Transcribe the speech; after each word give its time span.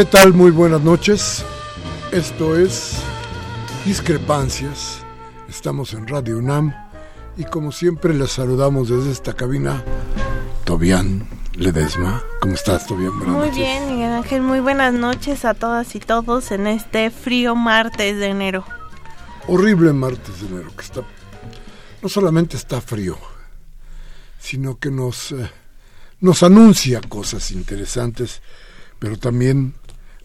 ¿Qué 0.00 0.06
tal? 0.06 0.32
Muy 0.32 0.50
buenas 0.50 0.80
noches. 0.80 1.44
Esto 2.10 2.56
es 2.56 2.94
Discrepancias. 3.84 5.04
Estamos 5.46 5.92
en 5.92 6.08
Radio 6.08 6.38
UNAM 6.38 6.74
y 7.36 7.44
como 7.44 7.70
siempre 7.70 8.14
les 8.14 8.30
saludamos 8.30 8.88
desde 8.88 9.10
esta 9.10 9.34
cabina 9.34 9.84
Tobián 10.64 11.28
Ledesma. 11.52 12.24
¿Cómo 12.40 12.54
estás, 12.54 12.86
Tobián? 12.86 13.14
muy 13.14 13.50
bien, 13.50 13.90
Miguel 13.90 14.12
Ángel. 14.12 14.40
Muy 14.40 14.60
buenas 14.60 14.94
noches 14.94 15.44
a 15.44 15.52
todas 15.52 15.94
y 15.94 16.00
todos 16.00 16.50
en 16.50 16.66
este 16.66 17.10
frío 17.10 17.54
martes 17.54 18.16
de 18.16 18.28
enero. 18.28 18.64
Horrible 19.48 19.92
martes 19.92 20.40
de 20.40 20.46
enero 20.46 20.70
que 20.74 20.82
está 20.82 21.02
no 22.00 22.08
solamente 22.08 22.56
está 22.56 22.80
frío, 22.80 23.18
sino 24.38 24.78
que 24.78 24.90
nos 24.90 25.32
eh, 25.32 25.50
nos 26.20 26.42
anuncia 26.42 27.02
cosas 27.02 27.50
interesantes, 27.50 28.40
pero 28.98 29.18
también 29.18 29.74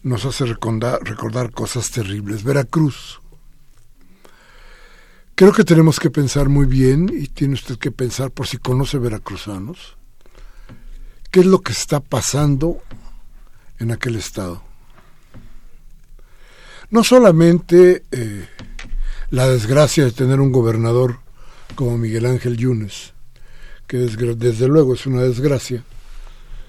nos 0.06 0.24
hace 0.24 0.44
recordar, 0.46 1.50
cosas 1.50 1.90
terribles. 1.90 2.44
Veracruz. 2.44 3.20
Creo 5.34 5.52
que 5.52 5.64
tenemos 5.64 5.98
que 5.98 6.10
pensar 6.10 6.48
muy 6.48 6.64
bien, 6.64 7.10
y 7.12 7.26
tiene 7.26 7.54
usted 7.54 7.76
que 7.76 7.90
pensar 7.90 8.30
por 8.30 8.46
si 8.46 8.56
conoce 8.56 8.98
veracruzanos, 8.98 9.96
qué 11.32 11.40
es 11.40 11.46
lo 11.46 11.60
que 11.60 11.72
está 11.72 11.98
pasando 11.98 12.78
en 13.80 13.90
aquel 13.90 14.14
estado. 14.14 14.62
No 16.88 17.02
solamente 17.02 18.04
eh, 18.12 18.48
la 19.30 19.48
desgracia 19.48 20.04
de 20.04 20.12
tener 20.12 20.40
un 20.40 20.52
gobernador 20.52 21.18
como 21.74 21.98
Miguel 21.98 22.26
Ángel 22.26 22.56
Yunes, 22.56 23.12
que 23.88 23.98
desde 23.98 24.68
luego 24.68 24.94
es 24.94 25.04
una 25.04 25.22
desgracia, 25.22 25.82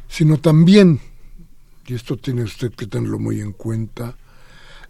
sino 0.10 0.40
también 0.40 1.00
y 1.88 1.94
esto 1.94 2.18
tiene 2.18 2.44
usted 2.44 2.74
que 2.74 2.86
tenerlo 2.86 3.18
muy 3.18 3.40
en 3.40 3.54
cuenta, 3.54 4.18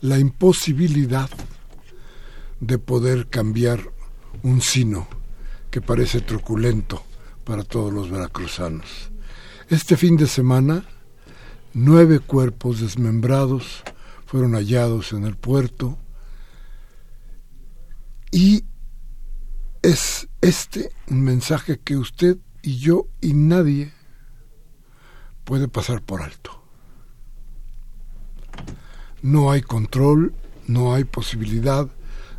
la 0.01 0.17
imposibilidad 0.17 1.29
de 2.59 2.79
poder 2.79 3.27
cambiar 3.27 3.91
un 4.41 4.61
sino 4.61 5.07
que 5.69 5.79
parece 5.79 6.21
truculento 6.21 7.03
para 7.43 7.63
todos 7.63 7.93
los 7.93 8.09
veracruzanos. 8.09 9.11
Este 9.69 9.95
fin 9.95 10.17
de 10.17 10.27
semana, 10.27 10.85
nueve 11.73 12.19
cuerpos 12.19 12.81
desmembrados 12.81 13.83
fueron 14.25 14.53
hallados 14.53 15.13
en 15.13 15.23
el 15.25 15.35
puerto 15.35 15.99
y 18.31 18.65
es 19.83 20.27
este 20.41 20.91
un 21.07 21.21
mensaje 21.21 21.79
que 21.79 21.95
usted 21.95 22.37
y 22.63 22.77
yo 22.77 23.07
y 23.21 23.33
nadie 23.33 23.93
puede 25.43 25.67
pasar 25.67 26.01
por 26.01 26.21
alto 26.21 26.66
no 29.21 29.51
hay 29.51 29.61
control, 29.61 30.33
no 30.67 30.93
hay 30.93 31.03
posibilidad, 31.03 31.87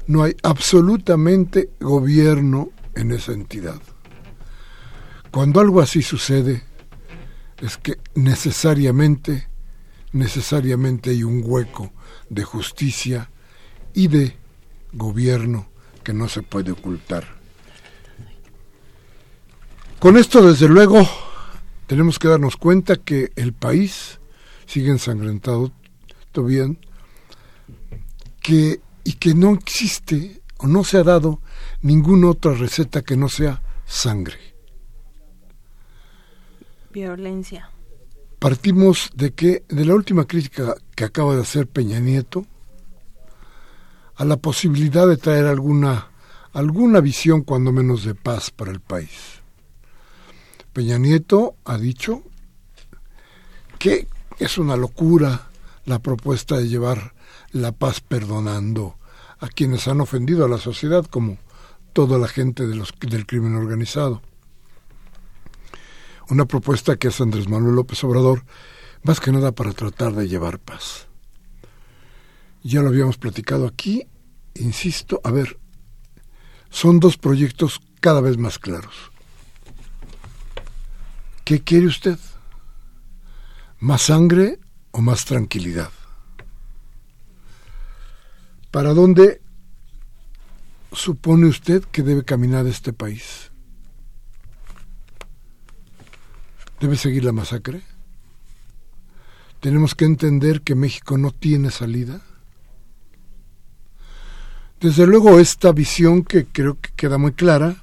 no 0.06 0.22
hay 0.22 0.36
absolutamente 0.42 1.70
gobierno 1.80 2.70
en 2.94 3.12
esa 3.12 3.32
entidad. 3.32 3.80
Cuando 5.30 5.60
algo 5.60 5.80
así 5.80 6.02
sucede, 6.02 6.62
es 7.60 7.76
que 7.76 7.98
necesariamente, 8.14 9.48
necesariamente 10.12 11.10
hay 11.10 11.24
un 11.24 11.42
hueco 11.44 11.92
de 12.30 12.44
justicia 12.44 13.30
y 13.94 14.08
de 14.08 14.36
gobierno 14.92 15.68
que 16.02 16.12
no 16.12 16.28
se 16.28 16.42
puede 16.42 16.72
ocultar. 16.72 17.38
Con 19.98 20.16
esto, 20.16 20.46
desde 20.46 20.68
luego, 20.68 21.06
tenemos 21.86 22.18
que 22.18 22.28
darnos 22.28 22.56
cuenta 22.56 22.96
que 22.96 23.32
el 23.34 23.52
país 23.52 24.20
sigue 24.66 24.90
ensangrentado 24.90 25.72
bien, 26.36 26.78
que, 28.40 28.80
y 29.04 29.12
que 29.14 29.34
no 29.34 29.54
existe 29.54 30.42
o 30.58 30.66
no 30.66 30.84
se 30.84 30.98
ha 30.98 31.04
dado 31.04 31.40
ninguna 31.82 32.30
otra 32.30 32.54
receta 32.54 33.02
que 33.02 33.16
no 33.16 33.28
sea 33.28 33.62
sangre. 33.86 34.38
Violencia. 36.90 37.70
Partimos 38.38 39.10
de 39.14 39.32
que, 39.32 39.64
de 39.68 39.84
la 39.84 39.94
última 39.94 40.24
crítica 40.24 40.74
que 40.94 41.04
acaba 41.04 41.34
de 41.34 41.42
hacer 41.42 41.66
Peña 41.66 41.98
Nieto, 42.00 42.46
a 44.16 44.24
la 44.24 44.36
posibilidad 44.36 45.06
de 45.06 45.16
traer 45.16 45.46
alguna, 45.46 46.10
alguna 46.52 47.00
visión 47.00 47.42
cuando 47.42 47.72
menos 47.72 48.04
de 48.04 48.14
paz 48.14 48.50
para 48.50 48.72
el 48.72 48.80
país. 48.80 49.42
Peña 50.72 50.98
Nieto 50.98 51.56
ha 51.64 51.78
dicho 51.78 52.22
que 53.78 54.08
es 54.38 54.58
una 54.58 54.76
locura 54.76 55.47
la 55.88 56.00
propuesta 56.00 56.59
de 56.59 56.69
llevar 56.69 57.15
la 57.50 57.72
paz 57.72 58.03
perdonando 58.03 58.99
a 59.41 59.49
quienes 59.49 59.88
han 59.88 60.03
ofendido 60.03 60.44
a 60.44 60.49
la 60.49 60.59
sociedad, 60.59 61.06
como 61.06 61.38
toda 61.94 62.19
la 62.19 62.28
gente 62.28 62.66
del 62.66 63.26
crimen 63.26 63.54
organizado. 63.54 64.21
Una 66.29 66.44
propuesta 66.44 66.96
que 66.96 67.08
hace 67.08 67.23
Andrés 67.23 67.49
Manuel 67.49 67.75
López 67.75 68.05
Obrador, 68.05 68.44
más 69.02 69.19
que 69.19 69.32
nada 69.32 69.52
para 69.52 69.73
tratar 69.73 70.12
de 70.12 70.29
llevar 70.29 70.58
paz. 70.58 71.06
Ya 72.62 72.82
lo 72.82 72.88
habíamos 72.88 73.17
platicado 73.17 73.67
aquí, 73.67 74.06
insisto, 74.56 75.23
a 75.25 75.31
ver, 75.31 75.58
son 76.69 77.00
dos 77.00 77.17
proyectos 77.17 77.81
cada 78.00 78.20
vez 78.20 78.37
más 78.37 78.58
claros. 78.58 79.11
¿Qué 81.44 81.62
quiere 81.62 81.87
usted? 81.87 82.19
¿Más 83.79 84.02
sangre 84.02 84.58
o 84.93 85.00
más 85.00 85.25
tranquilidad? 85.25 85.90
¿Para 88.70 88.93
dónde 88.94 89.40
supone 90.93 91.46
usted 91.46 91.82
que 91.85 92.02
debe 92.02 92.25
caminar 92.25 92.67
este 92.67 92.93
país? 92.93 93.50
¿Debe 96.81 96.96
seguir 96.96 97.25
la 97.25 97.32
masacre? 97.32 97.82
¿Tenemos 99.61 99.94
que 99.94 100.05
entender 100.05 100.62
que 100.62 100.75
México 100.75 101.19
no 101.19 101.32
tiene 101.32 101.70
salida? 101.70 102.20
Desde 104.81 105.06
luego 105.06 105.41
esta 105.41 105.73
visión 105.73 106.23
que 106.23 106.46
creo 106.46 106.81
que 106.81 106.91
queda 106.93 107.19
muy 107.19 107.32
clara 107.32 107.82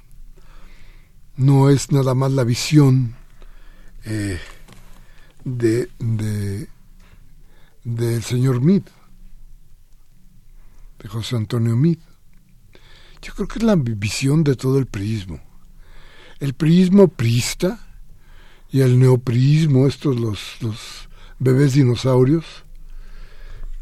no 1.36 1.68
es 1.68 1.92
nada 1.92 2.14
más 2.14 2.32
la 2.32 2.44
visión 2.44 3.14
eh, 4.06 4.40
de, 5.44 5.90
de 5.98 6.68
del 7.86 8.24
señor 8.24 8.60
Mid, 8.60 8.82
de 10.98 11.08
José 11.08 11.36
Antonio 11.36 11.76
Mid. 11.76 11.98
Yo 13.22 13.32
creo 13.32 13.46
que 13.46 13.60
es 13.60 13.64
la 13.64 13.76
visión 13.76 14.42
de 14.42 14.56
todo 14.56 14.78
el 14.78 14.86
priismo. 14.86 15.40
El 16.40 16.54
priismo 16.54 17.06
priista 17.06 17.78
y 18.72 18.80
el 18.80 18.98
neopriismo, 18.98 19.86
estos 19.86 20.18
los, 20.18 20.56
los 20.60 21.08
bebés 21.38 21.74
dinosaurios, 21.74 22.44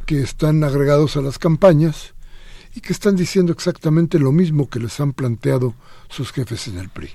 que 0.04 0.20
están 0.20 0.62
agregados 0.64 1.16
a 1.16 1.22
las 1.22 1.38
campañas 1.38 2.12
y 2.74 2.82
que 2.82 2.92
están 2.92 3.16
diciendo 3.16 3.52
exactamente 3.52 4.18
lo 4.18 4.32
mismo 4.32 4.68
que 4.68 4.80
les 4.80 5.00
han 5.00 5.14
planteado 5.14 5.74
sus 6.10 6.30
jefes 6.30 6.68
en 6.68 6.76
el 6.76 6.90
PRI. 6.90 7.08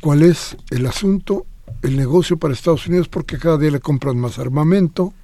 ¿Cuál 0.00 0.22
es 0.24 0.56
el 0.70 0.86
asunto? 0.86 1.46
El 1.82 1.96
negocio 1.96 2.36
para 2.36 2.54
Estados 2.54 2.88
Unidos 2.88 3.08
porque 3.08 3.38
cada 3.38 3.58
día 3.58 3.70
le 3.70 3.80
compran 3.80 4.18
más 4.18 4.40
armamento. 4.40 5.14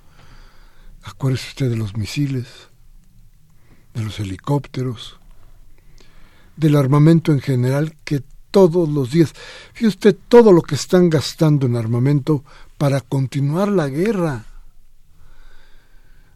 Acuérdese 1.04 1.48
usted 1.48 1.70
de 1.70 1.76
los 1.76 1.96
misiles, 1.96 2.46
de 3.92 4.02
los 4.02 4.18
helicópteros, 4.18 5.18
del 6.56 6.76
armamento 6.76 7.32
en 7.32 7.40
general 7.40 7.94
que 8.04 8.22
todos 8.50 8.88
los 8.88 9.10
días. 9.10 9.32
Fíjese 9.72 9.88
usted 9.88 10.16
todo 10.28 10.52
lo 10.52 10.62
que 10.62 10.76
están 10.76 11.10
gastando 11.10 11.66
en 11.66 11.76
armamento 11.76 12.44
para 12.78 13.00
continuar 13.00 13.68
la 13.68 13.88
guerra. 13.88 14.44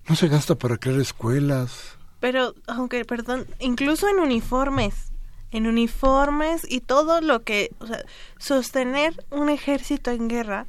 No 0.08 0.16
se 0.16 0.26
gasta 0.26 0.56
para 0.56 0.78
crear 0.78 0.98
escuelas. 1.00 1.96
Pero, 2.18 2.54
aunque, 2.66 3.04
perdón, 3.04 3.46
incluso 3.60 4.08
en 4.08 4.18
uniformes, 4.18 5.12
en 5.52 5.66
uniformes 5.66 6.66
y 6.68 6.80
todo 6.80 7.20
lo 7.20 7.42
que, 7.42 7.70
o 7.78 7.86
sea, 7.86 8.04
sostener 8.38 9.24
un 9.30 9.48
ejército 9.48 10.10
en 10.10 10.28
guerra, 10.28 10.66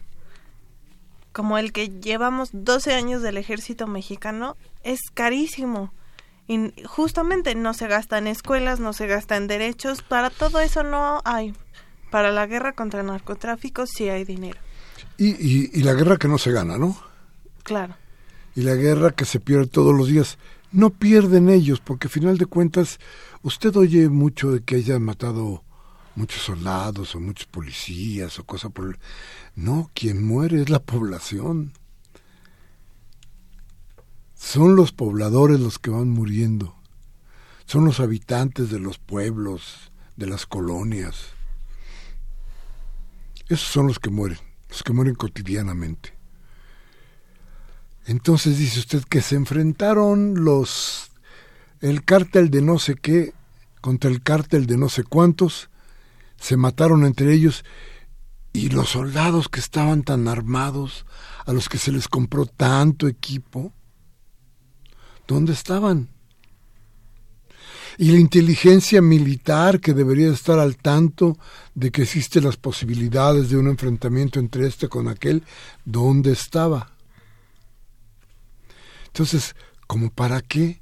como 1.32 1.58
el 1.58 1.72
que 1.72 1.90
llevamos 1.90 2.50
12 2.54 2.94
años 2.94 3.22
del 3.22 3.38
ejército 3.38 3.88
mexicano, 3.88 4.58
es 4.84 5.00
carísimo. 5.14 5.94
Y 6.48 6.74
justamente 6.86 7.54
no 7.56 7.74
se 7.74 7.88
gasta 7.88 8.18
en 8.18 8.28
escuelas, 8.28 8.80
no 8.80 8.94
se 8.94 9.08
gasta 9.08 9.38
en 9.38 9.48
derechos, 9.48 10.02
para 10.02 10.30
todo 10.30 10.60
eso 10.60 10.84
no 10.84 11.22
hay. 11.26 11.54
Para 12.10 12.32
la 12.32 12.48
guerra 12.48 12.74
contra 12.74 13.02
el 13.02 13.08
narcotráfico 13.08 13.86
sí 13.86 14.10
hay 14.10 14.26
dinero. 14.26 14.60
Y, 15.18 15.30
y, 15.30 15.70
y 15.74 15.84
la 15.84 15.94
guerra 15.94 16.18
que 16.18 16.28
no 16.28 16.38
se 16.38 16.52
gana, 16.52 16.78
¿no? 16.78 16.98
Claro 17.64 17.96
y 18.60 18.62
la 18.62 18.76
guerra 18.76 19.12
que 19.12 19.26
se 19.26 19.40
pierde 19.40 19.68
todos 19.68 19.96
los 19.96 20.08
días. 20.08 20.38
No 20.72 20.90
pierden 20.90 21.50
ellos, 21.50 21.80
porque 21.80 22.08
al 22.08 22.12
final 22.12 22.38
de 22.38 22.46
cuentas 22.46 23.00
usted 23.42 23.76
oye 23.76 24.10
mucho 24.10 24.52
de 24.52 24.62
que 24.62 24.76
hayan 24.76 25.02
matado 25.02 25.64
muchos 26.16 26.42
soldados 26.42 27.16
o 27.16 27.20
muchos 27.20 27.46
policías 27.46 28.40
o 28.40 28.44
cosas 28.46 28.72
por. 28.72 28.98
No, 29.56 29.90
quien 29.94 30.26
muere 30.26 30.62
es 30.62 30.70
la 30.70 30.80
población. 30.80 31.74
Son 34.36 34.76
los 34.76 34.92
pobladores 34.92 35.60
los 35.60 35.80
que 35.80 35.90
van 35.90 36.10
muriendo. 36.10 36.76
Son 37.66 37.86
los 37.86 38.00
habitantes 38.00 38.70
de 38.70 38.80
los 38.80 38.98
pueblos, 38.98 39.92
de 40.16 40.28
las 40.28 40.46
colonias. 40.46 41.28
Esos 43.48 43.68
son 43.68 43.88
los 43.88 44.00
que 44.00 44.10
mueren, 44.10 44.40
los 44.70 44.84
que 44.84 44.94
mueren 44.94 45.16
cotidianamente. 45.16 46.14
Entonces 48.06 48.58
dice 48.58 48.80
usted 48.80 49.04
que 49.04 49.22
se 49.22 49.36
enfrentaron 49.36 50.44
los 50.44 51.12
el 51.82 52.04
cártel 52.04 52.50
de 52.50 52.62
no 52.62 52.80
sé 52.80 52.96
qué 52.96 53.34
contra 53.82 54.10
el 54.10 54.22
cártel 54.22 54.66
de 54.66 54.78
no 54.78 54.90
sé 54.90 55.04
cuántos, 55.04 55.69
se 56.40 56.58
mataron 56.58 57.06
entre 57.06 57.34
ellos 57.34 57.64
y 58.54 58.70
los 58.70 58.90
soldados 58.90 59.48
que 59.50 59.60
estaban 59.60 60.04
tan 60.04 60.28
armados, 60.28 61.06
a 61.46 61.54
los 61.54 61.70
que 61.70 61.78
se 61.78 61.92
les 61.92 62.08
compró 62.08 62.46
tanto 62.46 63.08
equipo, 63.08 63.74
¿dónde 65.28 65.54
estaban? 65.54 66.10
Y 67.98 68.12
la 68.12 68.20
inteligencia 68.20 69.02
militar 69.02 69.80
que 69.80 69.94
debería 69.94 70.32
estar 70.32 70.58
al 70.58 70.78
tanto 70.78 71.38
de 71.76 71.92
que 71.92 72.04
existen 72.04 72.46
las 72.46 72.58
posibilidades 72.58 73.50
de 73.50 73.58
un 73.58 73.68
enfrentamiento 73.68 74.40
entre 74.40 74.68
este 74.68 74.88
con 74.88 75.08
aquel, 75.08 75.44
¿dónde 75.86 76.32
estaba? 76.32 76.92
Entonces, 79.08 79.56
¿como 79.88 80.12
para 80.12 80.42
qué 80.42 80.82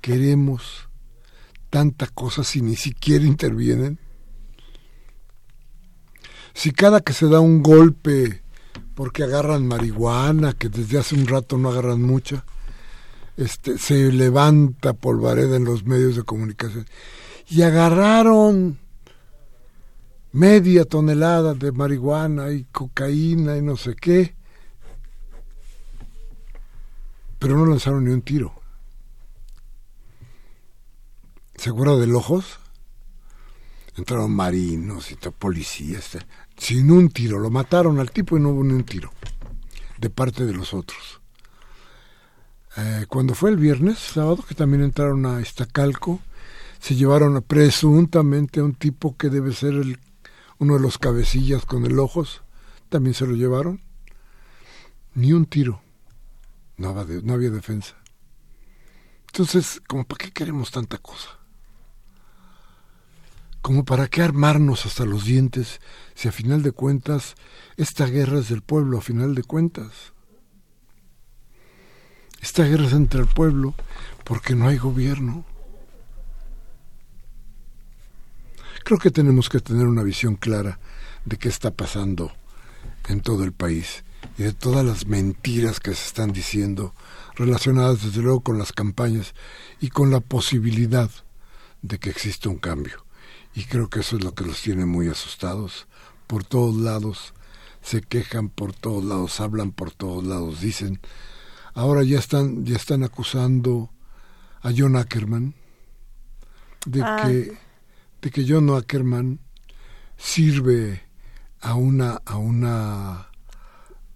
queremos 0.00 0.88
tanta 1.70 2.06
cosa 2.06 2.44
si 2.44 2.60
ni 2.60 2.76
siquiera 2.76 3.24
intervienen? 3.24 3.98
Si 6.54 6.72
cada 6.72 7.00
que 7.00 7.12
se 7.12 7.28
da 7.28 7.40
un 7.40 7.62
golpe 7.62 8.42
porque 8.94 9.22
agarran 9.22 9.66
marihuana, 9.66 10.52
que 10.52 10.68
desde 10.68 10.98
hace 10.98 11.14
un 11.14 11.26
rato 11.26 11.56
no 11.56 11.70
agarran 11.70 12.02
mucha, 12.02 12.44
este, 13.36 13.78
se 13.78 14.12
levanta 14.12 14.92
polvareda 14.92 15.56
en 15.56 15.64
los 15.64 15.84
medios 15.84 16.16
de 16.16 16.24
comunicación. 16.24 16.86
Y 17.48 17.62
agarraron 17.62 18.78
media 20.32 20.84
tonelada 20.84 21.54
de 21.54 21.72
marihuana 21.72 22.50
y 22.50 22.64
cocaína 22.64 23.56
y 23.56 23.62
no 23.62 23.76
sé 23.76 23.94
qué 23.94 24.38
pero 27.38 27.56
no 27.56 27.66
lanzaron 27.66 28.04
ni 28.04 28.10
un 28.10 28.22
tiro. 28.22 28.52
¿Se 31.56 31.70
acuerda 31.70 31.96
del 31.96 32.14
Ojos? 32.14 32.58
Entraron 33.98 34.30
marinos 34.30 35.10
y 35.10 35.16
policías, 35.16 36.14
eh, 36.14 36.20
sin 36.56 36.90
un 36.90 37.10
tiro. 37.10 37.38
Lo 37.38 37.50
mataron 37.50 37.98
al 37.98 38.12
tipo 38.12 38.36
y 38.36 38.40
no 38.40 38.50
hubo 38.50 38.62
ni 38.62 38.72
un 38.72 38.84
tiro 38.84 39.12
de 39.98 40.08
parte 40.08 40.46
de 40.46 40.54
los 40.54 40.72
otros. 40.72 41.20
Eh, 42.76 43.06
cuando 43.08 43.34
fue 43.34 43.50
el 43.50 43.56
viernes, 43.56 43.98
sábado, 43.98 44.44
que 44.48 44.54
también 44.54 44.84
entraron 44.84 45.26
a 45.26 45.40
Estacalco, 45.40 46.20
se 46.78 46.94
llevaron 46.94 47.42
presuntamente 47.42 48.60
a 48.60 48.64
un 48.64 48.74
tipo 48.74 49.16
que 49.16 49.30
debe 49.30 49.52
ser 49.52 49.74
uno 50.58 50.74
de 50.74 50.80
los 50.80 50.96
cabecillas 50.98 51.66
con 51.66 51.84
el 51.84 51.98
ojos, 51.98 52.42
también 52.88 53.14
se 53.14 53.26
lo 53.26 53.34
llevaron. 53.34 53.82
Ni 55.14 55.32
un 55.32 55.46
tiro. 55.46 55.82
No, 56.76 56.94
no 56.94 57.32
había 57.34 57.50
defensa. 57.50 57.96
Entonces, 59.26 59.82
¿como 59.88 60.04
para 60.04 60.24
qué 60.24 60.32
queremos 60.32 60.70
tanta 60.70 60.98
cosa? 60.98 61.37
¿Como 63.60 63.84
para 63.84 64.08
qué 64.08 64.22
armarnos 64.22 64.86
hasta 64.86 65.04
los 65.04 65.24
dientes 65.24 65.80
si 66.14 66.28
a 66.28 66.32
final 66.32 66.62
de 66.62 66.72
cuentas 66.72 67.34
esta 67.76 68.06
guerra 68.06 68.38
es 68.38 68.48
del 68.48 68.62
pueblo, 68.62 68.98
a 68.98 69.02
final 69.02 69.34
de 69.34 69.42
cuentas? 69.42 70.12
Esta 72.40 72.64
guerra 72.64 72.86
es 72.86 72.92
entre 72.92 73.20
el 73.20 73.26
pueblo 73.26 73.74
porque 74.24 74.54
no 74.54 74.68
hay 74.68 74.78
gobierno. 74.78 75.44
Creo 78.84 78.98
que 78.98 79.10
tenemos 79.10 79.48
que 79.48 79.60
tener 79.60 79.86
una 79.86 80.02
visión 80.02 80.36
clara 80.36 80.78
de 81.24 81.36
qué 81.36 81.48
está 81.48 81.70
pasando 81.72 82.32
en 83.08 83.20
todo 83.20 83.44
el 83.44 83.52
país 83.52 84.04
y 84.38 84.44
de 84.44 84.52
todas 84.52 84.84
las 84.84 85.06
mentiras 85.06 85.80
que 85.80 85.94
se 85.94 86.06
están 86.06 86.32
diciendo 86.32 86.94
relacionadas 87.34 88.02
desde 88.02 88.22
luego 88.22 88.40
con 88.40 88.58
las 88.58 88.72
campañas 88.72 89.34
y 89.80 89.90
con 89.90 90.10
la 90.10 90.20
posibilidad 90.20 91.10
de 91.82 91.98
que 91.98 92.10
exista 92.10 92.48
un 92.48 92.58
cambio. 92.58 93.07
Y 93.58 93.64
creo 93.64 93.88
que 93.90 94.00
eso 94.00 94.16
es 94.16 94.22
lo 94.22 94.34
que 94.36 94.44
los 94.44 94.62
tiene 94.62 94.86
muy 94.86 95.08
asustados. 95.08 95.88
Por 96.28 96.44
todos 96.44 96.76
lados 96.76 97.34
se 97.82 98.02
quejan, 98.02 98.50
por 98.50 98.72
todos 98.72 99.02
lados 99.04 99.40
hablan, 99.40 99.72
por 99.72 99.90
todos 99.90 100.22
lados 100.24 100.60
dicen. 100.60 101.00
Ahora 101.74 102.04
ya 102.04 102.20
están, 102.20 102.64
ya 102.64 102.76
están 102.76 103.02
acusando 103.02 103.90
a 104.62 104.70
John 104.76 104.94
Ackerman 104.94 105.54
de 106.86 107.02
Ah. 107.02 107.16
que 107.24 107.58
de 108.22 108.30
que 108.30 108.44
John 108.48 108.70
Ackerman 108.70 109.40
sirve 110.16 111.02
a 111.60 111.74
una 111.74 112.20
a 112.26 112.36
una 112.36 113.28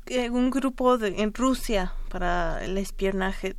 Eh, 0.07 0.31
un 0.31 0.51
grupo 0.51 0.99
de, 0.99 1.21
en 1.21 1.35
Rusia 1.35 1.95
para 2.11 2.65
el 2.65 2.79
espionaje. 2.79 3.57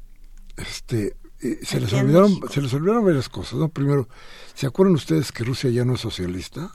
este 0.56 1.16
eh, 1.44 1.60
se 1.64 1.80
les 1.80 1.92
olvidaron 1.94 2.40
se 2.50 2.62
les 2.62 2.74
olvidaron 2.74 3.06
varias 3.06 3.30
cosas 3.30 3.60
no 3.60 3.70
primero 3.70 4.08
se 4.56 4.66
acuerdan 4.66 4.96
ustedes 4.96 5.32
que 5.32 5.44
Rusia 5.44 5.70
ya 5.70 5.86
no 5.86 5.96
es 5.96 6.02
socialista 6.02 6.72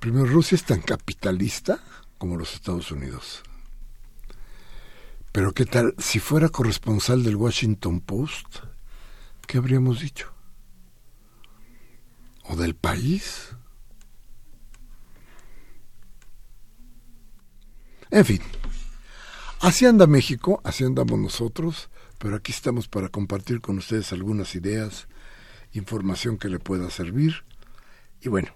primero 0.00 0.26
Rusia 0.26 0.56
es 0.56 0.64
tan 0.64 0.80
capitalista 0.80 1.80
como 2.18 2.36
los 2.36 2.54
Estados 2.54 2.90
Unidos. 2.90 3.42
Pero 5.32 5.52
qué 5.52 5.66
tal 5.66 5.94
si 5.98 6.18
fuera 6.18 6.48
corresponsal 6.48 7.22
del 7.22 7.36
Washington 7.36 8.00
Post 8.00 8.58
qué 9.46 9.58
habríamos 9.58 10.00
dicho 10.00 10.32
o 12.44 12.56
del 12.56 12.74
país 12.74 13.50
en 18.10 18.24
fin 18.24 18.42
Así 19.60 19.86
anda 19.86 20.06
México, 20.06 20.60
así 20.64 20.84
andamos 20.84 21.18
nosotros, 21.18 21.88
pero 22.18 22.36
aquí 22.36 22.52
estamos 22.52 22.88
para 22.88 23.08
compartir 23.08 23.60
con 23.60 23.78
ustedes 23.78 24.12
algunas 24.12 24.54
ideas, 24.54 25.08
información 25.72 26.38
que 26.38 26.48
le 26.48 26.58
pueda 26.58 26.90
servir. 26.90 27.44
Y 28.20 28.28
bueno, 28.28 28.48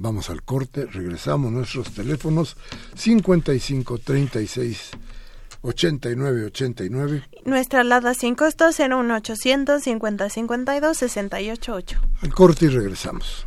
Vamos 0.00 0.30
al 0.30 0.44
corte, 0.44 0.86
regresamos 0.86 1.50
nuestros 1.50 1.92
teléfonos 1.92 2.56
55 2.94 3.98
36 3.98 4.90
89 5.62 6.44
89. 6.44 7.24
Nuestra 7.44 7.80
alada 7.80 8.14
sin 8.14 8.36
costo 8.36 8.68
01800 8.68 9.82
50 9.82 10.30
52 10.30 10.96
68 10.96 11.74
8. 11.74 12.00
Al 12.22 12.32
corte 12.32 12.66
y 12.66 12.68
regresamos. 12.68 13.44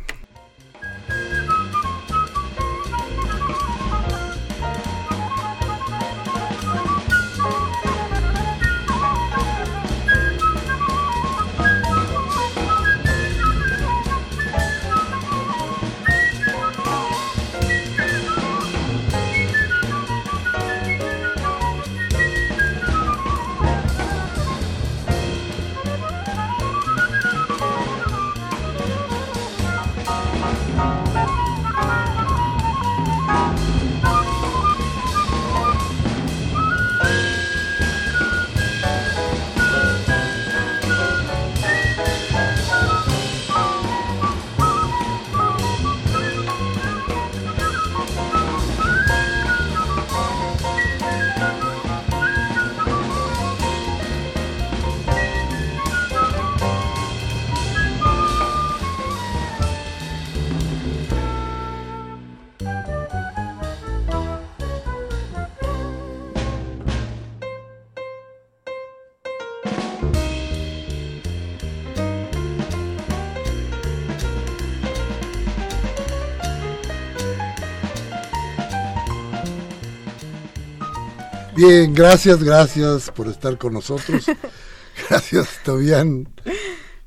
Bien, 81.64 81.94
gracias, 81.94 82.42
gracias 82.42 83.08
por 83.12 83.28
estar 83.28 83.56
con 83.56 83.74
nosotros. 83.74 84.26
Gracias, 85.08 85.60
Tobián. 85.62 86.28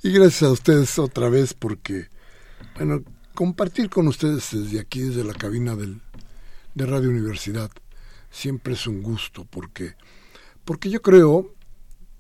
Y 0.02 0.12
gracias 0.12 0.44
a 0.44 0.52
ustedes 0.52 0.98
otra 0.98 1.28
vez 1.28 1.54
porque, 1.54 2.08
bueno, 2.78 3.04
compartir 3.34 3.90
con 3.90 4.08
ustedes 4.08 4.52
desde 4.52 4.80
aquí, 4.80 5.02
desde 5.02 5.26
la 5.26 5.34
cabina 5.34 5.76
del, 5.76 6.00
de 6.74 6.86
Radio 6.86 7.10
Universidad, 7.10 7.70
siempre 8.32 8.76
es 8.76 8.88
un 8.88 9.04
gusto 9.04 9.44
porque, 9.44 9.96
porque 10.64 10.90
yo 10.90 11.02
creo, 11.02 11.54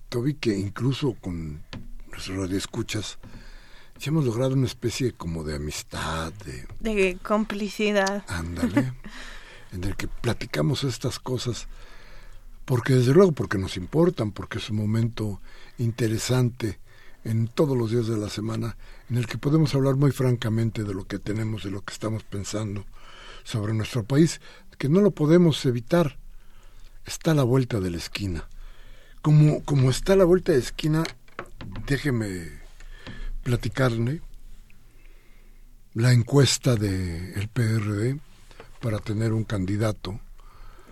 Toby, 0.09 0.33
que 0.33 0.57
incluso 0.57 1.15
con 1.21 1.63
nuestras 2.11 2.37
radioescuchas, 2.37 3.17
ya 3.97 4.09
hemos 4.09 4.25
logrado 4.25 4.55
una 4.55 4.67
especie 4.67 5.13
como 5.13 5.45
de 5.45 5.55
amistad, 5.55 6.33
de, 6.45 6.67
De 6.81 7.17
complicidad. 7.23 8.25
ándale, 8.27 8.91
en 9.71 9.85
el 9.85 9.95
que 9.95 10.09
platicamos 10.09 10.83
estas 10.83 11.17
cosas 11.17 11.69
porque 12.65 12.95
desde 12.95 13.13
luego 13.13 13.31
porque 13.31 13.57
nos 13.57 13.77
importan, 13.77 14.31
porque 14.31 14.57
es 14.57 14.69
un 14.69 14.77
momento 14.77 15.39
interesante 15.77 16.79
en 17.23 17.47
todos 17.47 17.77
los 17.77 17.91
días 17.91 18.07
de 18.07 18.17
la 18.17 18.29
semana 18.29 18.77
en 19.09 19.17
el 19.17 19.27
que 19.27 19.37
podemos 19.37 19.73
hablar 19.75 19.95
muy 19.95 20.11
francamente 20.11 20.83
de 20.83 20.93
lo 20.93 21.05
que 21.05 21.19
tenemos, 21.19 21.63
de 21.63 21.71
lo 21.71 21.81
que 21.81 21.93
estamos 21.93 22.23
pensando 22.23 22.85
sobre 23.43 23.73
nuestro 23.73 24.03
país, 24.03 24.41
que 24.77 24.89
no 24.89 25.01
lo 25.01 25.11
podemos 25.11 25.63
evitar. 25.65 26.17
Está 27.05 27.31
a 27.31 27.35
la 27.35 27.43
vuelta 27.43 27.79
de 27.79 27.91
la 27.91 27.97
esquina. 27.97 28.47
Como, 29.21 29.63
como 29.63 29.91
está 29.91 30.13
a 30.13 30.17
la 30.17 30.25
vuelta 30.25 30.51
de 30.51 30.57
la 30.59 30.63
esquina, 30.63 31.03
déjeme 31.87 32.49
platicarle 33.43 34.21
la 35.93 36.11
encuesta 36.13 36.75
del 36.75 37.33
el 37.35 37.47
PRD 37.47 38.19
para 38.81 38.99
tener 38.99 39.33
un 39.33 39.43
candidato 39.43 40.19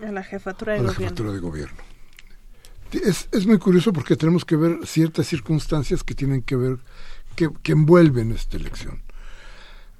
A 0.02 0.10
la 0.12 0.22
jefatura 0.22 0.74
a 0.74 0.76
de 0.76 0.82
la 0.82 0.92
gobierno. 0.92 1.04
jefatura 1.04 1.32
de 1.32 1.38
gobierno. 1.38 1.78
Es, 2.92 3.28
es 3.32 3.46
muy 3.46 3.58
curioso 3.58 3.92
porque 3.92 4.16
tenemos 4.16 4.44
que 4.44 4.56
ver 4.56 4.86
ciertas 4.86 5.26
circunstancias 5.26 6.04
que 6.04 6.14
tienen 6.14 6.42
que 6.42 6.56
ver, 6.56 6.78
que, 7.34 7.50
que 7.62 7.72
envuelven 7.72 8.32
esta 8.32 8.56
elección. 8.56 9.02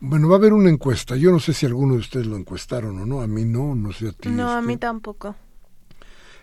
Bueno, 0.00 0.28
va 0.28 0.34
a 0.36 0.38
haber 0.38 0.52
una 0.52 0.70
encuesta. 0.70 1.16
Yo 1.16 1.30
no 1.32 1.40
sé 1.40 1.54
si 1.54 1.66
alguno 1.66 1.94
de 1.94 2.00
ustedes 2.00 2.26
lo 2.26 2.36
encuestaron 2.36 3.00
o 3.00 3.06
no. 3.06 3.20
A 3.22 3.26
mí 3.26 3.44
no, 3.44 3.74
no 3.74 3.92
sé 3.92 4.08
a 4.08 4.12
ti. 4.12 4.28
No, 4.28 4.50
a 4.50 4.56
este. 4.56 4.66
mí 4.66 4.76
tampoco. 4.76 5.34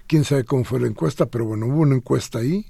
Quién 0.08 0.24
sabe 0.26 0.44
cómo 0.44 0.64
fue 0.66 0.80
la 0.80 0.88
encuesta, 0.88 1.26
pero 1.28 1.46
bueno, 1.46 1.68
hubo 1.68 1.82
una 1.82 1.96
encuesta 1.96 2.40
ahí. 2.40 2.66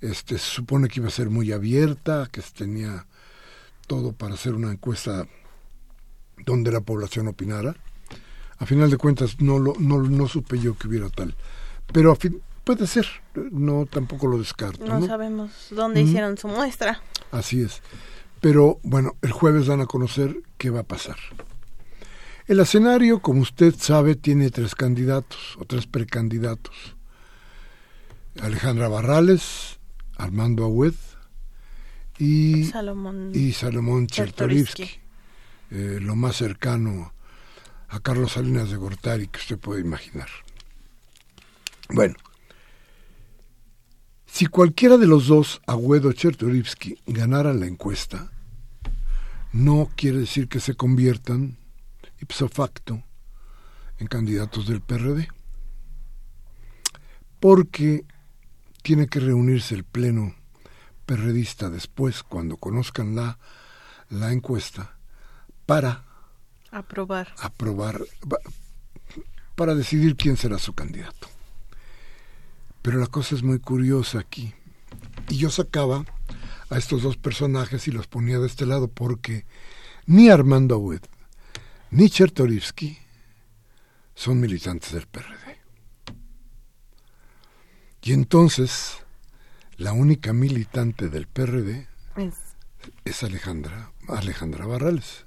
Este, 0.00 0.36
se 0.38 0.44
supone 0.44 0.88
que 0.88 1.00
iba 1.00 1.08
a 1.08 1.12
ser 1.12 1.30
muy 1.30 1.52
abierta, 1.52 2.28
que 2.30 2.42
tenía 2.42 3.06
todo 3.86 4.12
para 4.12 4.34
hacer 4.34 4.54
una 4.54 4.72
encuesta 4.72 5.26
donde 6.44 6.72
la 6.72 6.80
población 6.80 7.28
opinara. 7.28 7.76
A 8.60 8.66
final 8.66 8.90
de 8.90 8.98
cuentas 8.98 9.40
no 9.40 9.58
lo, 9.58 9.74
no, 9.78 10.02
no 10.02 10.28
supe 10.28 10.58
yo 10.58 10.76
que 10.76 10.86
hubiera 10.86 11.08
tal. 11.08 11.34
Pero 11.92 12.12
a 12.12 12.16
fin, 12.16 12.40
puede 12.62 12.86
ser, 12.86 13.06
no 13.34 13.86
tampoco 13.86 14.26
lo 14.26 14.38
descarto. 14.38 14.84
No, 14.84 15.00
¿no? 15.00 15.06
sabemos 15.06 15.50
dónde 15.70 16.02
hicieron 16.02 16.36
su 16.36 16.46
muestra. 16.46 17.02
Así 17.32 17.62
es. 17.62 17.80
Pero 18.40 18.78
bueno, 18.82 19.16
el 19.22 19.32
jueves 19.32 19.66
dan 19.66 19.80
a 19.80 19.86
conocer 19.86 20.36
qué 20.58 20.70
va 20.70 20.80
a 20.80 20.84
pasar. 20.84 21.16
El 22.46 22.60
escenario, 22.60 23.20
como 23.20 23.40
usted 23.40 23.74
sabe, 23.76 24.14
tiene 24.14 24.50
tres 24.50 24.74
candidatos 24.74 25.56
o 25.58 25.64
tres 25.64 25.86
precandidatos. 25.86 26.96
Alejandra 28.40 28.88
Barrales, 28.88 29.78
Armando 30.16 30.64
Agüed 30.64 30.94
y, 32.18 32.64
Salomón. 32.64 33.32
y 33.34 33.52
Salomón 33.52 34.06
Chertorivsky. 34.06 34.84
Chertorivsky. 34.84 35.00
Eh, 35.70 35.98
lo 36.00 36.14
más 36.14 36.36
cercano 36.36 37.14
a 37.90 38.00
Carlos 38.00 38.32
Salinas 38.32 38.70
de 38.70 38.76
Gortari 38.76 39.26
que 39.26 39.38
usted 39.38 39.58
puede 39.58 39.80
imaginar. 39.80 40.28
Bueno, 41.88 42.14
si 44.26 44.46
cualquiera 44.46 44.96
de 44.96 45.06
los 45.06 45.26
dos, 45.26 45.60
Agüed 45.66 46.06
o 46.06 46.12
Chertorivsky, 46.12 46.98
ganara 47.06 47.52
la 47.52 47.66
encuesta, 47.66 48.30
no 49.52 49.90
quiere 49.96 50.18
decir 50.18 50.48
que 50.48 50.60
se 50.60 50.74
conviertan 50.74 51.58
ipso 52.20 52.48
facto 52.48 53.02
en 53.98 54.06
candidatos 54.06 54.68
del 54.68 54.80
PRD. 54.80 55.28
Porque 57.40 58.04
tiene 58.82 59.08
que 59.08 59.18
reunirse 59.18 59.74
el 59.74 59.84
pleno 59.84 60.34
perredista 61.06 61.68
después, 61.70 62.22
cuando 62.22 62.56
conozcan 62.56 63.16
la, 63.16 63.38
la 64.10 64.32
encuesta, 64.32 64.96
para 65.66 66.04
Aprobar. 66.70 67.34
aprobar, 67.38 68.00
para 69.56 69.74
decidir 69.74 70.16
quién 70.16 70.36
será 70.36 70.58
su 70.58 70.72
candidato. 70.72 71.28
Pero 72.82 72.98
la 72.98 73.06
cosa 73.08 73.34
es 73.34 73.42
muy 73.42 73.58
curiosa 73.58 74.18
aquí. 74.20 74.54
Y 75.28 75.36
yo 75.36 75.50
sacaba 75.50 76.04
a 76.70 76.78
estos 76.78 77.02
dos 77.02 77.16
personajes 77.16 77.86
y 77.88 77.90
los 77.92 78.06
ponía 78.06 78.38
de 78.38 78.46
este 78.46 78.64
lado 78.66 78.88
porque 78.88 79.44
ni 80.06 80.28
Armando 80.30 80.74
Agüed 80.76 81.02
ni 81.90 82.08
Chertorivsky 82.08 82.98
son 84.14 84.40
militantes 84.40 84.92
del 84.92 85.06
PRD. 85.08 85.58
Y 88.02 88.12
entonces, 88.12 88.98
la 89.76 89.92
única 89.92 90.32
militante 90.32 91.08
del 91.08 91.26
PRD 91.26 91.86
Es- 92.16 92.34
es 93.04 93.22
Alejandra, 93.22 93.92
Alejandra 94.08 94.66
Barrales. 94.66 95.24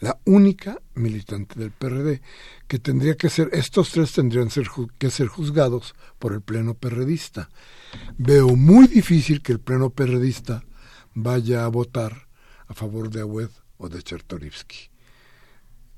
La 0.00 0.18
única 0.24 0.80
militante 0.94 1.60
del 1.60 1.72
PRD 1.72 2.22
que 2.66 2.78
tendría 2.78 3.16
que 3.16 3.28
ser, 3.28 3.50
estos 3.52 3.90
tres 3.90 4.12
tendrían 4.12 4.50
ser 4.50 4.68
que 4.98 5.10
ser 5.10 5.28
juzgados 5.28 5.94
por 6.18 6.32
el 6.32 6.40
pleno 6.40 6.72
perredista. 6.72 7.50
Veo 8.16 8.56
muy 8.56 8.86
difícil 8.86 9.42
que 9.42 9.52
el 9.52 9.60
pleno 9.60 9.90
perredista 9.90 10.64
vaya 11.14 11.66
a 11.66 11.68
votar 11.68 12.28
a 12.66 12.74
favor 12.74 13.10
de 13.10 13.20
Agüed 13.20 13.50
o 13.76 13.90
de 13.90 14.02
Chertorivsky. 14.02 14.88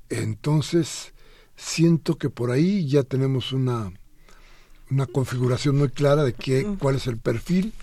Entonces, 0.09 1.13
siento 1.55 2.17
que 2.17 2.29
por 2.29 2.51
ahí 2.51 2.85
ya 2.87 3.03
tenemos 3.03 3.53
una, 3.53 3.93
una 4.91 5.05
configuración 5.05 5.77
muy 5.77 5.89
clara 5.89 6.25
de 6.25 6.33
qué, 6.33 6.75
cuál 6.77 6.95
es 6.95 7.07
el 7.07 7.19
perfil 7.19 7.73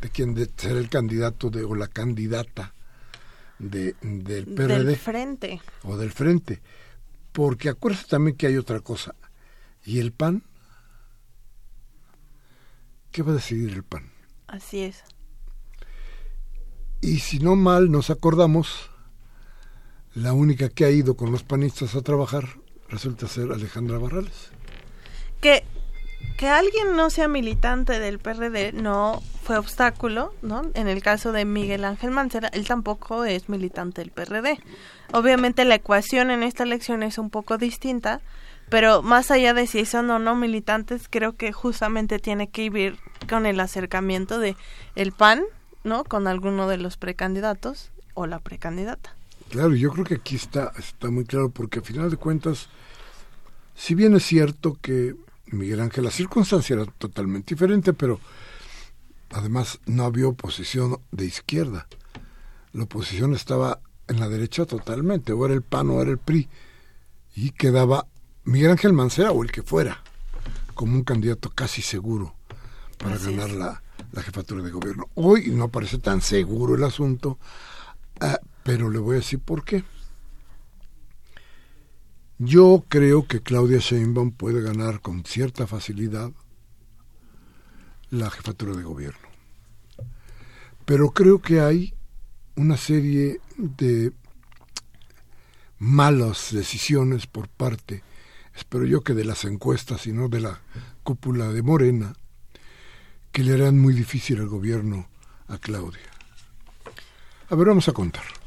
de 0.00 0.10
quien 0.10 0.34
de 0.34 0.50
ser 0.56 0.76
el 0.76 0.88
candidato 0.88 1.50
de, 1.50 1.62
o 1.62 1.76
la 1.76 1.86
candidata 1.86 2.74
de, 3.62 3.94
del 4.02 4.46
PRD. 4.46 4.84
Del 4.84 4.96
frente. 4.96 5.60
O 5.84 5.96
del 5.96 6.10
frente. 6.10 6.60
Porque 7.32 7.68
acuérdate 7.68 8.08
también 8.08 8.36
que 8.36 8.46
hay 8.46 8.56
otra 8.56 8.80
cosa. 8.80 9.14
¿Y 9.84 9.98
el 9.98 10.12
PAN? 10.12 10.42
¿Qué 13.10 13.22
va 13.22 13.32
a 13.32 13.36
decidir 13.36 13.72
el 13.72 13.84
PAN? 13.84 14.10
Así 14.46 14.82
es. 14.82 15.02
Y 17.00 17.18
si 17.18 17.38
no 17.38 17.56
mal 17.56 17.90
nos 17.90 18.10
acordamos, 18.10 18.90
la 20.14 20.32
única 20.32 20.68
que 20.68 20.84
ha 20.84 20.90
ido 20.90 21.16
con 21.16 21.32
los 21.32 21.42
panistas 21.42 21.94
a 21.94 22.02
trabajar 22.02 22.44
resulta 22.88 23.26
ser 23.26 23.50
Alejandra 23.50 23.98
Barrales. 23.98 24.50
Que, 25.40 25.64
que 26.36 26.48
alguien 26.48 26.96
no 26.96 27.10
sea 27.10 27.28
militante 27.28 28.00
del 28.00 28.18
PRD 28.18 28.72
no 28.72 29.22
fue 29.42 29.58
obstáculo, 29.58 30.32
¿no? 30.42 30.62
En 30.74 30.88
el 30.88 31.02
caso 31.02 31.32
de 31.32 31.44
Miguel 31.44 31.84
Ángel 31.84 32.10
Mancera, 32.10 32.48
él 32.48 32.66
tampoco 32.66 33.24
es 33.24 33.48
militante 33.48 34.00
del 34.00 34.10
PRD. 34.10 34.58
Obviamente 35.12 35.64
la 35.64 35.74
ecuación 35.76 36.30
en 36.30 36.42
esta 36.42 36.62
elección 36.62 37.02
es 37.02 37.18
un 37.18 37.30
poco 37.30 37.58
distinta, 37.58 38.20
pero 38.68 39.02
más 39.02 39.30
allá 39.30 39.52
de 39.52 39.66
si 39.66 39.84
son 39.84 40.10
o 40.10 40.18
no 40.18 40.34
militantes, 40.34 41.08
creo 41.10 41.36
que 41.36 41.52
justamente 41.52 42.18
tiene 42.18 42.48
que 42.48 42.64
ir 42.64 42.98
con 43.28 43.46
el 43.46 43.60
acercamiento 43.60 44.38
de 44.38 44.56
el 44.94 45.12
PAN, 45.12 45.42
¿no? 45.84 46.04
Con 46.04 46.26
alguno 46.26 46.68
de 46.68 46.78
los 46.78 46.96
precandidatos 46.96 47.90
o 48.14 48.26
la 48.26 48.38
precandidata. 48.38 49.14
Claro, 49.50 49.74
yo 49.74 49.90
creo 49.90 50.04
que 50.04 50.14
aquí 50.14 50.36
está, 50.36 50.72
está 50.78 51.10
muy 51.10 51.24
claro, 51.24 51.50
porque 51.50 51.80
a 51.80 51.82
final 51.82 52.10
de 52.10 52.16
cuentas, 52.16 52.68
si 53.74 53.94
bien 53.94 54.14
es 54.14 54.24
cierto 54.24 54.78
que 54.80 55.14
Miguel 55.52 55.80
Ángel, 55.80 56.04
la 56.04 56.10
circunstancia 56.10 56.74
era 56.74 56.86
totalmente 56.86 57.54
diferente, 57.54 57.92
pero 57.92 58.18
además 59.30 59.80
no 59.86 60.04
había 60.04 60.28
oposición 60.28 60.98
de 61.10 61.26
izquierda. 61.26 61.86
La 62.72 62.84
oposición 62.84 63.34
estaba 63.34 63.80
en 64.08 64.20
la 64.20 64.28
derecha 64.28 64.66
totalmente, 64.66 65.32
o 65.32 65.44
era 65.44 65.54
el 65.54 65.62
PAN 65.62 65.90
o 65.90 66.00
era 66.00 66.10
el 66.10 66.18
PRI, 66.18 66.48
y 67.34 67.50
quedaba 67.50 68.06
Miguel 68.44 68.72
Ángel 68.72 68.92
Mancera 68.92 69.32
o 69.32 69.42
el 69.42 69.52
que 69.52 69.62
fuera, 69.62 70.02
como 70.74 70.94
un 70.94 71.04
candidato 71.04 71.50
casi 71.50 71.82
seguro 71.82 72.34
para 72.98 73.18
ganar 73.18 73.50
la, 73.50 73.82
la, 74.12 74.22
jefatura 74.22 74.62
de 74.62 74.70
gobierno. 74.70 75.08
Hoy 75.14 75.50
no 75.50 75.68
parece 75.68 75.98
tan 75.98 76.20
seguro 76.20 76.74
el 76.74 76.84
asunto, 76.84 77.38
ah, 78.20 78.38
pero 78.62 78.90
le 78.90 78.98
voy 78.98 79.14
a 79.14 79.18
decir 79.18 79.38
por 79.38 79.64
qué. 79.64 79.84
Yo 82.44 82.84
creo 82.88 83.28
que 83.28 83.40
Claudia 83.40 83.78
Sheinbaum 83.78 84.32
puede 84.32 84.62
ganar 84.62 85.00
con 85.00 85.24
cierta 85.24 85.68
facilidad 85.68 86.32
la 88.10 88.30
jefatura 88.30 88.74
de 88.74 88.82
gobierno. 88.82 89.28
Pero 90.84 91.12
creo 91.12 91.40
que 91.40 91.60
hay 91.60 91.94
una 92.56 92.76
serie 92.76 93.40
de 93.56 94.12
malas 95.78 96.48
decisiones 96.50 97.28
por 97.28 97.46
parte, 97.46 98.02
espero 98.56 98.86
yo 98.86 99.02
que 99.02 99.14
de 99.14 99.24
las 99.24 99.44
encuestas 99.44 100.08
y 100.08 100.12
no 100.12 100.28
de 100.28 100.40
la 100.40 100.62
cúpula 101.04 101.52
de 101.52 101.62
Morena, 101.62 102.12
que 103.30 103.44
le 103.44 103.54
harán 103.54 103.78
muy 103.78 103.94
difícil 103.94 104.38
el 104.38 104.48
gobierno 104.48 105.06
a 105.46 105.58
Claudia. 105.58 106.10
A 107.50 107.54
ver, 107.54 107.68
vamos 107.68 107.88
a 107.88 107.92
contar. 107.92 108.41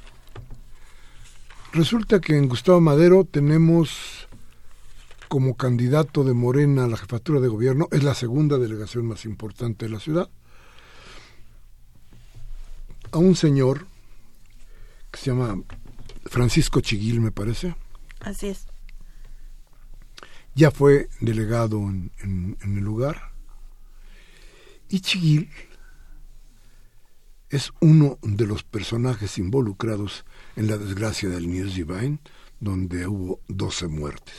Resulta 1.76 2.22
que 2.22 2.38
en 2.38 2.48
Gustavo 2.48 2.80
Madero 2.80 3.26
tenemos 3.26 4.30
como 5.28 5.58
candidato 5.58 6.24
de 6.24 6.34
Morena 6.34 6.86
a 6.86 6.88
la 6.88 6.96
jefatura 6.96 7.42
de 7.42 7.50
gobierno, 7.50 7.90
es 7.92 8.02
la 8.02 8.16
segunda 8.16 8.58
delegación 8.58 9.06
más 9.06 9.26
importante 9.26 9.84
de 9.86 9.92
la 9.92 10.00
ciudad, 10.00 10.30
a 13.12 13.18
un 13.18 13.36
señor 13.36 13.88
que 15.12 15.20
se 15.20 15.32
llama 15.32 15.62
Francisco 16.28 16.80
Chiguil, 16.80 17.20
me 17.20 17.34
parece. 17.34 17.76
Así 18.22 18.48
es. 18.48 18.68
Ya 20.54 20.72
fue 20.72 21.10
delegado 21.20 21.80
en, 21.80 22.10
en, 22.20 22.58
en 22.62 22.78
el 22.78 22.86
lugar. 22.86 23.34
Y 24.88 25.02
Chiguil 25.02 25.50
es 27.50 27.74
uno 27.82 28.18
de 28.22 28.48
los 28.48 28.64
personajes 28.64 29.38
involucrados 29.38 30.24
en 30.56 30.68
la 30.68 30.78
desgracia 30.78 31.30
del 31.30 31.50
News 31.50 31.76
Divine, 31.76 32.20
donde 32.60 33.08
hubo 33.08 33.42
12 33.48 33.88
muertes. 33.88 34.36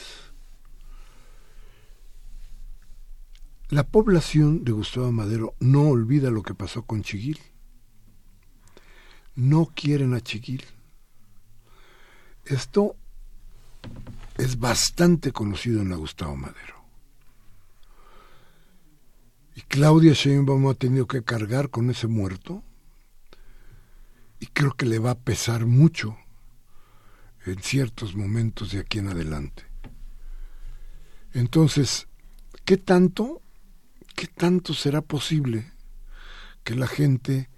La 3.68 3.82
población 3.82 4.64
de 4.64 4.72
Gustavo 4.72 5.10
Madero 5.10 5.54
no 5.58 5.88
olvida 5.88 6.30
lo 6.30 6.42
que 6.42 6.54
pasó 6.54 6.82
con 6.82 7.02
Chiguil. 7.02 7.40
No 9.34 9.72
quieren 9.74 10.14
a 10.14 10.20
Chiguil. 10.20 10.64
Esto 12.44 12.94
es 14.38 14.58
bastante 14.58 15.32
conocido 15.32 15.82
en 15.82 15.90
la 15.90 15.96
Gustavo 15.96 16.36
Madero. 16.36 16.76
Y 19.56 19.62
Claudia 19.62 20.12
Sheinbaum 20.12 20.68
ha 20.68 20.74
tenido 20.74 21.06
que 21.06 21.24
cargar 21.24 21.70
con 21.70 21.90
ese 21.90 22.06
muerto 22.06 22.62
y 24.40 24.46
creo 24.46 24.72
que 24.72 24.86
le 24.86 24.98
va 24.98 25.12
a 25.12 25.18
pesar 25.18 25.66
mucho 25.66 26.16
en 27.46 27.62
ciertos 27.62 28.14
momentos 28.14 28.72
de 28.72 28.80
aquí 28.80 28.98
en 28.98 29.08
adelante. 29.08 29.64
Entonces, 31.32 32.08
¿qué 32.64 32.76
tanto, 32.76 33.42
qué 34.14 34.26
tanto 34.26 34.74
será 34.74 35.02
posible 35.02 35.72
que 36.64 36.74
la 36.74 36.86
gente 36.86 37.48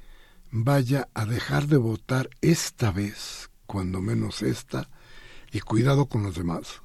vaya 0.51 1.09
a 1.15 1.25
dejar 1.25 1.67
de 1.67 1.77
votar 1.77 2.29
esta 2.41 2.91
vez, 2.91 3.51
cuando 3.67 4.01
menos 4.01 4.43
esta, 4.43 4.89
y 5.53 5.61
cuidado 5.61 6.07
con 6.07 6.23
los 6.23 6.35
demás? 6.35 6.83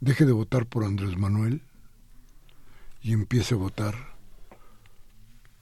Deje 0.00 0.24
de 0.24 0.32
votar 0.32 0.66
por 0.66 0.84
Andrés 0.84 1.16
Manuel 1.16 1.62
y 3.02 3.12
empiece 3.12 3.54
a 3.54 3.58
votar 3.58 4.16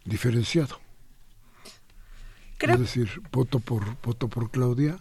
diferenciado. 0.04 0.85
Es 2.60 2.78
decir, 2.80 3.20
voto 3.32 3.60
por, 3.60 4.00
voto 4.02 4.28
por 4.28 4.50
Claudia 4.50 4.98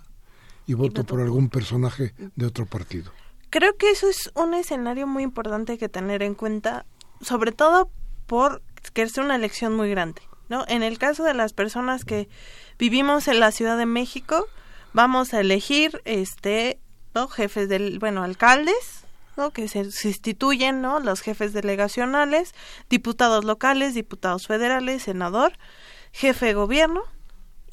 y 0.67 0.73
voto, 0.73 1.03
por 1.03 1.21
algún 1.21 1.49
personaje 1.49 2.13
de 2.35 2.45
otro 2.45 2.65
partido. 2.65 3.11
Creo 3.49 3.77
que 3.77 3.91
eso 3.91 4.09
es 4.09 4.31
un 4.35 4.53
escenario 4.53 5.07
muy 5.07 5.23
importante 5.23 5.77
que 5.77 5.87
tener 5.87 6.23
en 6.23 6.35
cuenta, 6.35 6.85
sobre 7.21 7.51
todo 7.51 7.89
por 8.25 8.61
que 8.93 9.03
es 9.03 9.17
una 9.17 9.35
elección 9.35 9.75
muy 9.75 9.89
grande, 9.89 10.21
¿no? 10.49 10.65
En 10.67 10.83
el 10.83 10.97
caso 10.97 11.23
de 11.23 11.33
las 11.33 11.53
personas 11.53 12.05
que 12.05 12.27
vivimos 12.77 13.27
en 13.27 13.39
la 13.39 13.51
Ciudad 13.51 13.77
de 13.77 13.85
México, 13.85 14.47
vamos 14.93 15.33
a 15.33 15.41
elegir 15.41 16.01
este, 16.05 16.79
¿no? 17.13 17.27
jefes 17.27 17.67
del, 17.69 17.99
bueno, 17.99 18.23
alcaldes, 18.23 19.05
¿no? 19.37 19.51
que 19.51 19.67
se 19.67 19.91
sustituyen, 19.91 20.81
¿no? 20.81 20.99
los 20.99 21.21
jefes 21.21 21.53
delegacionales, 21.53 22.53
diputados 22.89 23.43
locales, 23.43 23.93
diputados 23.93 24.47
federales, 24.47 25.03
senador, 25.03 25.53
jefe 26.11 26.47
de 26.47 26.53
gobierno, 26.53 27.03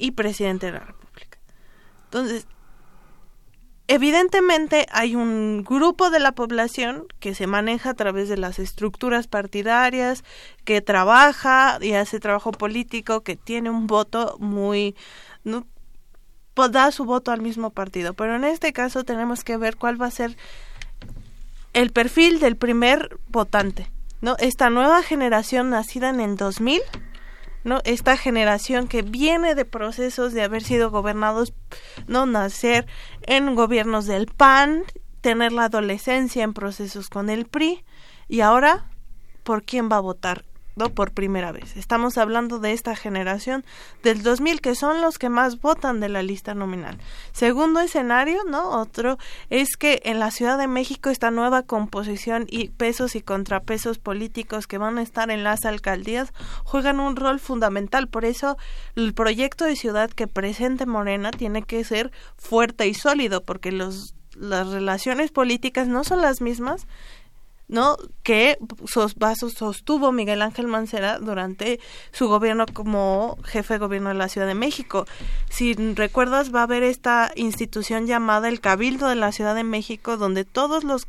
y 0.03 0.11
presidente 0.11 0.65
de 0.65 0.73
la 0.73 0.79
República. 0.79 1.39
Entonces, 2.03 2.45
evidentemente 3.87 4.85
hay 4.91 5.15
un 5.15 5.63
grupo 5.63 6.09
de 6.09 6.19
la 6.19 6.33
población 6.33 7.05
que 7.21 7.33
se 7.33 7.47
maneja 7.47 7.91
a 7.91 7.93
través 7.93 8.27
de 8.27 8.35
las 8.35 8.59
estructuras 8.59 9.27
partidarias, 9.27 10.25
que 10.65 10.81
trabaja 10.81 11.77
y 11.79 11.93
hace 11.93 12.19
trabajo 12.19 12.51
político, 12.51 13.21
que 13.21 13.37
tiene 13.37 13.69
un 13.69 13.87
voto 13.87 14.35
muy... 14.39 14.93
¿no? 15.45 15.65
Pues 16.53 16.73
da 16.73 16.91
su 16.91 17.05
voto 17.05 17.31
al 17.31 17.41
mismo 17.41 17.69
partido. 17.69 18.13
Pero 18.13 18.35
en 18.35 18.43
este 18.43 18.73
caso 18.73 19.05
tenemos 19.05 19.45
que 19.45 19.55
ver 19.55 19.77
cuál 19.77 20.01
va 20.01 20.07
a 20.07 20.11
ser 20.11 20.35
el 21.71 21.91
perfil 21.91 22.41
del 22.41 22.57
primer 22.57 23.17
votante. 23.29 23.89
¿no? 24.19 24.35
Esta 24.39 24.69
nueva 24.69 25.01
generación 25.01 25.69
nacida 25.69 26.09
en 26.09 26.19
el 26.19 26.35
2000 26.35 26.81
¿no? 27.63 27.81
Esta 27.85 28.17
generación 28.17 28.87
que 28.87 29.01
viene 29.01 29.55
de 29.55 29.65
procesos 29.65 30.33
de 30.33 30.43
haber 30.43 30.63
sido 30.63 30.91
gobernados, 30.91 31.53
no 32.07 32.25
nacer 32.25 32.87
en 33.21 33.55
gobiernos 33.55 34.05
del 34.05 34.27
PAN, 34.27 34.83
tener 35.21 35.51
la 35.51 35.65
adolescencia 35.65 36.43
en 36.43 36.53
procesos 36.53 37.09
con 37.09 37.29
el 37.29 37.45
PRI 37.45 37.83
y 38.27 38.41
ahora 38.41 38.89
por 39.43 39.63
quién 39.63 39.89
va 39.91 39.97
a 39.97 40.01
votar. 40.01 40.43
Por 40.95 41.11
primera 41.11 41.51
vez. 41.51 41.77
Estamos 41.77 42.17
hablando 42.17 42.59
de 42.59 42.71
esta 42.71 42.95
generación 42.95 43.63
del 44.01 44.23
2000 44.23 44.59
que 44.59 44.75
son 44.75 45.01
los 45.01 45.19
que 45.19 45.29
más 45.29 45.61
votan 45.61 45.99
de 45.99 46.09
la 46.09 46.23
lista 46.23 46.53
nominal. 46.53 46.97
Segundo 47.31 47.79
escenario, 47.79 48.43
¿no? 48.49 48.81
Otro 48.81 49.17
es 49.49 49.77
que 49.77 50.01
en 50.05 50.19
la 50.19 50.31
Ciudad 50.31 50.57
de 50.57 50.67
México 50.67 51.09
esta 51.09 51.31
nueva 51.31 51.63
composición 51.63 52.47
y 52.49 52.69
pesos 52.69 53.15
y 53.15 53.21
contrapesos 53.21 53.99
políticos 53.99 54.67
que 54.67 54.79
van 54.79 54.97
a 54.97 55.03
estar 55.03 55.29
en 55.29 55.43
las 55.43 55.65
alcaldías 55.65 56.33
juegan 56.63 56.99
un 56.99 57.15
rol 57.15 57.39
fundamental. 57.39 58.07
Por 58.07 58.25
eso 58.25 58.57
el 58.95 59.13
proyecto 59.13 59.65
de 59.65 59.75
ciudad 59.75 60.09
que 60.09 60.27
presente 60.27 60.85
Morena 60.85 61.31
tiene 61.31 61.63
que 61.63 61.83
ser 61.83 62.11
fuerte 62.37 62.87
y 62.87 62.93
sólido 62.93 63.43
porque 63.43 63.71
los 63.71 64.15
las 64.35 64.67
relaciones 64.67 65.31
políticas 65.31 65.87
no 65.87 66.03
son 66.03 66.21
las 66.21 66.41
mismas 66.41 66.87
¿no? 67.67 67.97
Que 68.23 68.57
sostuvo 68.85 70.11
Miguel 70.11 70.41
Ángel 70.41 70.67
Mancera 70.67 71.19
durante 71.19 71.79
su 72.11 72.27
gobierno 72.27 72.65
como 72.71 73.37
jefe 73.43 73.75
de 73.75 73.79
gobierno 73.79 74.09
de 74.09 74.15
la 74.15 74.29
Ciudad 74.29 74.47
de 74.47 74.53
México. 74.53 75.05
Si 75.49 75.73
recuerdas, 75.73 76.53
va 76.53 76.61
a 76.61 76.63
haber 76.63 76.83
esta 76.83 77.31
institución 77.35 78.05
llamada 78.05 78.49
el 78.49 78.59
Cabildo 78.59 79.07
de 79.07 79.15
la 79.15 79.31
Ciudad 79.31 79.55
de 79.55 79.63
México, 79.63 80.17
donde 80.17 80.45
todos 80.45 80.83
los 80.83 81.07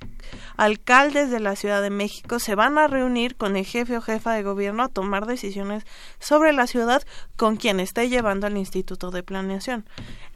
alcaldes 0.56 1.30
de 1.30 1.40
la 1.40 1.56
Ciudad 1.56 1.82
de 1.82 1.90
México 1.90 2.38
se 2.38 2.54
van 2.54 2.78
a 2.78 2.86
reunir 2.86 3.36
con 3.36 3.56
el 3.56 3.64
jefe 3.64 3.96
o 3.96 4.00
jefa 4.00 4.32
de 4.32 4.42
gobierno 4.42 4.84
a 4.84 4.88
tomar 4.88 5.26
decisiones 5.26 5.84
sobre 6.18 6.52
la 6.52 6.66
ciudad 6.66 7.02
con 7.36 7.56
quien 7.56 7.80
esté 7.80 8.08
llevando 8.08 8.46
el 8.46 8.56
Instituto 8.56 9.10
de 9.10 9.22
Planeación. 9.22 9.84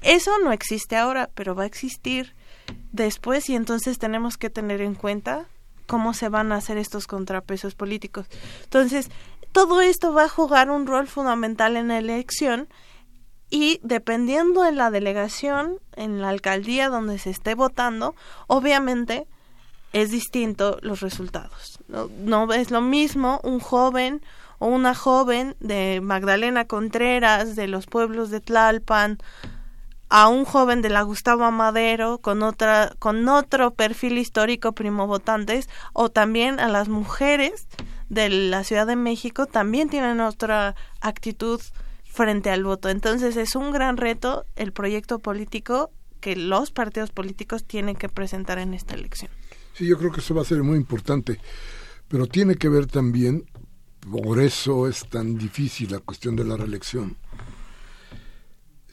Eso 0.02 0.32
no 0.42 0.52
existe 0.52 0.96
ahora, 0.96 1.30
pero 1.34 1.54
va 1.54 1.62
a 1.64 1.66
existir 1.66 2.34
después 2.92 3.48
y 3.48 3.54
entonces 3.54 3.98
tenemos 3.98 4.36
que 4.36 4.50
tener 4.50 4.80
en 4.80 4.94
cuenta 4.94 5.46
cómo 5.88 6.14
se 6.14 6.28
van 6.28 6.52
a 6.52 6.56
hacer 6.56 6.76
estos 6.76 7.08
contrapesos 7.08 7.74
políticos. 7.74 8.26
Entonces, 8.62 9.10
todo 9.52 9.80
esto 9.80 10.12
va 10.12 10.24
a 10.24 10.28
jugar 10.28 10.70
un 10.70 10.86
rol 10.86 11.08
fundamental 11.08 11.76
en 11.76 11.88
la 11.88 11.98
elección 11.98 12.68
y 13.50 13.80
dependiendo 13.82 14.62
de 14.62 14.72
la 14.72 14.90
delegación, 14.90 15.78
en 15.96 16.20
la 16.20 16.28
alcaldía 16.28 16.90
donde 16.90 17.18
se 17.18 17.30
esté 17.30 17.54
votando, 17.54 18.14
obviamente 18.46 19.26
es 19.94 20.10
distinto 20.10 20.78
los 20.82 21.00
resultados. 21.00 21.80
No, 21.88 22.10
no 22.18 22.52
es 22.52 22.70
lo 22.70 22.82
mismo 22.82 23.40
un 23.42 23.58
joven 23.58 24.20
o 24.58 24.66
una 24.66 24.94
joven 24.94 25.56
de 25.60 26.00
Magdalena 26.02 26.66
Contreras, 26.66 27.56
de 27.56 27.68
los 27.68 27.86
pueblos 27.86 28.28
de 28.28 28.40
Tlalpan, 28.40 29.18
a 30.08 30.28
un 30.28 30.44
joven 30.44 30.82
de 30.82 30.88
la 30.88 31.02
Gustavo 31.02 31.50
Madero 31.50 32.18
con 32.18 32.42
otra 32.42 32.94
con 32.98 33.28
otro 33.28 33.74
perfil 33.74 34.18
histórico 34.18 34.72
primo 34.72 35.06
votantes 35.06 35.68
o 35.92 36.10
también 36.10 36.60
a 36.60 36.68
las 36.68 36.88
mujeres 36.88 37.66
de 38.08 38.28
la 38.28 38.64
Ciudad 38.64 38.86
de 38.86 38.96
México 38.96 39.46
también 39.46 39.88
tienen 39.88 40.20
otra 40.20 40.74
actitud 41.00 41.60
frente 42.04 42.50
al 42.50 42.64
voto. 42.64 42.88
Entonces 42.88 43.36
es 43.36 43.54
un 43.54 43.70
gran 43.70 43.96
reto 43.96 44.44
el 44.56 44.72
proyecto 44.72 45.18
político 45.18 45.90
que 46.20 46.36
los 46.36 46.70
partidos 46.70 47.10
políticos 47.10 47.64
tienen 47.64 47.94
que 47.94 48.08
presentar 48.08 48.58
en 48.58 48.74
esta 48.74 48.94
elección. 48.94 49.30
Sí, 49.74 49.86
yo 49.86 49.98
creo 49.98 50.10
que 50.10 50.20
eso 50.20 50.34
va 50.34 50.42
a 50.42 50.44
ser 50.44 50.62
muy 50.62 50.76
importante, 50.76 51.38
pero 52.08 52.26
tiene 52.26 52.56
que 52.56 52.68
ver 52.68 52.86
también, 52.86 53.44
por 54.10 54.40
eso 54.40 54.88
es 54.88 55.08
tan 55.08 55.38
difícil 55.38 55.92
la 55.92 56.00
cuestión 56.00 56.34
de 56.34 56.44
la 56.44 56.56
reelección, 56.56 57.16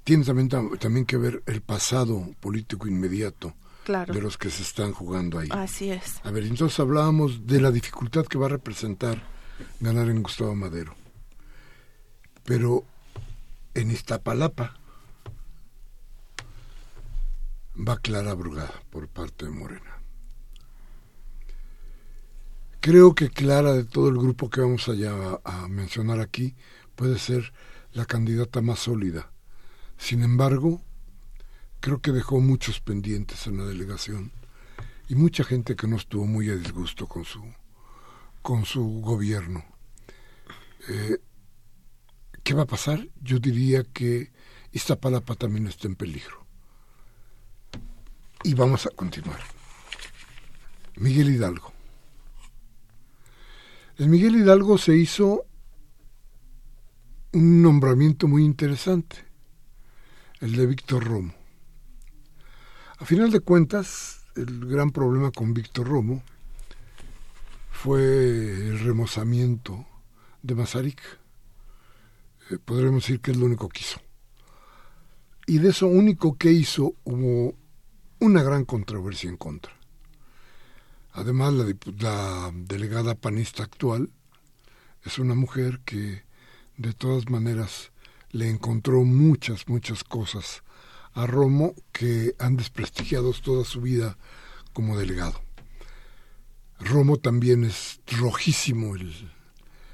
tiene 0.05 0.23
también, 0.23 0.49
también 0.79 1.05
que 1.05 1.17
ver 1.17 1.41
el 1.47 1.61
pasado 1.61 2.31
político 2.39 2.87
inmediato 2.87 3.55
de 3.87 4.21
los 4.21 4.37
que 4.37 4.51
se 4.51 4.61
están 4.61 4.93
jugando 4.93 5.39
ahí. 5.39 5.49
Así 5.51 5.89
es. 5.89 6.21
A 6.23 6.29
ver, 6.31 6.43
entonces 6.43 6.79
hablábamos 6.79 7.45
de 7.47 7.59
la 7.59 7.71
dificultad 7.71 8.25
que 8.25 8.37
va 8.37 8.45
a 8.45 8.49
representar 8.49 9.23
ganar 9.79 10.09
en 10.09 10.21
Gustavo 10.21 10.53
Madero. 10.55 10.95
Pero 12.43 12.85
en 13.73 13.89
Iztapalapa 13.89 14.77
va 17.75 17.97
Clara 17.97 18.35
Brugada 18.35 18.83
por 18.91 19.07
parte 19.07 19.45
de 19.45 19.51
Morena. 19.51 19.99
Creo 22.79 23.15
que 23.15 23.31
Clara, 23.31 23.73
de 23.73 23.85
todo 23.85 24.09
el 24.09 24.17
grupo 24.17 24.51
que 24.51 24.61
vamos 24.61 24.87
allá 24.87 25.39
a 25.43 25.67
mencionar 25.67 26.19
aquí, 26.19 26.55
puede 26.95 27.17
ser 27.17 27.53
la 27.93 28.05
candidata 28.05 28.61
más 28.61 28.79
sólida 28.79 29.31
sin 29.97 30.23
embargo, 30.23 30.81
creo 31.79 32.01
que 32.01 32.11
dejó 32.11 32.39
muchos 32.39 32.79
pendientes 32.79 33.47
en 33.47 33.57
la 33.57 33.65
delegación 33.65 34.31
y 35.07 35.15
mucha 35.15 35.43
gente 35.43 35.75
que 35.75 35.87
no 35.87 35.97
estuvo 35.97 36.25
muy 36.25 36.49
a 36.49 36.55
disgusto 36.55 37.07
con 37.07 37.25
su 37.25 37.43
con 38.41 38.65
su 38.65 39.01
gobierno. 39.01 39.65
Eh, 40.87 41.17
¿Qué 42.43 42.53
va 42.53 42.63
a 42.63 42.67
pasar? 42.67 43.07
Yo 43.21 43.39
diría 43.39 43.83
que 43.83 44.31
Iztapalapa 44.71 45.33
también 45.33 45.65
está 45.65 45.87
en 45.87 45.95
peligro. 45.95 46.45
Y 48.43 48.53
vamos 48.53 48.85
a 48.85 48.91
continuar. 48.91 49.39
Miguel 50.97 51.29
Hidalgo. 51.29 51.73
En 53.97 54.11
Miguel 54.11 54.35
Hidalgo 54.35 54.77
se 54.77 54.95
hizo 54.95 55.45
un 57.31 57.63
nombramiento 57.63 58.27
muy 58.27 58.45
interesante 58.45 59.25
el 60.41 60.55
de 60.55 60.65
Víctor 60.65 61.03
Romo. 61.03 61.33
A 62.97 63.05
final 63.05 63.31
de 63.31 63.39
cuentas, 63.39 64.25
el 64.35 64.65
gran 64.65 64.91
problema 64.91 65.31
con 65.31 65.53
Víctor 65.53 65.87
Romo 65.87 66.23
fue 67.71 67.99
el 68.67 68.79
remozamiento 68.79 69.85
de 70.41 70.55
Mazarik. 70.55 71.01
Eh, 72.49 72.57
podremos 72.63 73.03
decir 73.03 73.21
que 73.21 73.31
es 73.31 73.37
lo 73.37 73.45
único 73.45 73.69
que 73.69 73.81
hizo. 73.81 74.01
Y 75.47 75.59
de 75.59 75.69
eso 75.69 75.87
único 75.87 76.37
que 76.37 76.51
hizo 76.51 76.95
hubo 77.03 77.55
una 78.19 78.43
gran 78.43 78.65
controversia 78.65 79.29
en 79.29 79.37
contra. 79.37 79.73
Además, 81.13 81.53
la, 81.53 81.65
la 81.99 82.51
delegada 82.53 83.15
panista 83.15 83.63
actual 83.63 84.09
es 85.03 85.17
una 85.17 85.35
mujer 85.35 85.79
que 85.85 86.23
de 86.77 86.93
todas 86.93 87.29
maneras 87.29 87.91
le 88.35 88.49
encontró 88.49 89.05
muchas, 89.05 89.69
muchas 89.69 90.03
cosas 90.03 90.61
a 91.13 91.25
Romo 91.25 91.73
que 91.93 92.35
han 92.37 92.57
desprestigiado 92.57 93.31
toda 93.31 93.63
su 93.63 93.79
vida 93.79 94.17
como 94.73 94.97
delegado. 94.97 95.39
Romo 96.81 97.15
también 97.15 97.63
es 97.63 98.01
rojísimo 98.07 98.97
el, 98.97 99.31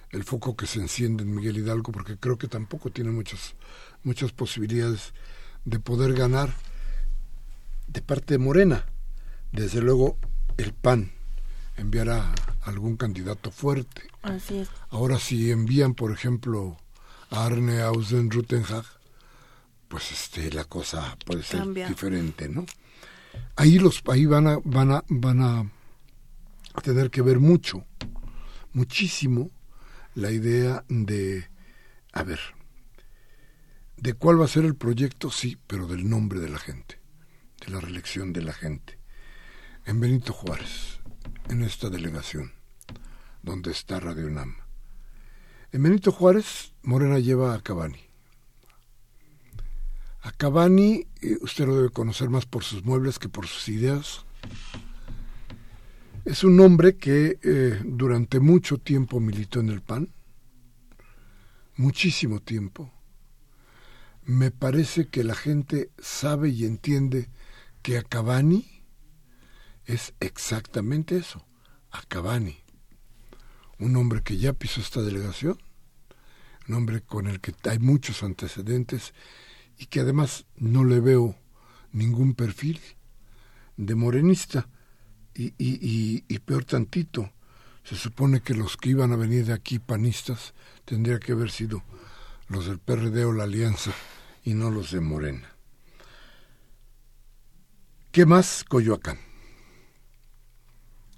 el 0.09 0.23
foco 0.23 0.55
que 0.55 0.65
se 0.65 0.79
enciende 0.79 1.21
en 1.21 1.35
Miguel 1.35 1.59
Hidalgo 1.59 1.91
porque 1.91 2.17
creo 2.17 2.39
que 2.39 2.47
tampoco 2.47 2.89
tiene 2.89 3.11
muchas, 3.11 3.53
muchas 4.03 4.31
posibilidades 4.31 5.13
de 5.63 5.79
poder 5.79 6.13
ganar 6.13 6.51
de 7.89 8.01
parte 8.01 8.33
de 8.33 8.37
Morena. 8.39 8.87
Desde 9.51 9.81
luego 9.81 10.17
el 10.57 10.73
PAN 10.73 11.11
enviará 11.77 12.33
algún 12.63 12.97
candidato 12.97 13.51
fuerte. 13.51 14.01
Así 14.23 14.57
es. 14.57 14.69
Ahora 14.89 15.19
si 15.19 15.51
envían, 15.51 15.93
por 15.93 16.11
ejemplo, 16.11 16.79
Arne 17.31 17.81
Ausen 17.81 18.29
Rutenhag, 18.29 18.85
pues 19.87 20.11
este 20.11 20.51
la 20.51 20.65
cosa 20.65 21.17
puede 21.25 21.43
ser 21.43 21.65
diferente, 21.87 22.49
¿no? 22.49 22.65
Ahí 23.55 23.79
los 23.79 24.03
ahí 24.07 24.25
van 24.25 24.47
a 24.47 24.59
van 24.63 24.91
a 24.91 25.03
van 25.07 25.41
a 25.41 25.71
tener 26.83 27.09
que 27.09 27.21
ver 27.21 27.39
mucho, 27.39 27.85
muchísimo 28.73 29.49
la 30.13 30.31
idea 30.31 30.83
de 30.89 31.49
a 32.11 32.23
ver, 32.23 32.39
de 33.95 34.13
cuál 34.13 34.39
va 34.39 34.45
a 34.45 34.49
ser 34.49 34.65
el 34.65 34.75
proyecto, 34.75 35.31
sí, 35.31 35.57
pero 35.67 35.87
del 35.87 36.09
nombre 36.09 36.39
de 36.39 36.49
la 36.49 36.59
gente, 36.59 36.99
de 37.65 37.71
la 37.71 37.79
reelección 37.79 38.33
de 38.33 38.41
la 38.41 38.53
gente. 38.53 38.99
En 39.85 39.99
Benito 39.99 40.33
Juárez, 40.33 40.99
en 41.49 41.63
esta 41.63 41.89
delegación, 41.89 42.51
donde 43.41 43.71
está 43.71 43.99
Radio 43.99 44.27
UNAM. 44.27 44.60
En 45.73 45.83
Benito 45.83 46.11
Juárez, 46.11 46.73
Morena 46.83 47.17
lleva 47.19 47.53
a 47.53 47.61
Cabani. 47.61 48.01
A 50.21 50.33
Cabani, 50.33 51.07
eh, 51.21 51.37
usted 51.39 51.65
lo 51.65 51.77
debe 51.77 51.89
conocer 51.91 52.29
más 52.29 52.45
por 52.45 52.65
sus 52.65 52.83
muebles 52.83 53.19
que 53.19 53.29
por 53.29 53.47
sus 53.47 53.69
ideas. 53.69 54.25
Es 56.25 56.43
un 56.43 56.59
hombre 56.59 56.97
que 56.97 57.39
eh, 57.41 57.81
durante 57.85 58.41
mucho 58.41 58.79
tiempo 58.79 59.21
militó 59.21 59.61
en 59.61 59.69
el 59.69 59.81
PAN, 59.81 60.09
muchísimo 61.77 62.41
tiempo. 62.41 62.91
Me 64.25 64.51
parece 64.51 65.07
que 65.07 65.23
la 65.23 65.35
gente 65.35 65.89
sabe 65.99 66.49
y 66.49 66.65
entiende 66.65 67.29
que 67.81 67.97
a 67.97 68.03
Cabani 68.03 68.83
es 69.85 70.13
exactamente 70.19 71.15
eso, 71.15 71.45
a 71.91 72.01
Cabani 72.01 72.60
un 73.81 73.95
hombre 73.97 74.21
que 74.21 74.37
ya 74.37 74.53
pisó 74.53 74.79
esta 74.79 75.01
delegación, 75.01 75.57
un 76.69 76.75
hombre 76.75 77.01
con 77.01 77.27
el 77.27 77.41
que 77.41 77.53
hay 77.69 77.79
muchos 77.79 78.23
antecedentes 78.23 79.13
y 79.77 79.87
que 79.87 79.99
además 79.99 80.45
no 80.55 80.85
le 80.85 80.99
veo 80.99 81.35
ningún 81.91 82.35
perfil 82.35 82.79
de 83.77 83.95
morenista 83.95 84.69
y, 85.33 85.47
y, 85.57 86.23
y, 86.27 86.39
peor 86.39 86.65
tantito, 86.65 87.31
se 87.83 87.95
supone 87.95 88.41
que 88.41 88.53
los 88.53 88.77
que 88.77 88.89
iban 88.89 89.11
a 89.11 89.15
venir 89.15 89.45
de 89.45 89.53
aquí 89.53 89.79
panistas 89.79 90.53
tendría 90.85 91.19
que 91.19 91.31
haber 91.31 91.49
sido 91.49 91.83
los 92.49 92.67
del 92.67 92.79
PRD 92.79 93.25
o 93.25 93.33
la 93.33 93.45
Alianza 93.45 93.91
y 94.43 94.53
no 94.53 94.69
los 94.69 94.91
de 94.91 95.01
Morena. 95.01 95.55
¿Qué 98.11 98.25
más? 98.25 98.63
Coyoacán. 98.63 99.30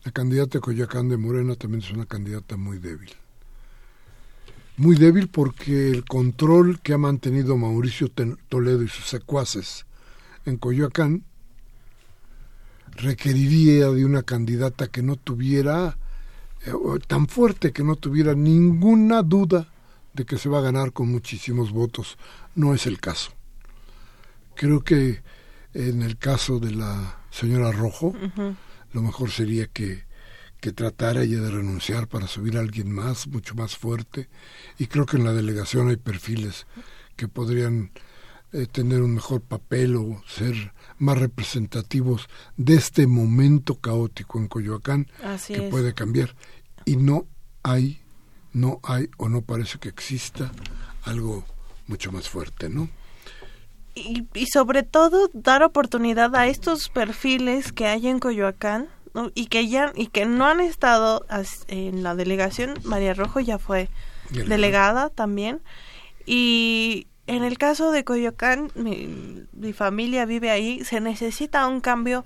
La 0.04 0.12
candidata 0.12 0.58
de 0.58 0.62
Coyoacán 0.62 1.08
de 1.08 1.18
Morena 1.18 1.56
también 1.56 1.82
es 1.82 1.92
una 1.92 2.06
candidata 2.06 2.58
muy 2.58 2.78
débil. 2.78 3.12
Muy 4.76 4.98
débil 4.98 5.30
porque 5.30 5.92
el 5.92 6.04
control 6.04 6.82
que 6.82 6.94
ha 6.94 6.98
mantenido 6.98 7.56
Mauricio 7.56 8.10
Toledo 8.50 8.84
y 8.84 8.90
sus 8.90 9.06
secuaces 9.06 9.86
en 10.46 10.58
Coyoacán 10.58 11.24
requeriría 12.96 13.90
de 13.92 14.04
una 14.04 14.24
candidata 14.24 14.88
que 14.88 15.02
no 15.02 15.16
tuviera 15.16 15.98
eh, 16.66 16.72
tan 17.08 17.28
fuerte 17.28 17.72
que 17.72 17.84
no 17.84 17.96
tuviera 17.96 18.36
ninguna 18.36 19.22
duda 19.22 19.68
de 20.14 20.26
que 20.26 20.38
se 20.38 20.50
va 20.50 20.60
a 20.60 20.64
ganar 20.64 20.92
con 20.92 21.10
muchísimos 21.10 21.72
votos. 21.72 22.18
No 22.56 22.74
es 22.74 22.86
el 22.88 23.00
caso. 23.00 23.32
Creo 24.56 24.84
que 24.84 25.22
en 25.74 26.04
el 26.04 26.18
caso 26.18 26.60
de 26.60 26.72
la 26.72 27.18
señora 27.32 27.72
Rojo, 27.72 28.14
lo 28.94 29.02
mejor 29.02 29.32
sería 29.32 29.68
que, 29.68 30.06
que 30.62 30.72
tratara 30.72 31.24
ella 31.24 31.42
de 31.42 31.52
renunciar 31.52 32.08
para 32.08 32.28
subir 32.28 32.58
a 32.58 32.62
alguien 32.62 32.92
más, 32.92 33.28
mucho 33.28 33.56
más 33.56 33.76
fuerte. 33.76 34.30
Y 34.80 34.88
creo 34.88 35.06
que 35.06 35.18
en 35.18 35.26
la 35.26 35.34
delegación 35.34 35.90
hay 35.90 35.98
perfiles 35.98 36.66
que 37.16 37.28
podrían 37.28 37.92
eh, 38.54 38.68
tener 38.72 39.02
un 39.02 39.16
mejor 39.16 39.42
papel 39.42 39.96
o 39.96 40.22
ser 40.28 40.74
más 41.00 41.18
representativos 41.18 42.30
de 42.56 42.76
este 42.76 43.08
momento 43.08 43.76
caótico 43.76 44.40
en 44.40 44.48
Coyoacán 44.48 45.08
que 45.48 45.64
puede 45.64 45.94
cambiar. 45.94 46.36
Y 46.86 46.98
no 46.98 47.28
hay, 47.64 48.02
no 48.54 48.80
hay 48.84 49.10
o 49.18 49.28
no 49.28 49.42
parece 49.42 49.80
que 49.80 49.90
exista 49.90 50.52
algo 51.04 51.44
mucho 51.88 52.12
más 52.12 52.30
fuerte, 52.30 52.70
¿no? 52.70 52.90
Y, 53.96 54.26
y 54.34 54.48
sobre 54.48 54.84
todo 54.84 55.30
dar 55.34 55.64
oportunidad 55.64 56.36
a 56.36 56.48
estos 56.48 56.90
perfiles 56.90 57.72
que 57.72 57.86
hay 57.86 58.08
en 58.08 58.20
Coyoacán 58.20 58.88
y 59.36 59.46
que 59.46 59.68
ya 59.68 59.92
y 59.96 60.08
que 60.08 60.26
no 60.26 60.48
han 60.48 60.60
estado 60.60 61.26
en 61.68 62.04
la 62.04 62.16
delegación. 62.16 62.74
María 62.84 63.14
Rojo 63.14 63.40
ya 63.40 63.60
fue 63.60 63.90
delegada 64.32 65.10
también 65.10 65.62
y 66.26 67.08
en 67.28 67.44
el 67.44 67.58
caso 67.58 67.92
de 67.92 68.04
Coyoacán, 68.04 68.72
mi, 68.76 69.74
familia 69.74 70.26
vive 70.26 70.52
ahí, 70.52 70.84
se 70.84 71.00
necesita 71.00 71.68
un 71.68 71.80
cambio 71.80 72.26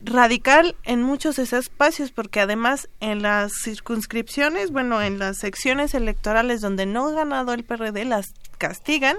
radical 0.00 0.76
en 0.82 1.02
muchos 1.02 1.36
de 1.36 1.44
esos 1.44 1.66
espacios, 1.66 2.10
porque 2.10 2.40
además 2.40 2.88
en 3.00 3.22
las 3.22 3.52
circunscripciones, 3.62 4.70
bueno, 4.70 5.00
en 5.02 5.18
las 5.18 5.38
secciones 5.38 5.94
electorales 5.94 6.60
donde 6.60 6.84
no 6.84 7.08
ha 7.08 7.12
ganado 7.12 7.52
el 7.52 7.64
PRD, 7.64 8.04
las 8.04 8.34
castigan, 8.58 9.16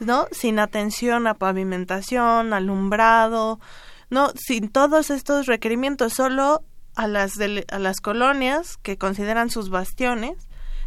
¿no? 0.00 0.26
Sin 0.32 0.58
atención 0.58 1.26
a 1.26 1.34
pavimentación, 1.34 2.52
alumbrado, 2.52 3.60
no, 4.10 4.32
sin 4.36 4.68
todos 4.68 5.10
estos 5.10 5.46
requerimientos, 5.46 6.14
solo 6.14 6.62
a 6.94 7.06
las, 7.08 7.34
a 7.40 7.78
las 7.78 8.00
colonias 8.00 8.76
que 8.82 8.98
consideran 8.98 9.50
sus 9.50 9.70
bastiones 9.70 10.36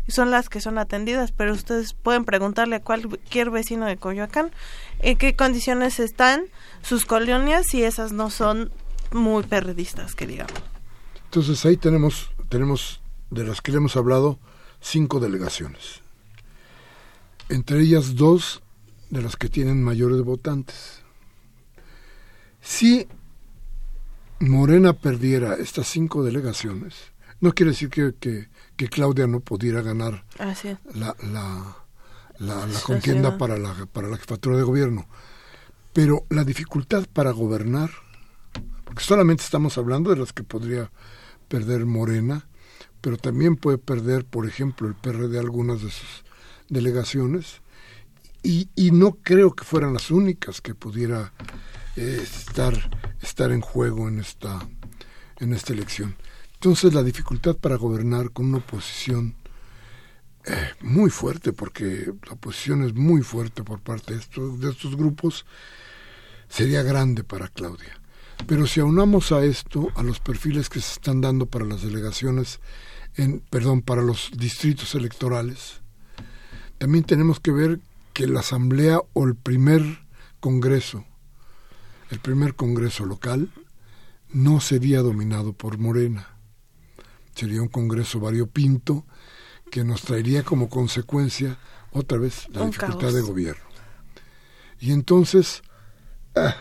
son 0.07 0.31
las 0.31 0.49
que 0.49 0.61
son 0.61 0.77
atendidas, 0.77 1.31
pero 1.31 1.53
ustedes 1.53 1.93
pueden 1.93 2.25
preguntarle 2.25 2.77
a 2.77 2.81
cualquier 2.81 3.49
vecino 3.49 3.85
de 3.85 3.97
Coyoacán 3.97 4.51
en 4.99 5.17
qué 5.17 5.35
condiciones 5.35 5.99
están 5.99 6.45
sus 6.81 7.05
colonias 7.05 7.65
si 7.67 7.83
esas 7.83 8.13
no 8.13 8.29
son 8.29 8.71
muy 9.11 9.43
perredistas, 9.43 10.15
que 10.15 10.27
digamos. 10.27 10.53
Entonces 11.25 11.65
ahí 11.65 11.77
tenemos, 11.77 12.31
tenemos 12.49 13.01
de 13.29 13.43
las 13.43 13.61
que 13.61 13.71
le 13.71 13.77
hemos 13.77 13.97
hablado, 13.97 14.39
cinco 14.79 15.19
delegaciones. 15.19 16.01
Entre 17.49 17.79
ellas 17.81 18.15
dos 18.15 18.61
de 19.09 19.21
las 19.21 19.35
que 19.35 19.49
tienen 19.49 19.83
mayores 19.83 20.21
votantes. 20.21 21.01
Si 22.61 23.07
Morena 24.39 24.93
perdiera 24.93 25.55
estas 25.55 25.87
cinco 25.87 26.23
delegaciones, 26.23 26.95
no 27.39 27.53
quiere 27.53 27.71
decir 27.71 27.89
que, 27.89 28.15
que, 28.19 28.49
que 28.75 28.89
Claudia 28.89 29.27
no 29.27 29.39
pudiera 29.39 29.81
ganar 29.81 30.25
la, 30.93 31.15
la, 31.23 31.77
la, 32.39 32.79
contienda 32.83 33.37
para 33.37 33.57
la, 33.57 33.73
para 33.85 34.07
la 34.07 34.17
jefatura 34.17 34.57
de 34.57 34.63
gobierno. 34.63 35.07
Pero 35.93 36.25
la 36.29 36.43
dificultad 36.43 37.07
para 37.11 37.31
gobernar, 37.31 37.89
porque 38.83 39.03
solamente 39.03 39.43
estamos 39.43 39.77
hablando 39.77 40.09
de 40.09 40.17
las 40.17 40.33
que 40.33 40.43
podría 40.43 40.91
perder 41.47 41.85
Morena, 41.85 42.47
pero 43.01 43.17
también 43.17 43.55
puede 43.55 43.77
perder, 43.77 44.25
por 44.25 44.47
ejemplo, 44.47 44.87
el 44.87 44.95
PRD 44.95 45.39
algunas 45.39 45.81
de 45.81 45.91
sus 45.91 46.23
delegaciones, 46.69 47.61
y, 48.47 48.69
y 48.75 48.91
no 48.91 49.17
creo 49.21 49.53
que 49.53 49.65
fueran 49.65 49.91
las 49.93 50.09
únicas 50.09 50.61
que 50.61 50.73
pudiera 50.73 51.33
eh, 51.97 52.21
estar, 52.23 52.73
estar 53.21 53.51
en 53.51 53.59
juego 53.59 54.07
en 54.07 54.21
esta, 54.21 54.65
en 55.39 55.51
esta 55.51 55.73
elección. 55.73 56.15
Entonces 56.53 56.93
la 56.93 57.03
dificultad 57.03 57.57
para 57.57 57.75
gobernar 57.75 58.31
con 58.31 58.45
una 58.45 58.59
oposición 58.59 59.35
eh, 60.45 60.69
muy 60.79 61.09
fuerte, 61.09 61.51
porque 61.51 62.13
la 62.25 62.31
oposición 62.31 62.83
es 62.83 62.93
muy 62.93 63.21
fuerte 63.21 63.63
por 63.63 63.81
parte 63.81 64.13
de 64.13 64.21
estos, 64.21 64.61
de 64.61 64.71
estos 64.71 64.95
grupos, 64.95 65.45
sería 66.47 66.83
grande 66.83 67.25
para 67.25 67.49
Claudia. 67.49 67.99
Pero 68.47 68.65
si 68.65 68.79
aunamos 68.79 69.33
a 69.33 69.43
esto, 69.43 69.89
a 69.95 70.03
los 70.03 70.21
perfiles 70.21 70.69
que 70.69 70.79
se 70.79 70.93
están 70.93 71.19
dando 71.19 71.47
para 71.47 71.65
las 71.65 71.81
delegaciones, 71.81 72.61
en, 73.15 73.41
perdón, 73.41 73.81
para 73.81 74.03
los 74.03 74.31
distritos 74.37 74.95
electorales, 74.95 75.81
también 76.77 77.03
tenemos 77.03 77.41
que 77.41 77.51
ver 77.51 77.81
que 78.17 78.25
la 78.25 78.39
asamblea 78.39 78.99
o 79.13 79.27
el 79.27 79.35
primer 79.35 79.83
congreso, 80.39 81.05
el 82.09 82.19
primer 82.19 82.55
congreso 82.55 83.05
local, 83.05 83.53
no 84.33 84.59
sería 84.59 85.03
dominado 85.03 85.53
por 85.53 85.77
Morena 85.77 86.27
sería 87.37 87.61
un 87.61 87.67
Congreso 87.67 88.19
variopinto 88.19 89.05
que 89.69 89.83
nos 89.83 90.01
traería 90.01 90.41
como 90.41 90.67
consecuencia 90.67 91.59
otra 91.91 92.17
vez 92.17 92.47
la 92.49 92.65
dificultad 92.65 93.13
de 93.13 93.21
gobierno. 93.21 93.63
Y 94.79 94.91
entonces, 94.91 95.61
ah, 96.35 96.55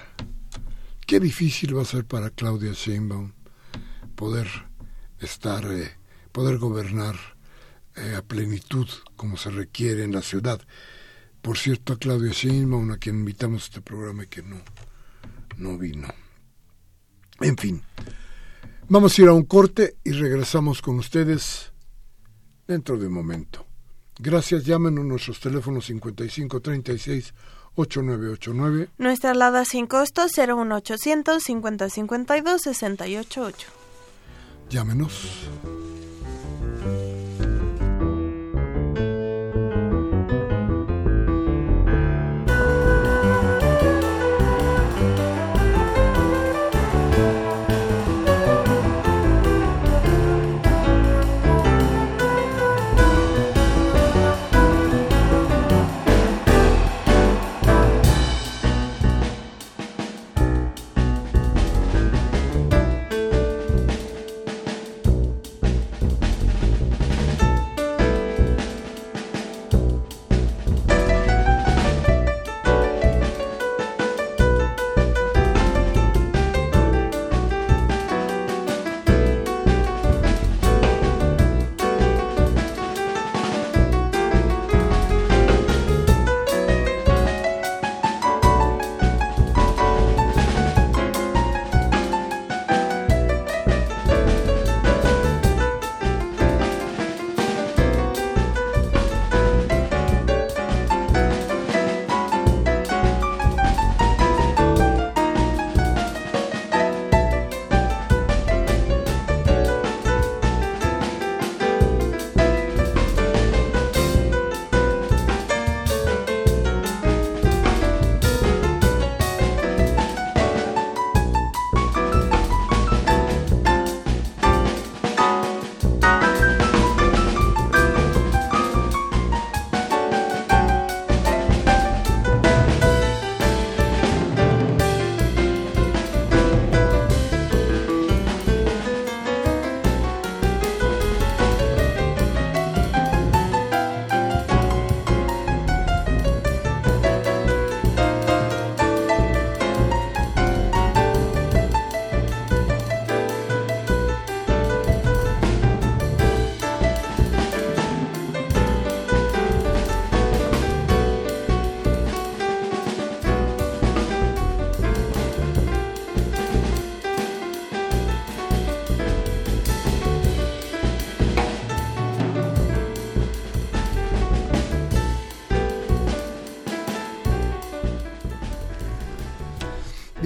qué 1.07 1.21
difícil 1.21 1.75
va 1.75 1.81
a 1.83 1.87
ser 1.87 2.05
para 2.05 2.29
Claudia 2.29 2.73
Sheinbaum 2.73 3.33
poder 4.14 4.49
estar, 5.21 5.64
eh, 5.73 5.97
poder 6.33 6.59
gobernar 6.59 7.16
eh, 7.95 8.14
a 8.14 8.21
plenitud 8.21 8.88
como 9.16 9.38
se 9.38 9.49
requiere 9.51 10.05
en 10.05 10.12
la 10.12 10.21
ciudad. 10.21 10.61
Por 11.47 11.57
cierto, 11.57 11.95
a 11.95 11.99
Claudia 11.99 12.33
Sheinbaum, 12.33 12.91
a 12.91 12.99
quien 12.99 13.21
invitamos 13.21 13.63
a 13.63 13.67
este 13.67 13.81
programa 13.81 14.25
y 14.25 14.27
que 14.27 14.43
no, 14.43 14.57
no 15.57 15.79
vino. 15.79 16.09
En 17.41 17.57
fin, 17.57 17.83
Vamos 18.89 19.19
a 19.19 19.23
ir 19.23 19.29
a 19.29 19.33
un 19.33 19.43
corte 19.43 19.97
y 20.05 20.13
regresamos 20.13 20.81
con 20.81 21.01
ustedes 21.01 21.73
dentro 22.69 22.97
de 22.97 23.09
un 23.09 23.15
momento. 23.15 23.67
Gracias, 24.17 24.65
llámenos 24.65 25.05
nuestros 25.05 25.41
teléfonos 25.41 25.87
5536 25.87 27.35
8989. 27.75 28.91
Nuestra 28.99 29.33
alada 29.33 29.65
sin 29.65 29.89
costo 29.89 30.27
01800 30.29 31.43
5052 31.43 32.63
688. 32.63 33.69
Llámenos. 34.71 35.49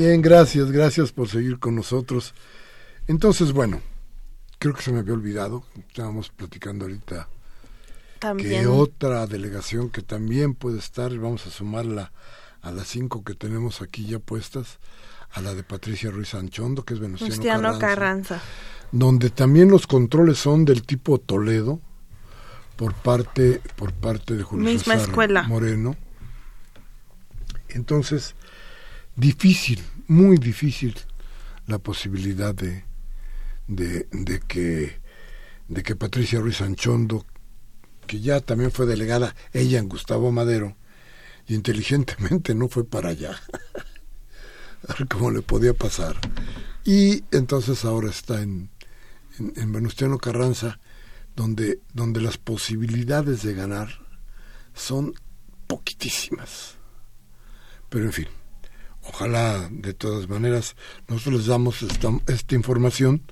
Bien, 0.00 0.22
gracias, 0.22 0.72
gracias 0.72 1.12
por 1.12 1.28
seguir 1.28 1.58
con 1.58 1.76
nosotros. 1.76 2.32
Entonces, 3.06 3.52
bueno, 3.52 3.82
creo 4.58 4.72
que 4.72 4.80
se 4.80 4.92
me 4.92 5.00
había 5.00 5.12
olvidado, 5.12 5.62
estábamos 5.88 6.30
platicando 6.30 6.86
ahorita 6.86 7.28
También. 8.18 8.62
que 8.62 8.66
otra 8.66 9.26
delegación 9.26 9.90
que 9.90 10.00
también 10.00 10.54
puede 10.54 10.78
estar, 10.78 11.14
vamos 11.18 11.46
a 11.46 11.50
sumarla 11.50 12.12
a 12.62 12.70
las 12.70 12.88
cinco 12.88 13.22
que 13.24 13.34
tenemos 13.34 13.82
aquí 13.82 14.06
ya 14.06 14.18
puestas, 14.18 14.78
a 15.32 15.42
la 15.42 15.54
de 15.54 15.64
Patricia 15.64 16.10
Ruiz 16.10 16.32
Anchondo, 16.32 16.82
que 16.82 16.94
es 16.94 17.00
Venustiano, 17.00 17.34
Cristiano 17.34 17.78
Carranza, 17.78 17.86
Carranza. 17.86 18.40
donde 18.92 19.28
también 19.28 19.68
los 19.70 19.86
controles 19.86 20.38
son 20.38 20.64
del 20.64 20.82
tipo 20.82 21.18
Toledo 21.20 21.78
por 22.76 22.94
parte 22.94 23.60
por 23.76 23.92
parte 23.92 24.34
de 24.34 24.44
Julio 24.44 24.64
Misma 24.64 24.94
César 24.94 25.10
escuela. 25.10 25.42
Moreno. 25.42 25.94
Entonces, 27.68 28.34
difícil, 29.20 29.82
muy 30.08 30.38
difícil 30.38 30.96
la 31.66 31.78
posibilidad 31.78 32.54
de, 32.54 32.84
de, 33.68 34.40
que 34.48 34.98
de 35.68 35.82
que 35.82 35.94
Patricia 35.94 36.40
Ruiz 36.40 36.62
Anchondo, 36.62 37.26
que 38.06 38.20
ya 38.20 38.40
también 38.40 38.72
fue 38.72 38.86
delegada 38.86 39.36
ella 39.52 39.78
en 39.78 39.88
Gustavo 39.88 40.32
Madero, 40.32 40.76
y 41.46 41.54
inteligentemente 41.54 42.54
no 42.54 42.68
fue 42.68 42.84
para 42.84 43.10
allá. 43.10 43.38
A 44.88 44.94
ver 44.94 45.06
cómo 45.06 45.30
le 45.30 45.42
podía 45.42 45.74
pasar. 45.74 46.16
Y 46.84 47.22
entonces 47.30 47.84
ahora 47.84 48.08
está 48.08 48.40
en, 48.40 48.70
en, 49.38 49.52
en 49.54 49.72
Venustiano 49.72 50.16
Carranza, 50.16 50.80
donde, 51.36 51.80
donde 51.92 52.22
las 52.22 52.38
posibilidades 52.38 53.42
de 53.42 53.54
ganar 53.54 53.90
son 54.74 55.12
poquitísimas. 55.66 56.76
Pero 57.90 58.06
en 58.06 58.12
fin, 58.12 58.26
ojalá 59.02 59.68
de 59.70 59.94
todas 59.94 60.28
maneras 60.28 60.76
nosotros 61.08 61.40
les 61.40 61.46
damos 61.46 61.82
esta, 61.82 62.54
información 62.54 63.22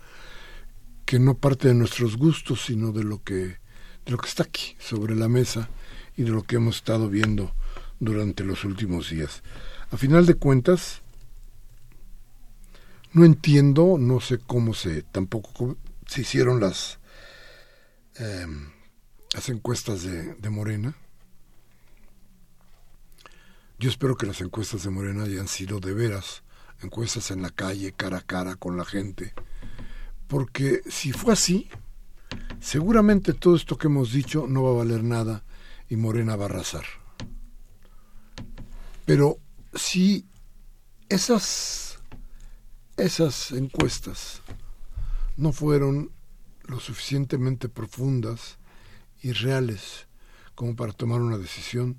que 1.04 1.18
no 1.18 1.34
parte 1.34 1.68
de 1.68 1.74
nuestros 1.74 2.16
gustos, 2.16 2.64
sino 2.66 2.92
de 2.92 3.04
lo 3.04 3.22
que 3.22 3.58
de 4.04 4.12
lo 4.12 4.18
que 4.18 4.28
está 4.28 4.44
aquí 4.44 4.76
sobre 4.78 5.14
la 5.14 5.28
mesa 5.28 5.68
y 6.16 6.22
de 6.22 6.30
lo 6.30 6.42
que 6.42 6.56
hemos 6.56 6.76
estado 6.76 7.08
viendo 7.08 7.52
durante 8.00 8.42
los 8.44 8.64
últimos 8.64 9.10
días. 9.10 9.42
A 9.90 9.96
final 9.96 10.24
de 10.24 10.34
cuentas, 10.34 11.02
no 13.12 13.24
entiendo, 13.24 13.96
no 13.98 14.20
sé 14.20 14.38
cómo 14.38 14.74
se 14.74 15.02
tampoco 15.02 15.76
se 16.06 16.22
hicieron 16.22 16.60
las 16.60 16.98
eh, 18.18 18.46
las 19.34 19.48
encuestas 19.48 20.02
de, 20.02 20.34
de 20.34 20.50
Morena. 20.50 20.94
Yo 23.78 23.88
espero 23.88 24.16
que 24.16 24.26
las 24.26 24.40
encuestas 24.40 24.82
de 24.82 24.90
Morena 24.90 25.22
hayan 25.22 25.46
sido 25.46 25.78
de 25.78 25.94
veras 25.94 26.42
encuestas 26.82 27.30
en 27.30 27.42
la 27.42 27.50
calle, 27.50 27.92
cara 27.92 28.18
a 28.18 28.22
cara 28.22 28.56
con 28.56 28.76
la 28.76 28.84
gente, 28.84 29.34
porque 30.26 30.82
si 30.88 31.12
fue 31.12 31.32
así, 31.32 31.68
seguramente 32.60 33.34
todo 33.34 33.54
esto 33.54 33.78
que 33.78 33.86
hemos 33.86 34.12
dicho 34.12 34.46
no 34.48 34.64
va 34.64 34.70
a 34.70 34.84
valer 34.84 35.04
nada 35.04 35.44
y 35.88 35.96
Morena 35.96 36.34
va 36.34 36.44
a 36.44 36.48
arrasar. 36.48 36.84
Pero 39.04 39.38
si 39.74 40.26
esas 41.08 41.98
esas 42.96 43.52
encuestas 43.52 44.42
no 45.36 45.52
fueron 45.52 46.10
lo 46.64 46.80
suficientemente 46.80 47.68
profundas 47.68 48.58
y 49.22 49.32
reales 49.32 50.08
como 50.56 50.74
para 50.74 50.92
tomar 50.92 51.20
una 51.20 51.38
decisión, 51.38 51.98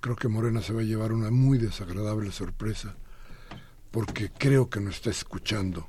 creo 0.00 0.16
que 0.16 0.28
Morena 0.28 0.62
se 0.62 0.72
va 0.72 0.80
a 0.80 0.84
llevar 0.84 1.12
una 1.12 1.30
muy 1.30 1.58
desagradable 1.58 2.32
sorpresa, 2.32 2.94
porque 3.90 4.30
creo 4.30 4.68
que 4.68 4.80
no 4.80 4.90
está 4.90 5.10
escuchando, 5.10 5.86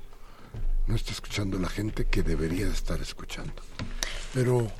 no 0.86 0.94
está 0.94 1.12
escuchando 1.12 1.58
la 1.58 1.68
gente 1.68 2.06
que 2.06 2.22
debería 2.22 2.66
estar 2.68 3.00
escuchando. 3.00 3.54
Pero 4.34 4.70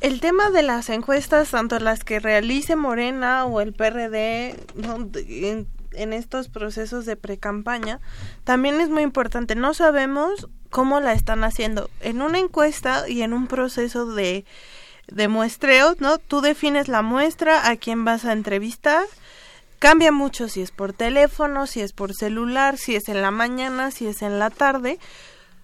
El 0.00 0.20
tema 0.20 0.50
de 0.50 0.62
las 0.62 0.88
encuestas, 0.88 1.50
tanto 1.50 1.78
las 1.80 2.04
que 2.04 2.20
realice 2.20 2.76
Morena 2.76 3.44
o 3.44 3.60
el 3.60 3.72
PRD, 3.72 4.56
¿no? 4.74 5.10
En 5.92 6.12
estos 6.12 6.48
procesos 6.48 7.06
de 7.06 7.16
precampaña, 7.16 8.00
también 8.44 8.80
es 8.80 8.88
muy 8.88 9.02
importante. 9.02 9.56
No 9.56 9.74
sabemos 9.74 10.48
cómo 10.70 11.00
la 11.00 11.12
están 11.12 11.44
haciendo. 11.44 11.90
En 12.00 12.22
una 12.22 12.38
encuesta 12.38 13.08
y 13.08 13.22
en 13.22 13.32
un 13.32 13.46
proceso 13.46 14.06
de, 14.06 14.44
de 15.10 15.28
muestreo, 15.28 15.96
¿no? 15.98 16.18
Tú 16.18 16.40
defines 16.40 16.88
la 16.88 17.02
muestra, 17.02 17.68
a 17.68 17.76
quién 17.76 18.04
vas 18.04 18.24
a 18.24 18.32
entrevistar. 18.32 19.04
Cambia 19.78 20.12
mucho 20.12 20.48
si 20.48 20.60
es 20.60 20.70
por 20.70 20.92
teléfono, 20.92 21.66
si 21.66 21.80
es 21.80 21.92
por 21.92 22.14
celular, 22.14 22.78
si 22.78 22.96
es 22.96 23.08
en 23.08 23.22
la 23.22 23.30
mañana, 23.30 23.90
si 23.90 24.06
es 24.06 24.22
en 24.22 24.38
la 24.38 24.50
tarde. 24.50 24.98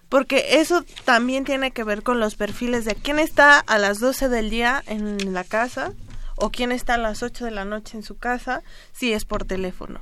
Porque 0.09 0.59
eso 0.59 0.83
también 1.03 1.43
tiene 1.43 1.71
que 1.71 1.83
ver 1.83 2.03
con 2.03 2.19
los 2.19 2.35
perfiles 2.35 2.85
de 2.85 2.95
quién 2.95 3.19
está 3.19 3.59
a 3.59 3.77
las 3.77 3.99
12 3.99 4.29
del 4.29 4.49
día 4.49 4.83
en 4.85 5.33
la 5.33 5.43
casa 5.43 5.91
o 6.35 6.51
quién 6.51 6.71
está 6.71 6.93
a 6.93 6.97
las 6.97 7.23
8 7.23 7.45
de 7.45 7.51
la 7.51 7.65
noche 7.65 7.97
en 7.97 8.03
su 8.03 8.17
casa 8.17 8.61
si 8.93 9.13
es 9.13 9.25
por 9.25 9.45
teléfono. 9.45 9.99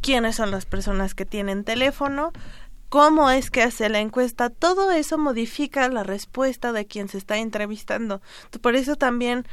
¿Quiénes 0.00 0.36
son 0.36 0.50
las 0.50 0.66
personas 0.66 1.14
que 1.14 1.24
tienen 1.24 1.64
teléfono? 1.64 2.32
¿Cómo 2.94 3.28
es 3.28 3.50
que 3.50 3.60
hace 3.60 3.88
la 3.88 3.98
encuesta? 3.98 4.50
Todo 4.50 4.92
eso 4.92 5.18
modifica 5.18 5.88
la 5.88 6.04
respuesta 6.04 6.70
de 6.70 6.86
quien 6.86 7.08
se 7.08 7.18
está 7.18 7.38
entrevistando. 7.38 8.22
Por 8.60 8.76
eso 8.76 8.94
también 8.94 9.48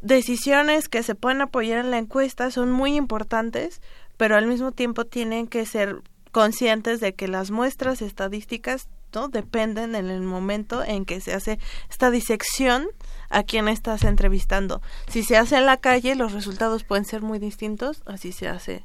decisiones 0.00 0.88
que 0.88 1.02
se 1.02 1.16
pueden 1.16 1.40
apoyar 1.40 1.80
en 1.80 1.90
la 1.90 1.98
encuesta 1.98 2.52
son 2.52 2.70
muy 2.70 2.94
importantes, 2.94 3.82
pero 4.16 4.36
al 4.36 4.46
mismo 4.46 4.70
tiempo 4.70 5.06
tienen 5.06 5.48
que 5.48 5.66
ser 5.66 6.02
conscientes 6.30 7.00
de 7.00 7.16
que 7.16 7.26
las 7.26 7.50
muestras 7.50 8.00
estadísticas 8.00 8.86
¿no? 9.12 9.26
dependen 9.26 9.96
en 9.96 10.08
el 10.08 10.22
momento 10.22 10.84
en 10.84 11.04
que 11.04 11.20
se 11.20 11.34
hace 11.34 11.58
esta 11.90 12.12
disección 12.12 12.86
a 13.28 13.42
quien 13.42 13.66
estás 13.66 14.04
entrevistando. 14.04 14.82
Si 15.08 15.24
se 15.24 15.36
hace 15.36 15.56
en 15.56 15.66
la 15.66 15.78
calle, 15.78 16.14
los 16.14 16.30
resultados 16.30 16.84
pueden 16.84 17.06
ser 17.06 17.22
muy 17.22 17.40
distintos, 17.40 18.04
así 18.06 18.30
se 18.30 18.46
hace 18.46 18.84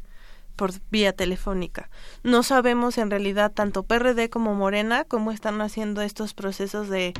por 0.60 0.74
vía 0.92 1.14
telefónica. 1.14 1.90
No 2.22 2.44
sabemos 2.44 2.98
en 2.98 3.10
realidad 3.10 3.54
tanto 3.54 3.84
PRD 3.84 4.30
como 4.30 4.56
Morena 4.56 5.06
cómo 5.06 5.32
están 5.32 5.62
haciendo 5.62 6.02
estos 6.02 6.34
procesos 6.34 6.90
de, 6.90 7.14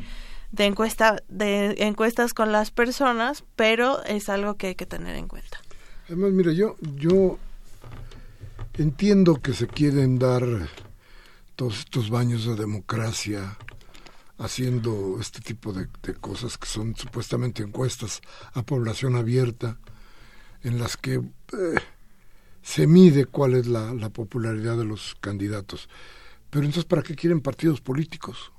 de 0.52 0.66
encuesta 0.66 1.24
de 1.30 1.74
encuestas 1.78 2.34
con 2.34 2.52
las 2.52 2.70
personas, 2.70 3.46
pero 3.56 4.04
es 4.04 4.28
algo 4.28 4.58
que 4.58 4.68
hay 4.68 4.76
que 4.76 4.86
tener 4.86 5.16
en 5.16 5.30
cuenta. 5.30 5.62
Además, 6.08 6.34
mira, 6.34 6.52
yo, 6.52 6.76
yo 6.98 7.40
entiendo 8.74 9.36
que 9.36 9.54
se 9.54 9.68
quieren 9.68 10.20
dar 10.20 10.44
todos 11.56 11.80
estos 11.80 12.10
baños 12.10 12.46
de 12.46 12.56
democracia 12.56 13.58
haciendo 14.38 15.18
este 15.22 15.40
tipo 15.40 15.72
de, 15.72 15.88
de 16.04 16.14
cosas 16.14 16.58
que 16.58 16.68
son 16.68 16.94
supuestamente 16.94 17.64
encuestas 17.64 18.20
a 18.52 18.64
población 18.64 19.16
abierta, 19.16 19.78
en 20.62 20.78
las 20.78 20.98
que 20.98 21.14
eh, 21.14 21.80
se 22.62 22.88
mide 22.88 23.26
cuál 23.26 23.56
es 23.56 23.68
la, 23.68 23.94
la 23.94 24.10
popularidad 24.10 24.78
de 24.78 24.86
los 24.86 25.16
candidatos. 25.20 25.90
Pero 26.50 26.66
entonces, 26.66 26.86
¿para 26.86 27.04
qué 27.04 27.16
quieren 27.16 27.42
partidos 27.42 27.82
políticos? 27.82 28.52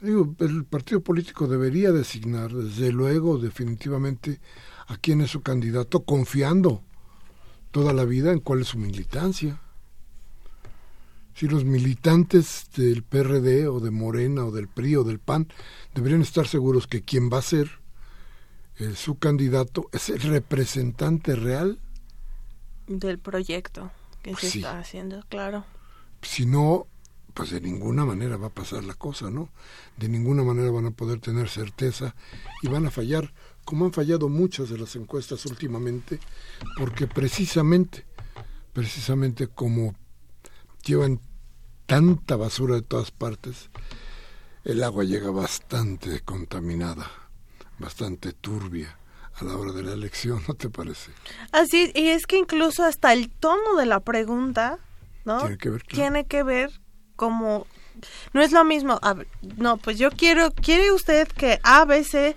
Digo, 0.00 0.34
el 0.40 0.64
partido 0.64 1.00
político 1.00 1.46
debería 1.46 1.90
designar, 1.90 2.52
desde 2.52 2.92
luego, 2.92 3.38
definitivamente, 3.38 4.40
a 4.88 4.96
quién 4.98 5.20
es 5.20 5.30
su 5.30 5.40
candidato, 5.40 6.04
confiando 6.04 6.82
toda 7.70 7.92
la 7.92 8.04
vida 8.04 8.32
en 8.32 8.40
cuál 8.40 8.60
es 8.60 8.68
su 8.68 8.78
militancia. 8.78 9.60
Si 11.34 11.48
los 11.48 11.64
militantes 11.64 12.66
del 12.76 13.02
PRD 13.02 13.68
o 13.68 13.80
de 13.80 13.90
Morena 13.90 14.44
o 14.44 14.50
del 14.50 14.68
PRI 14.68 14.96
o 14.96 15.04
del 15.04 15.18
PAN 15.18 15.48
deberían 15.94 16.22
estar 16.22 16.46
seguros 16.46 16.86
que 16.86 17.02
quien 17.02 17.30
va 17.30 17.38
a 17.38 17.42
ser 17.42 17.70
eh, 18.78 18.94
su 18.94 19.18
candidato 19.18 19.88
es 19.92 20.08
el 20.10 20.20
representante 20.20 21.34
real, 21.36 21.78
Del 22.86 23.18
proyecto 23.18 23.90
que 24.22 24.34
se 24.36 24.50
Sí. 24.50 24.58
está 24.58 24.78
haciendo, 24.78 25.24
claro. 25.28 25.64
si 26.22 26.46
no, 26.46 26.86
pues 27.34 27.50
de 27.50 27.60
ninguna 27.60 28.04
manera 28.04 28.36
va 28.36 28.46
a 28.48 28.54
pasar 28.54 28.84
la 28.84 28.94
cosa, 28.94 29.30
¿no? 29.30 29.48
De 29.96 30.08
ninguna 30.08 30.42
manera 30.42 30.70
van 30.70 30.86
a 30.86 30.90
poder 30.92 31.20
tener 31.20 31.48
certeza 31.48 32.14
y 32.62 32.68
van 32.68 32.86
a 32.86 32.90
fallar, 32.90 33.32
como 33.64 33.84
han 33.86 33.92
fallado 33.92 34.28
muchas 34.28 34.68
de 34.70 34.78
las 34.78 34.94
encuestas 34.96 35.44
últimamente, 35.46 36.18
porque 36.78 37.06
precisamente, 37.06 38.04
precisamente 38.72 39.48
como 39.48 39.94
llevan 40.84 41.20
tanta 41.86 42.36
basura 42.36 42.76
de 42.76 42.82
todas 42.82 43.10
partes, 43.10 43.70
el 44.64 44.82
agua 44.82 45.04
llega 45.04 45.30
bastante 45.30 46.20
contaminada, 46.20 47.10
bastante 47.78 48.32
turbia 48.32 48.96
a 49.40 49.44
la 49.44 49.56
hora 49.56 49.72
de 49.72 49.82
la 49.82 49.92
elección, 49.92 50.42
¿no 50.48 50.54
te 50.54 50.70
parece? 50.70 51.10
Así, 51.52 51.92
y 51.94 52.08
es 52.08 52.26
que 52.26 52.38
incluso 52.38 52.84
hasta 52.84 53.12
el 53.12 53.30
tono 53.30 53.76
de 53.76 53.86
la 53.86 54.00
pregunta, 54.00 54.78
¿no? 55.24 55.40
Tiene 55.40 55.58
que 55.58 55.70
ver, 55.70 55.82
claro. 55.82 56.02
Tiene 56.02 56.26
que 56.26 56.42
ver 56.42 56.70
como 57.16 57.66
no 58.32 58.42
es 58.42 58.52
lo 58.52 58.64
mismo, 58.64 58.98
a 59.02 59.14
ver, 59.14 59.26
no, 59.56 59.76
pues 59.78 59.98
yo 59.98 60.10
quiero, 60.10 60.50
quiere 60.50 60.92
usted 60.92 61.28
que 61.28 61.60
A, 61.62 61.84
B, 61.84 62.04
C 62.04 62.34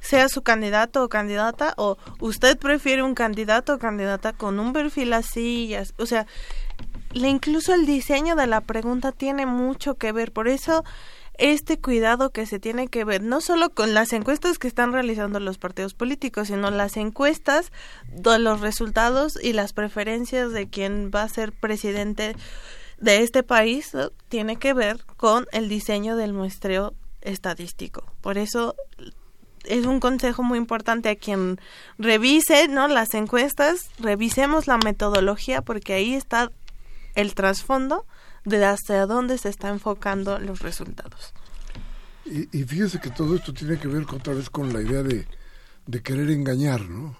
sea 0.00 0.28
su 0.28 0.42
candidato 0.42 1.04
o 1.04 1.08
candidata 1.08 1.74
o 1.76 1.98
usted 2.20 2.58
prefiere 2.58 3.02
un 3.02 3.14
candidato 3.14 3.74
o 3.74 3.78
candidata 3.78 4.32
con 4.32 4.58
un 4.58 4.72
perfil 4.72 5.12
así, 5.12 5.74
o 5.98 6.06
sea, 6.06 6.26
incluso 7.12 7.74
el 7.74 7.86
diseño 7.86 8.34
de 8.36 8.46
la 8.46 8.60
pregunta 8.60 9.12
tiene 9.12 9.46
mucho 9.46 9.96
que 9.96 10.12
ver, 10.12 10.32
por 10.32 10.48
eso 10.48 10.84
este 11.40 11.80
cuidado 11.80 12.30
que 12.30 12.44
se 12.44 12.58
tiene 12.58 12.88
que 12.88 13.04
ver 13.04 13.22
no 13.22 13.40
solo 13.40 13.70
con 13.70 13.94
las 13.94 14.12
encuestas 14.12 14.58
que 14.58 14.68
están 14.68 14.92
realizando 14.92 15.40
los 15.40 15.56
partidos 15.56 15.94
políticos, 15.94 16.48
sino 16.48 16.70
las 16.70 16.98
encuestas 16.98 17.72
de 18.08 18.38
los 18.38 18.60
resultados 18.60 19.42
y 19.42 19.54
las 19.54 19.72
preferencias 19.72 20.52
de 20.52 20.68
quien 20.68 21.10
va 21.12 21.22
a 21.22 21.28
ser 21.28 21.52
presidente 21.52 22.36
de 22.98 23.22
este 23.22 23.42
país 23.42 23.92
tiene 24.28 24.56
que 24.56 24.74
ver 24.74 25.04
con 25.16 25.46
el 25.52 25.70
diseño 25.70 26.16
del 26.16 26.34
muestreo 26.34 26.92
estadístico. 27.22 28.04
Por 28.20 28.36
eso 28.36 28.76
es 29.64 29.86
un 29.86 29.98
consejo 29.98 30.42
muy 30.42 30.58
importante 30.58 31.08
a 31.08 31.16
quien 31.16 31.58
revise 31.98 32.68
¿no? 32.68 32.86
las 32.86 33.14
encuestas, 33.14 33.88
revisemos 33.98 34.66
la 34.66 34.76
metodología 34.76 35.62
porque 35.62 35.94
ahí 35.94 36.14
está 36.14 36.52
el 37.14 37.34
trasfondo 37.34 38.06
de 38.44 38.64
hacia 38.64 39.06
dónde 39.06 39.38
se 39.38 39.48
está 39.48 39.68
enfocando 39.68 40.38
los 40.38 40.60
resultados. 40.60 41.32
Y, 42.24 42.58
y, 42.58 42.64
fíjese 42.64 43.00
que 43.00 43.10
todo 43.10 43.34
esto 43.34 43.52
tiene 43.52 43.78
que 43.78 43.88
ver 43.88 44.04
otra 44.10 44.34
vez 44.34 44.50
con 44.50 44.72
la 44.72 44.80
idea 44.80 45.02
de, 45.02 45.26
de 45.86 46.02
querer 46.02 46.30
engañar, 46.30 46.88
¿no? 46.88 47.16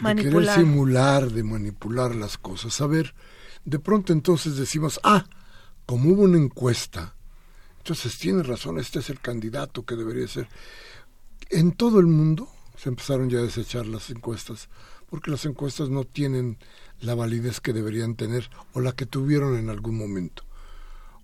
De 0.00 0.16
querer 0.16 0.48
simular, 0.54 1.30
de 1.30 1.42
manipular 1.42 2.14
las 2.14 2.38
cosas. 2.38 2.80
A 2.80 2.86
ver, 2.86 3.14
de 3.64 3.78
pronto 3.78 4.12
entonces 4.12 4.56
decimos, 4.56 4.98
ah, 5.04 5.26
como 5.86 6.10
hubo 6.10 6.22
una 6.22 6.38
encuesta, 6.38 7.14
entonces 7.78 8.18
tiene 8.18 8.42
razón, 8.42 8.78
este 8.78 9.00
es 9.00 9.10
el 9.10 9.20
candidato 9.20 9.84
que 9.84 9.96
debería 9.96 10.26
ser. 10.26 10.48
En 11.50 11.72
todo 11.72 12.00
el 12.00 12.06
mundo 12.06 12.48
se 12.76 12.88
empezaron 12.88 13.28
ya 13.28 13.38
a 13.38 13.42
desechar 13.42 13.86
las 13.86 14.08
encuestas, 14.10 14.68
porque 15.10 15.30
las 15.30 15.44
encuestas 15.44 15.90
no 15.90 16.04
tienen 16.04 16.56
la 17.02 17.14
validez 17.14 17.60
que 17.60 17.72
deberían 17.72 18.14
tener 18.14 18.48
o 18.72 18.80
la 18.80 18.92
que 18.92 19.06
tuvieron 19.06 19.58
en 19.58 19.68
algún 19.68 19.98
momento. 19.98 20.44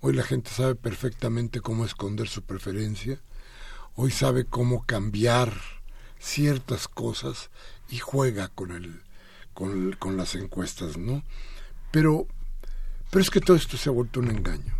Hoy 0.00 0.12
la 0.12 0.22
gente 0.22 0.50
sabe 0.50 0.74
perfectamente 0.74 1.60
cómo 1.60 1.84
esconder 1.84 2.28
su 2.28 2.42
preferencia, 2.42 3.20
hoy 3.94 4.10
sabe 4.10 4.44
cómo 4.44 4.84
cambiar 4.84 5.54
ciertas 6.18 6.88
cosas 6.88 7.50
y 7.88 7.98
juega 7.98 8.48
con 8.48 8.72
el 8.72 9.02
con, 9.54 9.92
con 9.94 10.16
las 10.16 10.34
encuestas, 10.34 10.98
¿no? 10.98 11.22
Pero 11.90 12.26
pero 13.10 13.22
es 13.22 13.30
que 13.30 13.40
todo 13.40 13.56
esto 13.56 13.76
se 13.76 13.88
ha 13.88 13.92
vuelto 13.92 14.20
un 14.20 14.30
engaño. 14.30 14.74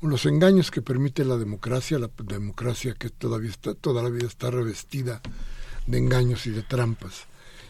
Los 0.00 0.26
engaños 0.26 0.70
que 0.70 0.82
permite 0.82 1.24
la 1.24 1.36
democracia, 1.36 1.98
la 1.98 2.10
democracia 2.18 2.94
que 2.94 3.10
todavía 3.10 3.50
está, 3.50 3.74
toda 3.74 4.02
la 4.02 4.10
vida 4.10 4.26
está 4.26 4.50
revestida 4.50 5.20
de 5.86 5.98
engaños 5.98 6.46
y 6.46 6.50
de 6.50 6.62
trampas. 6.62 7.26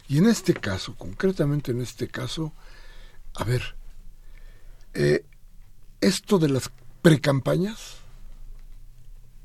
Y 0.09 0.19
en 0.19 0.27
este 0.27 0.55
caso, 0.55 0.95
concretamente 0.97 1.73
en 1.73 1.81
este 1.81 2.09
caso, 2.09 2.53
a 3.35 3.45
ver, 3.45 3.75
eh, 4.93 5.25
esto 6.01 6.39
de 6.39 6.49
las 6.49 6.71
precampañas, 7.03 7.97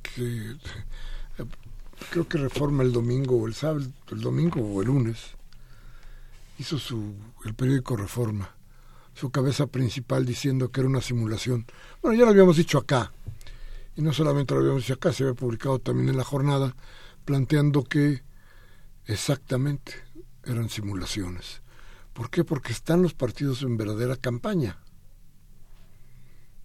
que 0.02 0.58
creo 2.12 2.28
que 2.28 2.38
reforma 2.38 2.84
el 2.84 2.92
domingo 2.92 3.38
o 3.38 3.48
el 3.48 3.54
sábado, 3.54 3.86
el 4.12 4.22
domingo 4.22 4.62
o 4.62 4.82
el 4.82 4.88
lunes, 4.88 5.18
hizo 6.58 6.78
su 6.78 7.16
el 7.46 7.54
periódico 7.54 7.96
Reforma, 7.96 8.54
su 9.14 9.32
cabeza 9.32 9.68
principal 9.68 10.26
diciendo 10.26 10.72
que 10.72 10.82
era 10.82 10.90
una 10.90 11.02
simulación. 11.02 11.66
Bueno, 12.02 12.18
ya 12.18 12.26
lo 12.26 12.32
habíamos 12.32 12.58
dicho 12.58 12.78
acá, 12.78 13.14
y 13.96 14.02
no 14.02 14.14
solamente 14.14 14.54
lo 14.54 14.60
habíamos 14.62 14.84
dicho 14.84 14.94
acá, 14.96 15.14
se 15.14 15.24
había 15.24 15.36
publicado 15.36 15.80
también 15.80 16.10
en 16.10 16.18
la 16.18 16.24
jornada, 16.24 16.76
planteando 17.26 17.84
que 17.84 18.24
exactamente 19.06 19.94
eran 20.52 20.70
simulaciones. 20.70 21.62
¿Por 22.14 22.30
qué? 22.30 22.44
Porque 22.44 22.72
están 22.72 23.02
los 23.02 23.14
partidos 23.14 23.62
en 23.62 23.78
verdadera 23.78 24.16
campaña. 24.16 24.78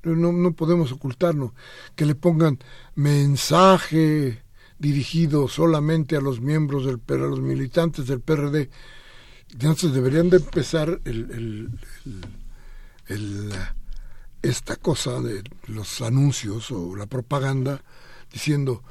No, 0.02 0.52
podemos 0.52 0.92
ocultarnos. 0.92 1.52
Que 1.94 2.04
le 2.06 2.14
pongan 2.14 2.58
mensaje 2.94 4.42
dirigido 4.78 5.48
solamente 5.48 6.16
a 6.16 6.20
los 6.20 6.40
miembros 6.40 6.84
del 6.84 7.00
a 7.08 7.26
los 7.26 7.40
militantes 7.40 8.06
del 8.06 8.20
PRD. 8.20 8.68
Entonces 9.52 9.92
deberían 9.92 10.30
de 10.30 10.38
empezar 10.38 11.00
esta 14.42 14.76
cosa 14.76 15.20
de 15.20 15.44
los 15.68 16.02
anuncios 16.02 16.70
o 16.70 16.96
la 16.96 17.06
propaganda 17.06 17.82
diciendo 18.32 18.82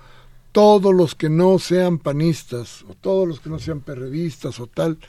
todos 0.53 0.93
los 0.93 1.15
que 1.15 1.29
no 1.29 1.59
sean 1.59 1.97
panistas 1.97 2.83
o 2.87 2.93
todos 2.93 3.27
los 3.27 3.39
que 3.41 3.49
no 3.49 3.59
sean 3.59 3.81
perredistas 3.81 4.59
o 4.59 4.67
tal, 4.67 4.99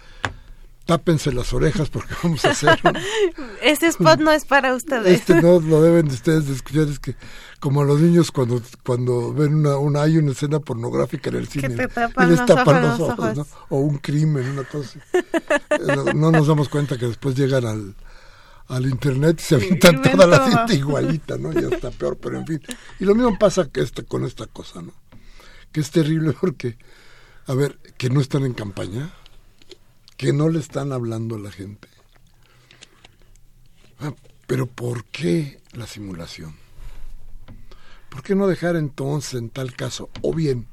tápense 0.86 1.32
las 1.32 1.52
orejas 1.52 1.90
porque 1.90 2.14
vamos 2.22 2.44
a 2.44 2.50
hacer 2.50 2.80
Ese 3.62 3.86
spot 3.88 4.20
no 4.20 4.32
es 4.32 4.46
para 4.46 4.74
ustedes. 4.74 5.20
Este 5.20 5.40
no 5.40 5.60
lo 5.60 5.82
deben 5.82 6.08
de 6.08 6.14
ustedes 6.14 6.48
de 6.48 6.54
escuchar, 6.54 6.88
es 6.88 6.98
que 6.98 7.14
como 7.60 7.84
los 7.84 8.00
niños 8.00 8.30
cuando 8.30 8.60
cuando 8.84 9.32
ven 9.32 9.54
una, 9.54 9.76
una 9.76 10.02
hay 10.02 10.16
una 10.16 10.32
escena 10.32 10.60
pornográfica 10.60 11.28
en 11.28 11.36
el 11.36 11.46
cine 11.46 11.74
y 11.74 11.76
les 11.76 11.88
tapan 12.46 12.82
los, 12.82 13.00
ojos, 13.00 13.36
¿no? 13.36 13.46
o 13.68 13.78
un 13.78 13.98
crimen, 13.98 14.48
una 14.48 14.64
cosa. 14.64 14.98
no 16.14 16.30
nos 16.30 16.46
damos 16.46 16.68
cuenta 16.68 16.98
que 16.98 17.06
después 17.06 17.36
llegan 17.36 17.66
al 17.66 17.94
al 18.68 18.86
internet 18.86 19.40
y 19.40 19.42
se 19.42 19.54
avientan 19.56 20.00
toda 20.00 20.26
la 20.26 20.48
gente 20.48 20.74
igualita, 20.74 21.36
¿no? 21.36 21.52
Ya 21.52 21.68
está 21.68 21.90
peor, 21.90 22.16
pero 22.16 22.38
en 22.38 22.46
fin. 22.46 22.62
Y 22.98 23.04
lo 23.04 23.14
mismo 23.14 23.38
pasa 23.38 23.68
que 23.70 23.82
este, 23.82 24.04
con 24.04 24.24
esta 24.24 24.46
cosa, 24.46 24.80
¿no? 24.80 24.92
Que 25.74 25.80
es 25.80 25.90
terrible 25.90 26.32
porque, 26.40 26.78
a 27.46 27.52
ver, 27.52 27.78
que 27.98 28.08
no 28.08 28.22
están 28.22 28.44
en 28.44 28.54
campaña, 28.54 29.12
que 30.16 30.32
no 30.32 30.48
le 30.48 30.60
están 30.60 30.92
hablando 30.92 31.34
a 31.34 31.40
la 31.40 31.50
gente. 31.50 31.88
Ah, 33.98 34.14
pero 34.46 34.66
¿por 34.66 35.04
qué 35.06 35.60
la 35.72 35.86
simulación? 35.86 36.54
¿Por 38.08 38.22
qué 38.22 38.36
no 38.36 38.46
dejar 38.46 38.76
entonces, 38.76 39.34
en 39.34 39.50
tal 39.50 39.74
caso, 39.74 40.08
o 40.22 40.32
bien 40.32 40.68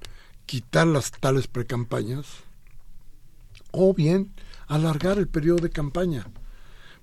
quitar 0.46 0.86
las 0.86 1.12
tales 1.12 1.48
precampañas, 1.48 2.28
o 3.72 3.96
bien 3.96 4.32
alargar 4.68 5.18
el 5.18 5.28
periodo 5.28 5.64
de 5.64 5.72
campaña? 5.72 6.28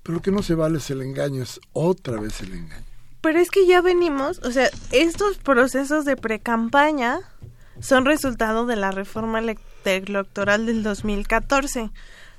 Pero 0.03 0.15
lo 0.15 0.21
que 0.21 0.31
no 0.31 0.41
se 0.41 0.55
vale 0.55 0.77
es 0.77 0.89
el 0.89 1.01
engaño, 1.01 1.43
es 1.43 1.59
otra 1.73 2.17
vez 2.21 2.39
el 2.39 2.53
engaño. 2.53 2.85
Pero 3.19 3.39
es 3.39 3.51
que 3.51 3.67
ya 3.67 3.81
venimos, 3.81 4.39
o 4.39 4.51
sea, 4.51 4.69
estos 4.91 5.37
procesos 5.39 6.05
de 6.05 6.15
precampaña 6.15 7.19
son 7.81 8.05
resultado 8.05 8.65
de 8.65 8.75
la 8.75 8.91
reforma 8.91 9.39
electoral 9.39 10.65
del 10.65 10.83
2014, 10.83 11.91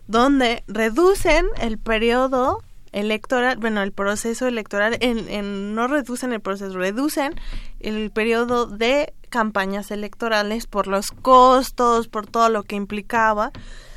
donde 0.06 0.64
reducen 0.66 1.46
el 1.60 1.78
periodo 1.78 2.62
electoral, 2.92 3.56
bueno, 3.58 3.82
el 3.82 3.92
proceso 3.92 4.46
electoral, 4.46 4.96
en, 5.00 5.74
no 5.74 5.86
reducen 5.86 6.32
el 6.32 6.40
proceso, 6.40 6.76
reducen 6.76 7.34
el 7.78 8.10
periodo 8.10 8.66
de 8.66 9.14
campañas 9.28 9.90
electorales 9.90 10.66
por 10.66 10.86
los 10.86 11.12
costos, 11.12 12.08
por 12.08 12.26
todo 12.26 12.48
lo 12.48 12.64
que 12.64 12.76
implicaba. 12.76 13.52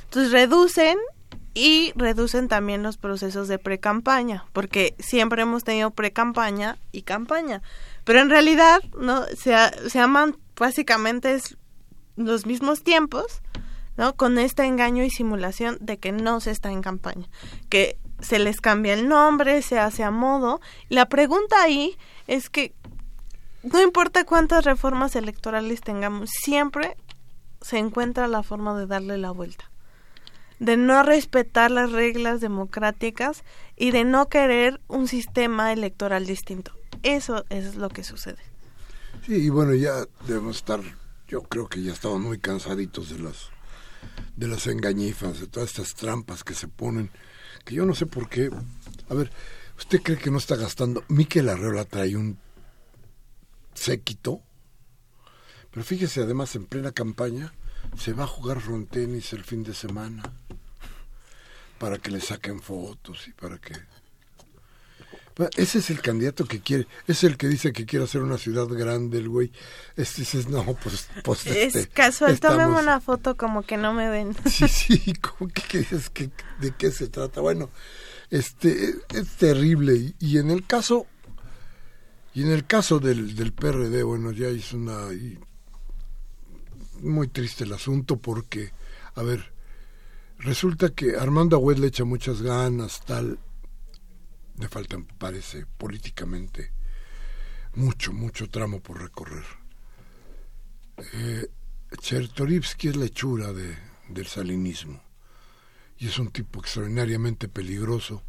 Entonces 0.06 0.32
reducen 0.32 0.98
y 1.56 1.92
reducen 1.96 2.48
también 2.48 2.84
los 2.84 2.98
procesos 2.98 3.48
de 3.48 3.60
pre-campaña, 3.60 4.46
porque 4.54 4.96
siempre 5.00 5.42
hemos 5.42 5.64
tenido 5.64 5.92
pre-campaña 5.92 6.78
y 6.92 7.02
campaña. 7.04 7.62
Pero 8.04 8.20
en 8.20 8.30
realidad, 8.30 8.82
no 9.00 9.26
se, 9.36 9.56
se 9.90 10.00
aman 10.00 10.36
básicamente 10.58 11.34
es 11.34 11.58
los 12.16 12.46
mismos 12.46 12.84
tiempos, 12.84 13.42
¿no? 13.98 14.16
Con 14.16 14.38
este 14.38 14.64
engaño 14.64 15.04
y 15.04 15.10
simulación 15.10 15.78
de 15.82 15.98
que 15.98 16.12
no 16.12 16.40
se 16.40 16.52
está 16.52 16.72
en 16.72 16.82
campaña, 16.82 17.28
que 17.70 17.98
se 18.20 18.40
les 18.40 18.62
cambia 18.62 18.94
el 18.94 19.08
nombre, 19.08 19.62
se 19.62 19.80
hace 19.80 20.04
a 20.04 20.12
modo. 20.12 20.62
La 20.90 21.08
pregunta 21.08 21.62
ahí 21.62 21.98
es 22.28 22.50
que 22.50 22.74
no 23.64 23.82
importa 23.82 24.26
cuántas 24.26 24.66
reformas 24.66 25.16
electorales 25.16 25.82
tengamos, 25.82 26.30
siempre 26.30 26.98
se 27.62 27.78
encuentra 27.78 28.28
la 28.28 28.44
forma 28.44 28.78
de 28.78 28.88
darle 28.88 29.18
la 29.18 29.32
vuelta, 29.32 29.72
de 30.60 30.76
no 30.76 31.02
respetar 31.04 31.72
las 31.72 31.92
reglas 31.92 32.42
democráticas 32.42 33.44
y 33.76 33.92
de 33.92 34.04
no 34.04 34.28
querer 34.28 34.82
un 34.88 35.08
sistema 35.08 35.72
electoral 35.72 36.26
distinto. 36.26 36.74
Eso 37.04 37.46
es 37.50 37.76
lo 37.76 37.90
que 37.90 38.04
sucede. 38.04 38.53
Sí, 39.26 39.36
y 39.36 39.50
bueno, 39.50 39.74
ya 39.74 40.06
debemos 40.28 40.58
estar, 40.58 40.82
yo 41.30 41.44
creo 41.44 41.70
que 41.70 41.82
ya 41.82 41.94
estamos 41.94 42.20
muy 42.20 42.40
cansaditos 42.40 43.10
de 43.10 43.20
las 43.20 43.52
de 44.36 44.48
las 44.50 44.68
engañifas, 44.68 45.40
de 45.40 45.48
todas 45.48 45.70
estas 45.70 45.96
trampas 45.96 46.44
que 46.44 46.54
se 46.54 46.68
ponen, 46.68 47.10
que 47.64 47.76
yo 47.76 47.86
no 47.86 47.96
sé 47.96 48.06
por 48.06 48.28
qué. 48.28 48.50
A 49.10 49.14
ver, 49.14 49.32
¿usted 49.78 50.02
cree 50.02 50.18
que 50.18 50.30
no 50.30 50.40
está 50.40 50.58
gastando? 50.58 51.06
Miquel 51.08 51.48
Arreola 51.48 51.86
trae 51.86 52.18
un 52.18 52.38
séquito, 53.74 54.42
pero 55.72 55.86
fíjese, 55.86 56.22
además, 56.22 56.56
en 56.56 56.66
plena 56.66 56.92
campaña, 56.92 57.54
se 57.98 58.12
va 58.12 58.26
a 58.26 58.28
jugar 58.28 58.60
frontenis 58.60 59.32
el 59.32 59.46
fin 59.46 59.64
de 59.64 59.74
semana 59.74 60.24
para 61.80 61.98
que 61.98 62.12
le 62.12 62.20
saquen 62.20 62.62
fotos 62.62 63.28
y 63.28 63.32
para 63.32 63.58
que 63.58 63.74
Ese 65.58 65.80
es 65.80 65.90
el 65.90 66.00
candidato 66.00 66.46
que 66.46 66.60
quiere, 66.60 66.88
es 67.08 67.24
el 67.24 67.38
que 67.38 67.48
dice 67.48 67.74
que 67.74 67.88
quiere 67.88 68.06
hacer 68.06 68.22
una 68.22 68.38
ciudad 68.38 68.68
grande, 68.68 69.18
el 69.18 69.30
güey. 69.30 69.52
Este 69.96 70.22
dice, 70.22 70.46
no, 70.48 70.64
pues... 70.76 71.08
pues 71.24 71.48
es 71.48 71.76
este, 71.76 71.88
casual, 71.88 72.34
estamos... 72.34 72.80
una 72.80 73.02
foto 73.02 73.36
como 73.36 73.64
que 73.64 73.78
no 73.78 73.94
me 73.94 74.10
ven. 74.10 74.36
Sí, 74.46 74.68
sí, 74.68 75.14
como 75.14 75.50
que 75.52 75.86
de 76.60 76.72
qué 76.78 76.92
se 76.92 77.08
trata. 77.08 77.42
Bueno, 77.42 77.72
este 78.30 78.94
es 79.10 79.30
terrible. 79.38 80.14
Y, 80.20 80.38
en 80.38 80.52
el 80.52 80.68
caso, 80.68 81.08
y 82.36 82.44
en 82.44 82.52
el 82.52 82.66
caso 82.68 83.00
del, 83.00 83.36
del 83.36 83.54
PRD, 83.54 84.04
bueno, 84.04 84.32
ya 84.32 84.50
es 84.50 84.72
una... 84.74 85.08
muy 87.02 87.28
triste 87.28 87.64
el 87.64 87.74
asunto 87.74 88.18
porque, 88.18 88.72
a 89.16 89.24
ver, 89.24 89.52
resulta 90.38 90.90
que 90.90 91.16
Armando 91.18 91.58
Agüed 91.58 91.78
le 91.78 91.88
echa 91.88 92.04
muchas 92.04 92.44
ganas, 92.44 93.02
tal 93.04 93.40
le 94.58 94.68
faltan, 94.68 95.06
parece, 95.06 95.66
políticamente 95.78 96.72
mucho, 97.76 98.14
mucho 98.14 98.50
tramo 98.50 98.82
por 98.82 99.02
recorrer. 99.02 99.46
Eh, 101.14 101.50
es 101.92 102.96
la 102.96 103.06
hechura 103.06 103.54
de, 103.54 103.76
del 104.10 104.28
salinismo 104.28 105.02
y 105.98 106.08
es 106.08 106.20
un 106.20 106.32
tipo 106.32 106.60
extraordinariamente 106.60 107.48
peligroso 107.48 108.24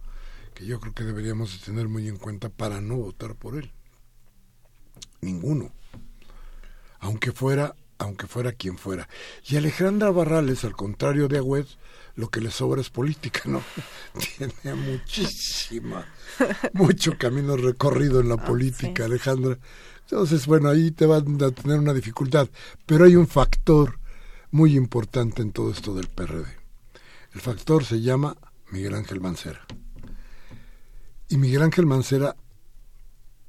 que 0.55 0.65
yo 0.65 0.81
creo 0.81 0.95
que 0.95 1.05
deberíamos 1.05 1.59
de 1.59 1.67
tener 1.67 1.89
muy 1.89 2.09
en 2.09 2.17
cuenta 2.17 2.49
para 2.49 2.81
no 2.81 2.97
votar 2.97 3.35
por 3.35 3.57
él. 3.57 3.73
Ninguno. 5.21 5.73
Aunque 7.01 7.33
fuera, 7.33 7.75
aunque 7.99 8.27
fuera 8.29 8.53
quien 8.53 8.79
fuera. 8.79 9.09
Y 9.47 9.57
Alejandra 9.57 10.11
Barrales, 10.11 10.65
al 10.65 10.77
contrario 10.77 11.27
de 11.27 11.39
Agüed, 11.39 11.67
lo 12.17 12.31
que 12.31 12.41
le 12.41 12.51
sobra 12.51 12.81
es 12.81 12.91
política, 12.91 13.43
¿no? 13.47 13.63
Tiene 14.39 14.75
muchísima, 14.75 16.07
mucho 16.73 17.19
camino 17.19 17.57
recorrido 17.57 18.21
en 18.21 18.29
la 18.29 18.37
ah, 18.37 18.45
política, 18.45 19.05
Alejandra. 19.05 19.59
Entonces, 20.03 20.47
bueno, 20.47 20.69
ahí 20.69 20.91
te 20.91 21.07
van 21.07 21.43
a 21.43 21.51
tener 21.51 21.79
una 21.79 21.93
dificultad. 21.93 22.49
Pero 22.87 23.05
hay 23.05 23.17
un 23.17 23.27
factor 23.27 23.99
muy 24.51 24.77
importante 24.77 25.43
en 25.43 25.53
todo 25.53 25.71
esto 25.71 25.95
del 25.95 26.09
PRD. 26.09 26.47
El 27.33 27.41
factor 27.41 27.85
se 27.85 28.01
llama 28.01 28.37
Miguel 28.71 28.95
Ángel 28.95 29.21
Mancera. 29.21 29.67
Y 31.29 31.39
Miguel 31.39 31.63
Ángel 31.63 31.87
Mancera 31.87 32.37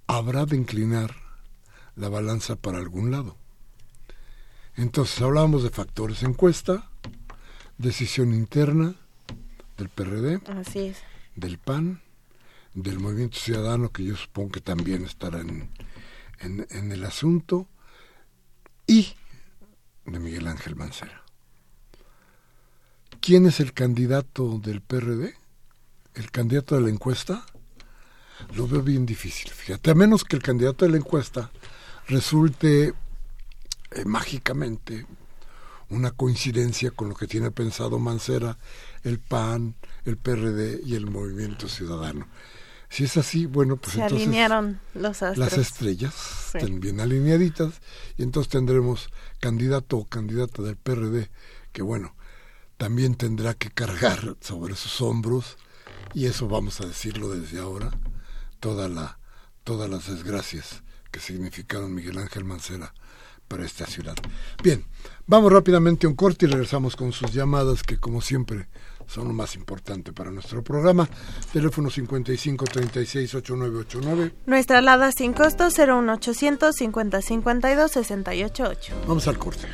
habrá 0.07 0.45
de 0.45 0.55
inclinar 0.55 1.15
la 1.95 2.09
balanza 2.09 2.55
para 2.55 2.79
algún 2.79 3.11
lado. 3.11 3.37
Entonces 4.75 5.21
hablábamos 5.21 5.63
de 5.63 5.69
factores 5.69 6.23
encuesta, 6.23 6.89
decisión 7.77 8.33
interna 8.33 8.95
del 9.77 9.89
PRD, 9.89 10.41
Así 10.47 10.79
es. 10.79 10.97
del 11.35 11.57
PAN, 11.57 12.01
del 12.73 12.99
Movimiento 12.99 13.37
Ciudadano, 13.37 13.89
que 13.91 14.03
yo 14.03 14.15
supongo 14.15 14.51
que 14.51 14.61
también 14.61 15.05
estará 15.05 15.41
en, 15.41 15.69
en, 16.39 16.91
el 16.91 17.03
asunto, 17.03 17.67
y 18.87 19.13
de 20.05 20.19
Miguel 20.19 20.47
Ángel 20.47 20.75
Mancera. 20.75 21.23
¿Quién 23.21 23.47
es 23.47 23.59
el 23.59 23.73
candidato 23.73 24.59
del 24.59 24.81
PRD? 24.81 25.33
¿El 26.13 26.31
candidato 26.31 26.75
de 26.75 26.81
la 26.81 26.89
encuesta? 26.89 27.45
Lo 28.53 28.67
veo 28.67 28.81
bien 28.81 29.05
difícil, 29.05 29.49
fíjate, 29.49 29.91
a 29.91 29.95
menos 29.95 30.23
que 30.23 30.35
el 30.35 30.43
candidato 30.43 30.85
de 30.85 30.91
la 30.91 30.97
encuesta 30.97 31.51
resulte 32.07 32.93
eh, 33.91 34.05
mágicamente 34.05 35.05
una 35.89 36.11
coincidencia 36.11 36.91
con 36.91 37.09
lo 37.09 37.15
que 37.15 37.27
tiene 37.27 37.51
pensado 37.51 37.99
Mancera, 37.99 38.57
el 39.03 39.19
PAN, 39.19 39.75
el 40.05 40.17
PRD 40.17 40.81
y 40.83 40.95
el 40.95 41.07
Movimiento 41.07 41.67
Ciudadano. 41.67 42.27
Si 42.89 43.03
es 43.03 43.17
así, 43.17 43.45
bueno, 43.45 43.77
pues 43.77 43.95
Se 43.95 44.03
alinearon 44.03 44.79
los 44.93 45.21
las 45.21 45.57
estrellas 45.57 46.13
están 46.53 46.79
bien 46.79 46.99
alineaditas 46.99 47.81
y 48.17 48.23
entonces 48.23 48.49
tendremos 48.49 49.09
candidato 49.39 49.97
o 49.97 50.05
candidata 50.05 50.61
del 50.61 50.77
PRD 50.77 51.29
que, 51.73 51.81
bueno, 51.81 52.15
también 52.77 53.15
tendrá 53.15 53.53
que 53.53 53.69
cargar 53.69 54.37
sobre 54.39 54.75
sus 54.75 55.01
hombros 55.01 55.57
y 56.13 56.27
eso 56.27 56.47
vamos 56.47 56.79
a 56.79 56.85
decirlo 56.85 57.29
desde 57.29 57.59
ahora, 57.59 57.91
toda 58.59 58.87
la, 58.87 59.19
todas 59.63 59.89
las 59.89 60.07
desgracias 60.07 60.83
que 61.11 61.19
significaron 61.19 61.93
Miguel 61.93 62.17
Ángel 62.17 62.45
Mancera 62.45 62.93
para 63.47 63.65
esta 63.65 63.85
ciudad. 63.85 64.15
Bien, 64.63 64.83
vamos 65.27 65.51
rápidamente 65.51 66.07
a 66.07 66.09
un 66.09 66.15
corte 66.15 66.45
y 66.45 66.49
regresamos 66.49 66.95
con 66.95 67.11
sus 67.11 67.31
llamadas 67.31 67.83
que 67.83 67.97
como 67.97 68.21
siempre 68.21 68.67
son 69.07 69.27
lo 69.27 69.33
más 69.33 69.55
importante 69.55 70.11
para 70.13 70.31
nuestro 70.31 70.63
programa. 70.63 71.07
Teléfono 71.53 71.89
55 71.89 72.65
36 72.65 73.35
8989. 73.35 74.33
Nuestra 74.45 74.79
alada 74.79 75.11
sin 75.11 75.33
costo 75.33 75.65
01800 75.69 76.75
50 76.75 77.21
52 77.21 77.91
688. 77.91 78.93
Vamos 79.07 79.27
al 79.27 79.37
corte. 79.37 79.67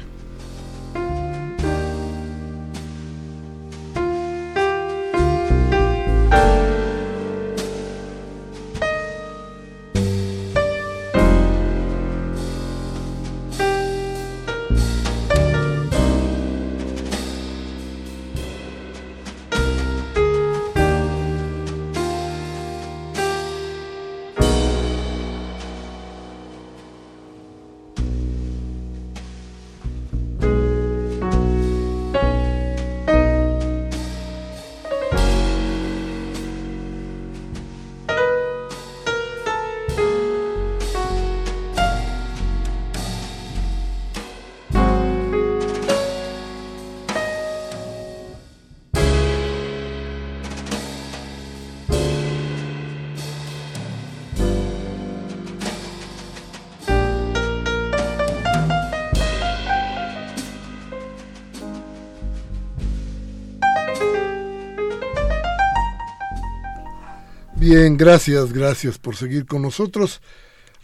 Bien, 67.61 67.95
gracias, 67.95 68.53
gracias 68.53 68.97
por 68.97 69.15
seguir 69.15 69.45
con 69.45 69.61
nosotros 69.61 70.19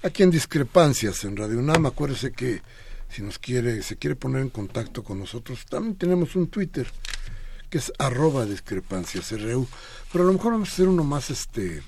aquí 0.04 0.22
en 0.22 0.30
Discrepancias 0.30 1.24
en 1.24 1.36
Radio 1.36 1.58
UNAM. 1.58 1.88
Acuérdese 1.88 2.32
que 2.32 2.62
si 3.10 3.24
nos 3.24 3.40
quiere, 3.40 3.82
se 3.82 3.96
quiere 3.96 4.16
poner 4.16 4.44
en 4.44 4.50
contacto 4.50 5.04
con 5.04 5.18
nosotros, 5.18 5.66
también 5.66 5.96
tenemos 5.96 6.36
un 6.36 6.50
Twitter 6.50 6.86
que 7.72 7.80
es 7.80 7.92
arroba 7.98 8.46
discrepancias 8.46 9.32
RU, 9.32 9.68
pero 10.12 10.24
a 10.24 10.28
lo 10.28 10.34
mejor 10.34 10.52
vamos 10.52 10.70
a 10.70 10.74
hacer 10.74 10.88
uno 10.88 11.04
más 11.04 11.32
este 11.32 11.82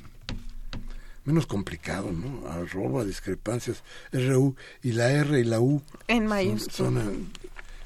menos 1.23 1.45
complicado, 1.45 2.11
¿no? 2.11 2.49
Arroba 2.49 3.05
discrepancias 3.05 3.83
RU 4.11 4.55
y 4.81 4.93
la 4.93 5.11
R 5.11 5.39
y 5.39 5.43
la 5.43 5.59
U 5.59 5.83
en 6.07 6.25
mayúsculas. 6.25 7.05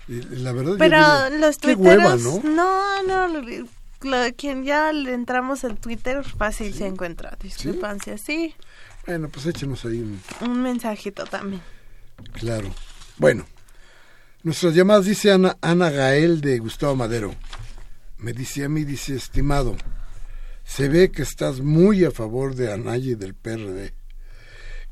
La 0.08 0.54
verdad, 0.54 0.76
pero 0.80 1.38
los 1.38 1.58
twitteros, 1.58 2.22
¿no? 2.24 2.42
no, 3.04 3.04
no, 3.04 3.68
quien 4.36 4.64
ya 4.64 4.92
le 4.92 5.14
entramos 5.14 5.64
en 5.64 5.78
Twitter, 5.78 6.24
fácil 6.24 6.74
se 6.74 6.88
encuentra 6.88 7.38
discrepancias, 7.42 8.22
¿Sí? 8.22 8.54
Bueno, 9.06 9.30
pues 9.30 9.46
échenos 9.46 9.84
ahí 9.86 10.00
un... 10.00 10.22
Un 10.42 10.62
mensajito 10.62 11.26
también. 11.26 11.62
Claro. 12.34 12.74
Bueno, 13.18 13.46
nuestras 14.44 14.74
llamadas 14.76 15.06
dice 15.06 15.32
Ana, 15.32 15.58
Ana 15.62 15.90
Gael 15.90 16.40
de 16.40 16.60
Gustavo 16.60 16.96
Madero. 16.96 17.36
Me 18.18 18.32
dice 18.32 18.64
a 18.64 18.70
mí, 18.70 18.86
dice, 18.86 19.16
estimado, 19.16 19.76
se 20.64 20.88
ve 20.88 21.12
que 21.12 21.24
estás 21.24 21.60
muy 21.60 22.06
a 22.06 22.12
favor 22.12 22.56
de 22.56 22.72
Anaya 22.72 23.12
y 23.12 23.16
del 23.16 23.36
PRD. 23.36 23.94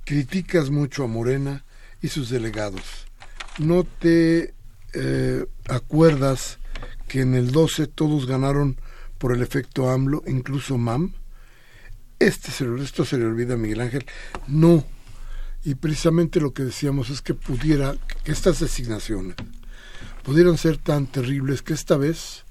Criticas 0.03 0.70
mucho 0.70 1.05
a 1.05 1.07
Morena 1.07 1.66
y 2.01 2.09
sus 2.09 2.30
delegados. 2.30 3.07
¿No 3.59 3.86
te 3.86 4.53
eh, 4.93 5.45
acuerdas 5.70 6.59
que 7.07 7.22
en 7.22 7.36
el 7.36 7.51
12 7.51 7.88
todos 7.88 8.26
ganaron 8.26 8.78
por 9.22 9.34
el 9.34 9.43
efecto 9.43 9.91
AMLO, 9.91 10.24
incluso 10.26 10.80
MAM. 10.80 11.13
Este 12.17 12.49
se, 12.49 12.65
esto 12.82 13.05
se 13.05 13.19
le 13.19 13.26
olvida 13.26 13.53
a 13.53 13.57
Miguel 13.57 13.82
Ángel. 13.82 14.03
No. 14.47 14.84
Y 15.63 15.76
precisamente 15.76 16.41
lo 16.41 16.55
que 16.55 16.63
decíamos 16.63 17.11
es 17.11 17.22
que 17.22 17.36
pudiera, 17.36 17.95
que 18.24 18.32
estas 18.32 18.59
designaciones 18.59 19.36
pudieran 20.24 20.57
ser 20.57 20.80
tan 20.80 21.05
terribles 21.05 21.61
que 21.61 21.74
esta 21.74 21.97
vez, 21.97 22.45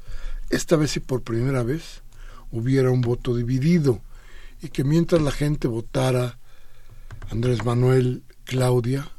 esta 0.49 0.77
vez 0.77 0.97
y 0.97 1.01
por 1.01 1.23
primera 1.23 1.65
vez, 1.65 2.03
hubiera 2.53 2.91
un 2.91 3.01
voto 3.01 3.35
dividido 3.35 4.01
y 4.63 4.69
que 4.69 4.85
mientras 4.85 5.21
la 5.23 5.33
gente 5.33 5.67
votara 5.67 6.39
Andrés 7.31 7.65
Manuel, 7.65 8.23
Claudia, 8.45 9.11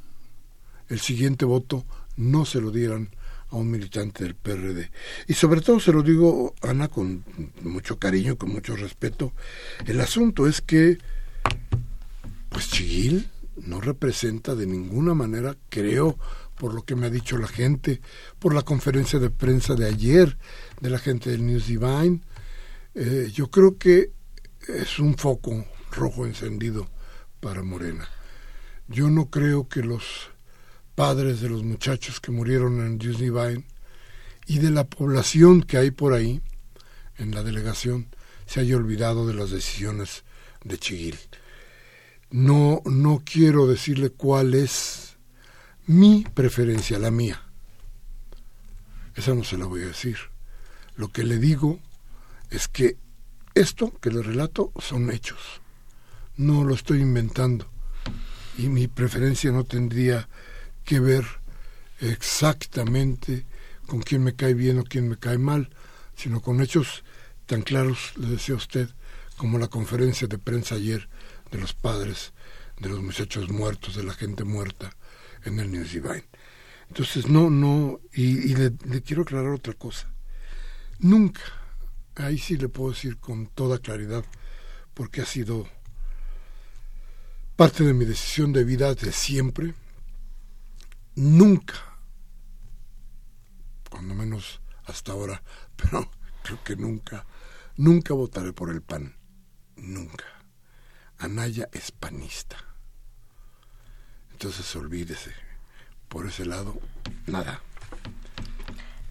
el 0.87 1.01
siguiente 1.01 1.43
voto 1.43 1.85
no 2.15 2.45
se 2.45 2.61
lo 2.61 2.71
dieran 2.71 3.09
a 3.51 3.57
un 3.57 3.69
militante 3.69 4.23
del 4.23 4.35
PRD. 4.35 4.89
Y 5.27 5.33
sobre 5.33 5.61
todo 5.61 5.79
se 5.79 5.91
lo 5.91 6.01
digo, 6.01 6.55
Ana, 6.61 6.87
con 6.87 7.23
mucho 7.61 7.99
cariño, 7.99 8.37
con 8.37 8.49
mucho 8.51 8.75
respeto, 8.75 9.33
el 9.85 9.99
asunto 10.01 10.47
es 10.47 10.61
que, 10.61 10.97
pues 12.49 12.69
Chiguil 12.69 13.29
no 13.57 13.81
representa 13.81 14.55
de 14.55 14.65
ninguna 14.65 15.13
manera, 15.13 15.55
creo, 15.69 16.17
por 16.57 16.73
lo 16.73 16.83
que 16.83 16.95
me 16.95 17.07
ha 17.07 17.09
dicho 17.09 17.37
la 17.37 17.47
gente, 17.47 18.01
por 18.39 18.53
la 18.53 18.61
conferencia 18.61 19.19
de 19.19 19.29
prensa 19.29 19.75
de 19.75 19.87
ayer 19.87 20.37
de 20.79 20.89
la 20.89 20.99
gente 20.99 21.29
del 21.29 21.45
News 21.45 21.67
Divine, 21.67 22.21
eh, 22.95 23.29
yo 23.33 23.49
creo 23.49 23.77
que 23.77 24.11
es 24.67 24.99
un 24.99 25.17
foco 25.17 25.65
rojo 25.91 26.25
encendido 26.25 26.87
para 27.39 27.63
Morena. 27.63 28.07
Yo 28.87 29.09
no 29.09 29.29
creo 29.29 29.67
que 29.67 29.81
los 29.81 30.29
padres 31.01 31.41
de 31.41 31.49
los 31.49 31.63
muchachos 31.63 32.19
que 32.19 32.29
murieron 32.29 32.79
en 32.79 32.99
Divine 32.99 33.65
y 34.45 34.59
de 34.59 34.69
la 34.69 34.83
población 34.83 35.63
que 35.63 35.77
hay 35.77 35.89
por 35.89 36.13
ahí 36.13 36.43
en 37.17 37.33
la 37.33 37.41
delegación 37.41 38.05
se 38.45 38.59
haya 38.59 38.75
olvidado 38.75 39.25
de 39.25 39.33
las 39.33 39.49
decisiones 39.49 40.23
de 40.63 40.77
Chiguil. 40.77 41.17
No, 42.29 42.83
no 42.85 43.23
quiero 43.25 43.65
decirle 43.65 44.11
cuál 44.11 44.53
es 44.53 45.17
mi 45.87 46.23
preferencia, 46.35 46.99
la 46.99 47.09
mía. 47.09 47.41
Esa 49.15 49.33
no 49.33 49.43
se 49.43 49.57
la 49.57 49.65
voy 49.65 49.81
a 49.81 49.87
decir. 49.87 50.17
Lo 50.95 51.11
que 51.11 51.23
le 51.23 51.39
digo 51.39 51.79
es 52.51 52.67
que 52.67 52.97
esto 53.55 53.91
que 53.99 54.11
le 54.11 54.21
relato 54.21 54.71
son 54.77 55.09
hechos. 55.09 55.61
No 56.37 56.63
lo 56.63 56.75
estoy 56.75 57.01
inventando. 57.01 57.65
Y 58.55 58.69
mi 58.69 58.87
preferencia 58.87 59.51
no 59.51 59.63
tendría 59.63 60.29
que 60.91 60.99
ver 60.99 61.25
exactamente 62.01 63.45
con 63.87 64.01
quién 64.01 64.25
me 64.25 64.35
cae 64.35 64.53
bien 64.53 64.77
o 64.77 64.83
quién 64.83 65.07
me 65.07 65.15
cae 65.17 65.37
mal, 65.37 65.69
sino 66.17 66.41
con 66.41 66.59
hechos 66.59 67.05
tan 67.45 67.61
claros, 67.61 68.11
le 68.17 68.27
decía 68.27 68.55
usted, 68.55 68.89
como 69.37 69.57
la 69.57 69.69
conferencia 69.69 70.27
de 70.27 70.37
prensa 70.37 70.75
ayer 70.75 71.07
de 71.49 71.59
los 71.59 71.73
padres 71.73 72.33
de 72.77 72.89
los 72.89 73.01
muchachos 73.01 73.49
muertos, 73.49 73.95
de 73.95 74.03
la 74.03 74.11
gente 74.11 74.43
muerta 74.43 74.93
en 75.45 75.59
el 75.59 75.71
News 75.71 75.93
Divine. 75.93 76.25
Entonces, 76.89 77.25
no, 77.29 77.49
no, 77.49 78.01
y, 78.11 78.53
le, 78.55 78.73
le 78.85 79.01
quiero 79.01 79.21
aclarar 79.21 79.53
otra 79.53 79.71
cosa. 79.71 80.11
Nunca, 80.99 81.39
ahí 82.15 82.37
sí 82.37 82.57
le 82.57 82.67
puedo 82.67 82.91
decir 82.91 83.15
con 83.15 83.47
toda 83.47 83.79
claridad, 83.79 84.25
porque 84.93 85.21
ha 85.21 85.25
sido 85.25 85.69
parte 87.55 87.85
de 87.85 87.93
mi 87.93 88.03
decisión 88.03 88.51
de 88.51 88.65
vida 88.65 88.93
de 88.93 89.13
siempre, 89.13 89.73
nunca, 91.21 91.75
cuando 93.91 94.15
menos 94.15 94.59
hasta 94.85 95.11
ahora, 95.11 95.43
pero 95.75 96.09
creo 96.41 96.63
que 96.63 96.75
nunca, 96.75 97.25
nunca 97.77 98.15
votaré 98.15 98.53
por 98.53 98.71
el 98.71 98.81
PAN, 98.81 99.15
nunca. 99.75 100.25
Anaya 101.19 101.69
es 101.71 101.91
panista. 101.91 102.57
Entonces 104.31 104.75
olvídese, 104.75 105.31
por 106.07 106.25
ese 106.25 106.45
lado, 106.45 106.79
nada. 107.27 107.61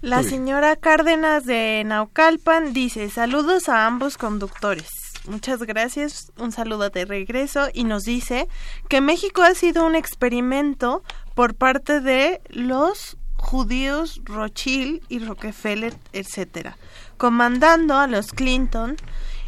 La 0.00 0.24
señora 0.24 0.74
Cárdenas 0.74 1.44
de 1.44 1.84
Naucalpan 1.86 2.72
dice, 2.72 3.08
saludos 3.10 3.68
a 3.68 3.86
ambos 3.86 4.18
conductores. 4.18 4.99
Muchas 5.30 5.62
gracias, 5.62 6.32
un 6.38 6.50
saludo 6.50 6.90
de 6.90 7.04
regreso 7.04 7.68
y 7.72 7.84
nos 7.84 8.02
dice 8.02 8.48
que 8.88 9.00
México 9.00 9.42
ha 9.42 9.54
sido 9.54 9.86
un 9.86 9.94
experimento 9.94 11.04
por 11.36 11.54
parte 11.54 12.00
de 12.00 12.40
los 12.48 13.16
judíos 13.36 14.22
Rothschild 14.24 15.02
y 15.08 15.20
Rockefeller, 15.20 15.94
etcétera, 16.12 16.76
comandando 17.16 17.96
a 17.96 18.08
los 18.08 18.32
Clinton 18.32 18.96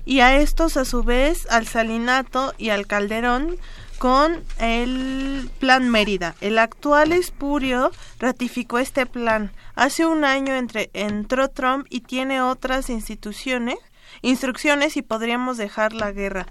y 0.05 0.20
a 0.20 0.37
estos 0.37 0.76
a 0.76 0.85
su 0.85 1.03
vez 1.03 1.51
al 1.51 1.66
Salinato 1.66 2.55
y 2.59 2.68
al 2.68 2.87
Calderón 2.87 3.57
con 3.99 4.41
el 4.61 5.51
Plan 5.59 5.89
Mérida. 5.91 6.37
El 6.41 6.61
actual 6.61 7.11
espurio 7.11 7.91
ratificó 8.20 8.78
este 8.78 9.05
plan. 9.05 9.51
Hace 9.74 10.07
un 10.07 10.24
año 10.24 10.55
entre, 10.55 10.91
entró 10.93 11.49
Trump 11.49 11.87
y 11.91 12.03
tiene 12.03 12.41
otras 12.41 12.89
instituciones, 12.89 13.78
instrucciones 14.21 14.97
y 14.97 15.03
podríamos 15.03 15.57
dejar 15.57 15.93
la 15.93 16.13
guerra. 16.13 16.47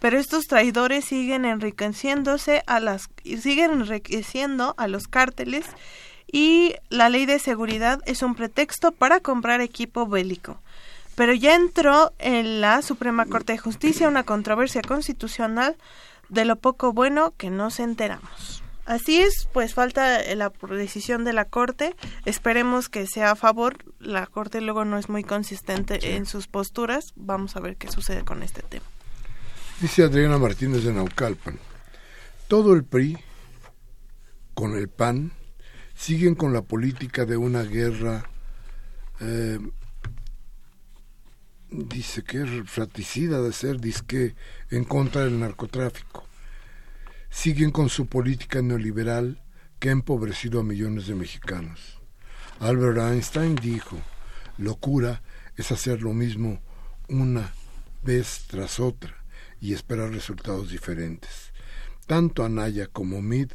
Pero 0.00 0.18
estos 0.18 0.44
traidores 0.44 1.06
siguen 1.06 1.44
enriqueciéndose 1.44 2.62
a 2.66 2.80
las 2.80 3.08
siguen 3.24 3.72
enriqueciendo 3.72 4.74
a 4.76 4.88
los 4.88 5.08
cárteles 5.08 5.64
y 6.30 6.74
la 6.90 7.08
ley 7.08 7.24
de 7.24 7.38
seguridad 7.38 8.00
es 8.04 8.22
un 8.22 8.34
pretexto 8.34 8.92
para 8.92 9.20
comprar 9.20 9.60
equipo 9.60 10.06
bélico. 10.06 10.60
Pero 11.14 11.32
ya 11.32 11.54
entró 11.54 12.12
en 12.18 12.60
la 12.60 12.82
Suprema 12.82 13.24
Corte 13.24 13.54
de 13.54 13.58
Justicia 13.58 14.06
una 14.06 14.24
controversia 14.24 14.82
constitucional 14.82 15.76
de 16.28 16.44
lo 16.44 16.56
poco 16.56 16.92
bueno 16.92 17.32
que 17.38 17.48
nos 17.48 17.80
enteramos. 17.80 18.62
Así 18.86 19.20
es, 19.20 19.48
pues 19.52 19.74
falta 19.74 20.22
la 20.36 20.52
decisión 20.70 21.24
de 21.24 21.32
la 21.32 21.44
Corte. 21.44 21.96
Esperemos 22.24 22.88
que 22.88 23.08
sea 23.08 23.32
a 23.32 23.36
favor. 23.36 23.78
La 23.98 24.26
Corte 24.28 24.60
luego 24.60 24.84
no 24.84 24.96
es 24.96 25.08
muy 25.08 25.24
consistente 25.24 26.14
en 26.14 26.24
sus 26.24 26.46
posturas. 26.46 27.06
Vamos 27.16 27.56
a 27.56 27.60
ver 27.60 27.76
qué 27.76 27.90
sucede 27.90 28.24
con 28.24 28.44
este 28.44 28.62
tema. 28.62 28.84
Dice 29.80 30.04
Adriana 30.04 30.38
Martínez 30.38 30.84
de 30.84 30.92
Naucalpan. 30.92 31.58
Todo 32.46 32.74
el 32.74 32.84
PRI, 32.84 33.18
con 34.54 34.76
el 34.76 34.88
PAN, 34.88 35.32
siguen 35.96 36.36
con 36.36 36.52
la 36.52 36.62
política 36.62 37.24
de 37.24 37.36
una 37.36 37.62
guerra, 37.62 38.30
eh, 39.18 39.58
dice 41.70 42.22
que 42.22 42.42
es 42.42 42.70
fratricida 42.70 43.42
de 43.42 43.52
ser, 43.52 43.80
disque 43.80 44.36
en 44.70 44.84
contra 44.84 45.22
del 45.22 45.40
narcotráfico 45.40 46.25
siguen 47.36 47.70
con 47.70 47.90
su 47.90 48.06
política 48.06 48.62
neoliberal 48.62 49.42
que 49.78 49.90
ha 49.90 49.92
empobrecido 49.92 50.58
a 50.58 50.62
millones 50.62 51.06
de 51.06 51.14
mexicanos. 51.14 52.00
Albert 52.60 52.96
Einstein 52.96 53.56
dijo, 53.56 53.98
locura 54.56 55.20
es 55.58 55.70
hacer 55.70 56.00
lo 56.00 56.14
mismo 56.14 56.62
una 57.10 57.52
vez 58.02 58.46
tras 58.46 58.80
otra 58.80 59.14
y 59.60 59.74
esperar 59.74 60.12
resultados 60.12 60.70
diferentes. 60.70 61.52
Tanto 62.06 62.42
Anaya 62.42 62.86
como 62.86 63.20
Mid 63.20 63.52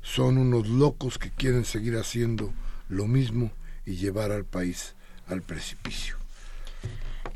son 0.00 0.38
unos 0.38 0.68
locos 0.68 1.18
que 1.18 1.32
quieren 1.32 1.64
seguir 1.64 1.96
haciendo 1.96 2.54
lo 2.88 3.08
mismo 3.08 3.50
y 3.84 3.96
llevar 3.96 4.30
al 4.30 4.44
país 4.44 4.94
al 5.26 5.42
precipicio. 5.42 6.16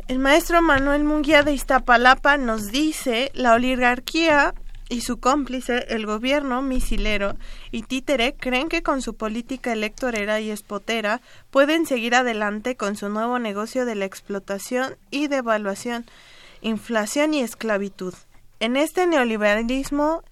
El 0.07 0.20
maestro 0.20 0.62
Manuel 0.62 1.03
Munguía 1.03 1.42
de 1.42 1.55
Iztapalapa 1.55 2.36
nos 2.36 2.70
dice, 2.70 3.32
la 3.34 3.55
oligarquía 3.55 4.55
y 4.89 5.03
su 5.03 5.20
cómplice, 5.20 5.86
el 5.89 6.07
gobierno 6.07 6.62
misilero 6.62 7.36
y 7.70 7.82
títere, 7.82 8.34
creen 8.34 8.68
que 8.68 8.82
con 8.82 9.03
su 9.03 9.14
política 9.14 9.72
electorera 9.72 10.41
y 10.41 10.51
espotera 10.51 11.20
pueden 11.51 11.86
seguir 11.86 12.14
adelante 12.14 12.76
con 12.76 12.97
su 12.97 13.09
nuevo 13.09 13.39
negocio 13.39 13.84
de 13.84 13.95
la 13.95 14.07
explotación 14.07 14.97
y 15.11 15.28
devaluación, 15.28 16.07
inflación 16.62 17.34
y 17.34 17.41
esclavitud. 17.41 18.14
En 18.61 18.76
este 18.76 19.07
neoliberalismo 19.07 20.22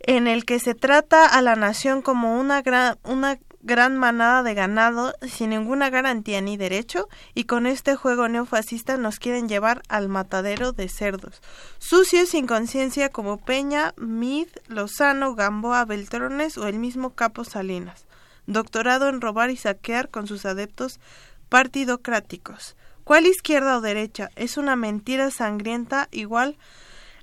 en 0.00 0.26
el 0.26 0.44
que 0.44 0.58
se 0.58 0.74
trata 0.74 1.26
a 1.26 1.42
la 1.42 1.56
nación 1.56 2.02
como 2.02 2.38
una 2.38 2.62
gran, 2.62 2.98
una 3.04 3.38
gran 3.60 3.96
manada 3.96 4.42
de 4.42 4.54
ganado 4.54 5.14
sin 5.26 5.50
ninguna 5.50 5.90
garantía 5.90 6.40
ni 6.40 6.56
derecho 6.56 7.08
y 7.34 7.44
con 7.44 7.66
este 7.66 7.96
juego 7.96 8.28
neofascista 8.28 8.96
nos 8.96 9.18
quieren 9.18 9.48
llevar 9.48 9.82
al 9.88 10.08
matadero 10.08 10.72
de 10.72 10.88
cerdos. 10.88 11.42
Sucios 11.78 12.30
sin 12.30 12.46
conciencia 12.46 13.08
como 13.08 13.38
Peña, 13.38 13.94
Mid, 13.96 14.48
Lozano, 14.68 15.34
Gamboa, 15.34 15.84
Beltrones 15.84 16.56
o 16.58 16.66
el 16.66 16.78
mismo 16.78 17.14
Capo 17.14 17.44
Salinas. 17.44 18.06
Doctorado 18.46 19.08
en 19.08 19.20
robar 19.20 19.50
y 19.50 19.56
saquear 19.56 20.08
con 20.08 20.26
sus 20.26 20.46
adeptos 20.46 21.00
partidocráticos. 21.48 22.76
¿Cuál 23.04 23.26
izquierda 23.26 23.78
o 23.78 23.80
derecha? 23.80 24.30
Es 24.36 24.56
una 24.56 24.76
mentira 24.76 25.30
sangrienta 25.30 26.08
igual 26.10 26.56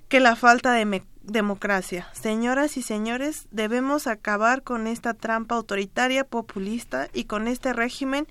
que 0.09 0.19
la 0.19 0.35
falta 0.35 0.73
de 0.73 0.85
democracia. 1.25 2.07
Señoras 2.13 2.77
y 2.77 2.81
señores, 2.81 3.47
debemos 3.51 4.07
acabar 4.07 4.63
con 4.63 4.87
esta 4.87 5.13
trampa 5.13 5.55
autoritaria 5.55 6.23
populista 6.23 7.09
y 7.13 7.25
con 7.25 7.47
este 7.47 7.73
régimen 7.73 8.27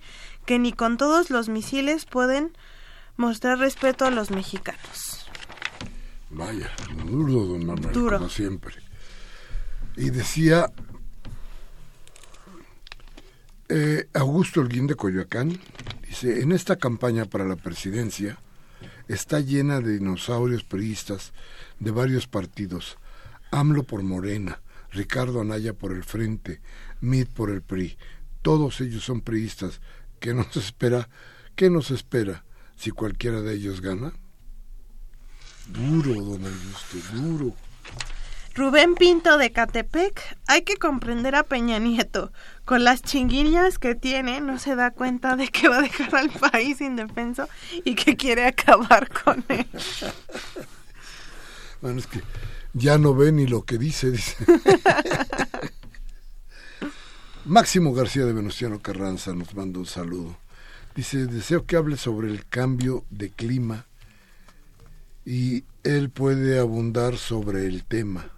que 0.46 0.58
ni 0.58 0.72
con 0.72 0.96
todos 0.96 1.30
los 1.30 1.48
misiles 1.48 2.04
pueden 2.04 2.52
mostrar 3.16 3.58
respeto 3.58 4.04
a 4.04 4.10
los 4.10 4.30
mexicanos. 4.30 5.26
Vaya, 6.30 6.70
duro, 7.06 7.46
don 7.46 7.66
Manuel, 7.66 7.92
como 7.92 8.28
siempre. 8.28 8.74
Y 9.96 10.10
decía 10.10 10.72
eh, 13.68 14.08
Augusto 14.14 14.60
Holguín 14.60 14.86
de 14.86 14.96
Coyoacán, 14.96 15.60
dice, 16.06 16.42
en 16.42 16.52
esta 16.52 16.76
campaña 16.76 17.24
para 17.24 17.44
la 17.44 17.56
presidencia, 17.56 18.38
está 19.08 19.40
llena 19.40 19.80
de 19.80 19.98
dinosaurios 19.98 20.64
priistas 20.64 21.32
de 21.80 21.90
varios 21.90 22.26
partidos. 22.26 22.98
AMLO 23.50 23.84
por 23.84 24.02
Morena, 24.02 24.60
Ricardo 24.90 25.40
Anaya 25.40 25.72
por 25.74 25.92
el 25.92 26.04
Frente, 26.04 26.60
MID 27.00 27.28
por 27.28 27.50
el 27.50 27.62
PRI. 27.62 27.96
Todos 28.42 28.80
ellos 28.80 29.04
son 29.04 29.20
priistas. 29.20 29.80
¿Qué 30.20 30.34
nos 30.34 30.56
espera? 30.56 31.08
¿Qué 31.56 31.70
nos 31.70 31.90
espera 31.90 32.44
si 32.76 32.90
cualquiera 32.90 33.40
de 33.40 33.54
ellos 33.54 33.80
gana? 33.80 34.12
Duro, 35.68 36.14
don 36.14 36.44
Augusto, 36.44 36.98
duro. 37.14 37.54
Rubén 38.54 38.94
Pinto 38.94 39.36
de 39.36 39.50
Catepec, 39.50 40.36
hay 40.46 40.62
que 40.62 40.76
comprender 40.76 41.34
a 41.34 41.42
Peña 41.42 41.80
Nieto. 41.80 42.32
Con 42.64 42.84
las 42.84 43.02
chinguillas 43.02 43.80
que 43.80 43.96
tiene, 43.96 44.40
no 44.40 44.60
se 44.60 44.76
da 44.76 44.92
cuenta 44.92 45.34
de 45.34 45.48
que 45.48 45.68
va 45.68 45.78
a 45.78 45.82
dejar 45.82 46.14
al 46.14 46.30
país 46.30 46.80
indefenso 46.80 47.48
y 47.84 47.96
que 47.96 48.16
quiere 48.16 48.46
acabar 48.46 49.10
con 49.10 49.44
él. 49.48 49.66
Bueno, 51.84 51.98
es 51.98 52.06
que 52.06 52.22
ya 52.72 52.96
no 52.96 53.14
ve 53.14 53.30
ni 53.30 53.46
lo 53.46 53.66
que 53.66 53.76
dice, 53.76 54.10
dice. 54.10 54.36
Máximo 57.44 57.92
García 57.92 58.24
de 58.24 58.32
Venustiano 58.32 58.80
Carranza 58.80 59.34
nos 59.34 59.54
manda 59.54 59.80
un 59.80 59.84
saludo. 59.84 60.34
Dice, 60.96 61.26
deseo 61.26 61.66
que 61.66 61.76
hable 61.76 61.98
sobre 61.98 62.30
el 62.30 62.46
cambio 62.46 63.04
de 63.10 63.28
clima 63.28 63.84
y 65.26 65.64
él 65.82 66.08
puede 66.08 66.58
abundar 66.58 67.18
sobre 67.18 67.66
el 67.66 67.84
tema. 67.84 68.30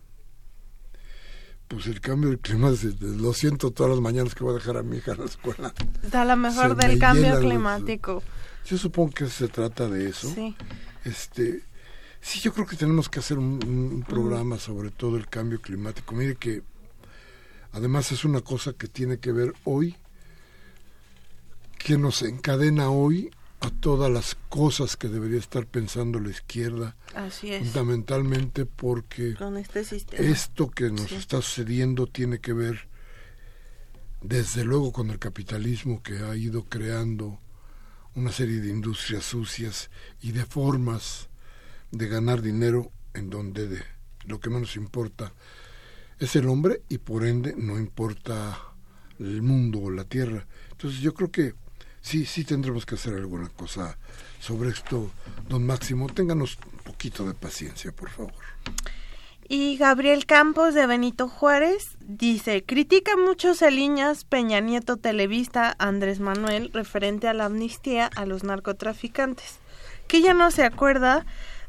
Pues 1.69 1.87
el 1.87 2.01
cambio 2.01 2.31
de 2.31 2.39
clima, 2.39 2.73
lo 3.01 3.33
siento 3.33 3.71
todas 3.71 3.93
las 3.93 4.01
mañanas 4.01 4.35
que 4.35 4.43
voy 4.43 4.55
a 4.55 4.59
dejar 4.59 4.77
a 4.79 4.83
mi 4.83 4.97
hija 4.97 5.13
en 5.13 5.19
la 5.21 5.27
escuela. 5.27 5.73
Da 6.11 6.25
la 6.25 6.35
mejor 6.35 6.75
del 6.75 6.99
cambio 6.99 7.39
climático. 7.39 8.25
Yo 8.65 8.77
supongo 8.77 9.13
que 9.13 9.29
se 9.29 9.47
trata 9.47 9.89
de 9.89 10.09
eso. 10.09 10.35
Sí. 10.35 10.57
Este, 11.05 11.63
sí, 12.27 12.41
yo 12.41 12.53
creo 12.53 12.67
que 12.67 12.77
tenemos 12.77 13.09
que 13.09 13.21
hacer 13.21 13.39
un, 13.39 14.05
programa 14.07 14.59
sobre 14.59 14.91
todo 14.91 15.17
el 15.17 15.29
cambio 15.29 15.61
climático. 15.61 16.15
Mire 16.15 16.35
que 16.35 16.63
además 17.73 18.11
es 18.11 18.25
una 18.25 18.41
cosa 18.41 18.73
que 18.73 18.89
tiene 18.89 19.19
que 19.19 19.31
ver 19.31 19.55
hoy, 19.65 19.97
que 21.79 21.97
nos 21.97 22.23
encadena 22.23 22.91
hoy 22.91 23.31
a 23.61 23.71
todas 23.71 24.11
las 24.11 24.37
cosas 24.49 24.97
que 24.97 25.09
debería 25.09 25.39
estar 25.39 25.67
pensando 25.67 26.19
la 26.19 26.31
izquierda. 26.31 26.97
Así 27.15 27.53
es. 27.53 27.63
Fundamentalmente 27.63 28.67
porque 28.67 29.37
este 29.93 30.29
esto 30.29 30.69
que 30.69 30.91
nos 30.91 31.13
está 31.13 31.41
sucediendo 31.41 32.09
tiene 32.09 32.41
que 32.41 32.53
ver 32.53 32.89
desde 34.21 34.65
luego 34.65 34.93
con 34.93 35.11
el 35.11 35.21
capitalismo 35.21 36.03
que 36.03 36.19
ha 36.19 36.35
ido 36.37 36.65
creando 36.65 37.39
una 38.17 38.33
serie 38.33 38.61
de 38.61 38.71
industrias 38.71 39.25
sucias 39.25 39.91
y 40.21 40.33
de 40.33 40.45
formas 40.45 41.29
de 41.99 42.09
ganar 42.09 42.43
dinero 42.43 42.91
en 43.15 43.31
donde 43.31 43.69
de, 43.69 43.83
lo 44.25 44.41
que 44.41 44.51
menos 44.51 44.77
importa 44.77 45.33
es 46.19 46.37
el 46.37 46.49
hombre 46.49 46.83
y 46.89 46.99
por 46.99 47.25
ende 47.25 47.55
no 47.57 47.79
importa 47.79 48.59
el 49.19 49.43
mundo 49.43 49.81
o 49.81 49.91
la 49.91 50.05
tierra. 50.05 50.47
Entonces 50.71 51.01
yo 51.01 51.15
creo 51.15 51.31
que 51.31 51.55
sí, 52.01 52.25
sí 52.25 52.45
tendremos 52.45 52.87
que 52.87 52.95
hacer 52.95 53.15
alguna 53.15 53.49
cosa 53.49 53.99
sobre 54.41 54.71
esto, 54.71 55.11
don 55.49 55.67
Máximo. 55.67 56.09
Ténganos 56.09 56.59
un 56.73 56.79
poquito 56.79 57.27
de 57.27 57.35
paciencia, 57.35 57.93
por 57.93 58.11
favor. 58.11 58.33
Y 59.49 59.77
Gabriel 59.77 60.27
Campos 60.27 60.75
de 60.75 60.87
Benito 60.87 61.29
Juárez 61.29 61.97
dice, 62.01 62.65
critica 62.65 63.17
mucho 63.17 63.55
Celiñas, 63.55 64.25
Peña 64.25 64.59
Nieto 64.59 64.97
Televista, 64.97 65.77
Andrés 65.79 66.19
Manuel, 66.19 66.73
referente 66.73 67.29
a 67.29 67.35
la 67.35 67.45
amnistía 67.45 68.11
a 68.17 68.27
los 68.27 68.43
narcotraficantes, 68.43 69.59
que 70.09 70.21
ya 70.21 70.35
no 70.35 70.51
se 70.51 70.65
acuerda 70.65 71.27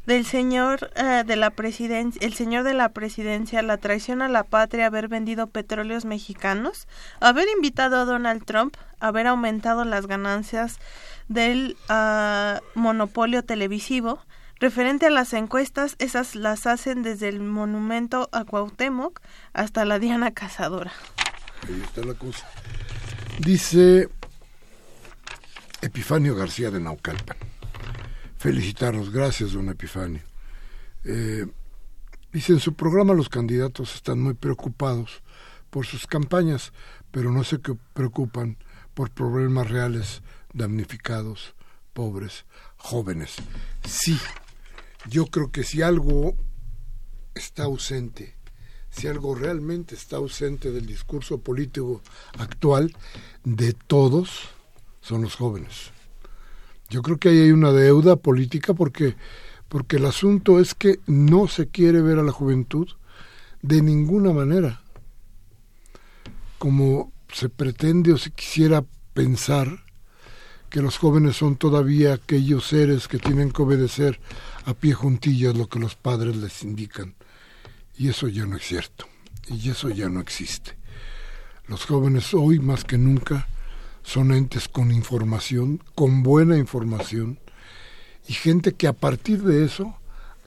del 0.08 0.26
señor 0.26 0.90
eh, 0.96 1.24
de 1.28 1.36
la 1.36 1.52
presidencia, 1.52 2.26
el 2.26 2.34
señor 2.34 2.64
de 2.64 2.74
la 2.74 2.90
presidencia, 2.90 3.62
la 3.62 3.78
traición 3.78 4.22
a 4.22 4.30
la 4.30 4.44
patria, 4.44 4.88
haber 4.88 5.10
vendido 5.10 5.48
petróleos 5.48 6.06
mexicanos, 6.06 6.88
haber 7.20 7.48
invitado 7.54 7.98
a 7.98 8.06
Donald 8.06 8.46
Trump, 8.46 8.78
haber 9.02 9.28
aumentado 9.28 9.84
las 9.84 10.08
ganancias 10.08 10.80
del 11.28 11.78
ah, 11.90 12.62
monopolio 12.74 13.44
televisivo. 13.44 14.20
Referente 14.60 15.06
a 15.06 15.12
las 15.12 15.34
encuestas, 15.34 15.96
esas 16.00 16.36
las 16.36 16.66
hacen 16.66 17.04
desde 17.04 17.28
el 17.28 17.42
monumento 17.42 18.30
a 18.32 18.46
Cuauhtémoc 18.46 19.20
hasta 19.54 19.86
la 19.86 20.00
Diana 20.00 20.32
Cazadora. 20.32 20.94
Ahí 21.68 21.82
está 21.84 22.02
la 22.04 22.14
cosa. 22.14 22.48
Dice 23.40 24.10
Epifanio 25.82 26.34
García 26.36 26.72
de 26.72 26.80
Naucalpan 26.80 27.38
felicitarnos. 28.38 29.12
Gracias, 29.12 29.54
don 29.54 29.70
Epifanio. 29.70 30.22
Eh, 31.04 31.46
dice, 32.32 32.54
en 32.54 32.60
su 32.60 32.74
programa 32.74 33.14
los 33.14 33.30
candidatos 33.30 33.96
están 33.96 34.22
muy 34.22 34.34
preocupados 34.34 35.22
por 35.70 35.86
sus 35.86 36.08
campañas, 36.08 36.74
pero 37.12 37.32
no 37.32 37.44
se 37.44 37.60
preocupan 37.94 38.58
por 38.94 39.12
problemas 39.12 39.70
reales 39.70 40.22
damnificados, 40.54 41.56
pobres, 41.94 42.46
jóvenes. 42.78 43.36
Sí, 43.86 44.18
yo 45.10 45.28
creo 45.28 45.52
que 45.52 45.64
si 45.64 45.82
algo 45.82 46.36
está 47.36 47.64
ausente, 47.64 48.36
si 48.90 49.08
algo 49.08 49.36
realmente 49.36 49.96
está 49.96 50.18
ausente 50.18 50.72
del 50.72 50.86
discurso 50.86 51.40
político 51.40 52.02
actual, 52.40 52.96
de 53.44 53.74
todos, 53.74 54.50
son 55.02 55.22
los 55.22 55.36
jóvenes. 55.36 55.92
Yo 56.90 57.02
creo 57.02 57.18
que 57.18 57.30
ahí 57.30 57.40
hay 57.40 57.52
una 57.52 57.72
deuda 57.72 58.16
política 58.16 58.74
porque, 58.74 59.16
porque 59.68 59.98
el 59.98 60.06
asunto 60.06 60.60
es 60.60 60.74
que 60.74 61.00
no 61.06 61.48
se 61.48 61.68
quiere 61.68 62.02
ver 62.02 62.20
a 62.20 62.24
la 62.24 62.32
juventud 62.32 62.88
de 63.62 63.82
ninguna 63.82 64.32
manera 64.32 64.82
como 66.58 67.12
se 67.32 67.50
pretende 67.50 68.14
o 68.14 68.18
se 68.18 68.32
quisiera 68.32 68.84
pensar 69.14 69.84
que 70.70 70.82
los 70.82 70.98
jóvenes 70.98 71.38
son 71.38 71.56
todavía 71.56 72.14
aquellos 72.14 72.68
seres 72.68 73.08
que 73.08 73.20
tienen 73.20 73.52
que 73.52 73.62
obedecer 73.62 74.20
a 74.66 74.74
pie 74.74 74.94
juntillas 74.94 75.56
lo 75.56 75.68
que 75.68 75.80
los 75.80 75.96
padres 75.96 76.36
les 76.36 76.64
indican. 76.64 77.16
Y 77.98 78.10
eso 78.10 78.28
ya 78.28 78.46
no 78.46 78.58
es 78.58 78.64
cierto. 78.64 79.08
Y 79.50 79.70
eso 79.70 79.90
ya 79.90 80.10
no 80.10 80.20
existe. 80.20 80.76
Los 81.68 81.86
jóvenes 81.86 82.34
hoy 82.34 82.60
más 82.60 82.84
que 82.84 82.98
nunca 82.98 83.48
son 84.08 84.32
entes 84.32 84.70
con 84.70 84.94
información, 84.94 85.84
con 85.94 86.24
buena 86.24 86.58
información, 86.58 87.40
y 88.26 88.32
gente 88.32 88.72
que 88.72 88.88
a 88.88 88.94
partir 88.94 89.44
de 89.44 89.66
eso 89.66 89.98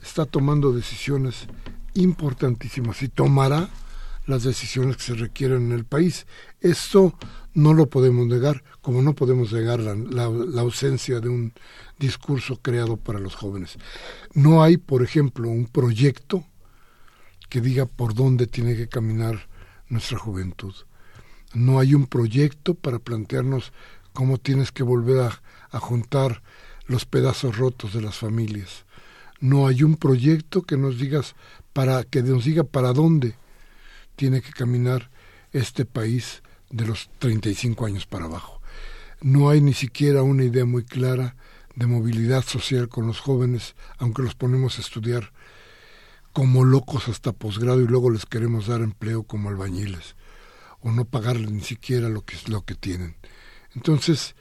está 0.01 0.25
tomando 0.25 0.73
decisiones 0.73 1.45
importantísimas 1.93 3.03
y 3.03 3.07
tomará 3.07 3.69
las 4.25 4.41
decisiones 4.41 4.97
que 4.97 5.03
se 5.03 5.13
requieren 5.13 5.67
en 5.67 5.71
el 5.73 5.85
país. 5.85 6.25
Esto 6.59 7.13
no 7.53 7.75
lo 7.75 7.87
podemos 7.87 8.25
negar, 8.25 8.63
como 8.81 9.03
no 9.03 9.13
podemos 9.13 9.53
negar 9.53 9.79
la, 9.79 9.93
la, 9.93 10.61
ausencia 10.61 11.19
de 11.19 11.29
un 11.29 11.53
discurso 11.99 12.55
creado 12.63 12.97
para 12.97 13.19
los 13.19 13.35
jóvenes. 13.35 13.77
No 14.33 14.63
hay, 14.63 14.77
por 14.77 15.03
ejemplo, 15.03 15.49
un 15.49 15.67
proyecto 15.67 16.45
que 17.47 17.61
diga 17.61 17.85
por 17.85 18.15
dónde 18.15 18.47
tiene 18.47 18.75
que 18.75 18.87
caminar 18.87 19.47
nuestra 19.87 20.17
juventud 20.17 20.73
no 21.53 21.79
hay 21.79 21.93
un 21.93 22.07
proyecto 22.07 22.73
para 22.75 22.99
plantearnos 22.99 23.73
cómo 24.13 24.37
tienes 24.37 24.71
que 24.71 24.83
volver 24.83 25.31
a, 25.71 25.79
juntar 25.79 26.41
los 26.85 27.05
pedazos 27.05 27.57
rotos 27.57 27.93
de 27.93 28.01
las 28.01 28.17
familias. 28.17 28.85
No 29.39 29.67
hay 29.67 29.83
un 29.83 29.95
proyecto 29.95 30.63
que 30.63 30.77
nos 30.77 30.99
digas 30.99 31.35
para 31.73 32.03
que 32.03 32.21
nos 32.21 32.43
diga 32.43 32.63
para 32.63 32.91
dónde 32.91 33.35
tiene 34.17 34.41
que 34.41 34.51
caminar 34.51 35.09
este 35.53 35.85
país 35.85 36.43
de 36.69 36.85
los 36.85 37.09
35 37.19 37.85
años 37.85 38.05
para 38.05 38.25
abajo. 38.25 38.61
No 39.21 39.49
hay 39.49 39.61
ni 39.61 39.73
siquiera 39.73 40.23
una 40.23 40.43
idea 40.43 40.65
muy 40.65 40.83
clara 40.83 41.35
de 41.75 41.87
movilidad 41.87 42.43
social 42.43 42.89
con 42.89 43.07
los 43.07 43.19
jóvenes, 43.19 43.75
aunque 43.97 44.23
los 44.23 44.35
ponemos 44.35 44.77
a 44.77 44.81
estudiar 44.81 45.31
como 46.33 46.65
locos 46.65 47.07
hasta 47.07 47.31
posgrado 47.31 47.81
y 47.81 47.87
luego 47.87 48.09
les 48.09 48.25
queremos 48.25 48.67
dar 48.67 48.81
empleo 48.81 49.23
como 49.23 49.49
albañiles 49.49 50.15
o 50.81 50.91
no 50.91 51.05
pagarle 51.05 51.47
ni 51.47 51.61
siquiera 51.61 52.09
lo 52.09 52.23
que 52.25 52.35
es 52.35 52.49
lo 52.49 52.63
que 52.63 52.75
tienen. 52.75 53.15
Entonces, 53.75 54.35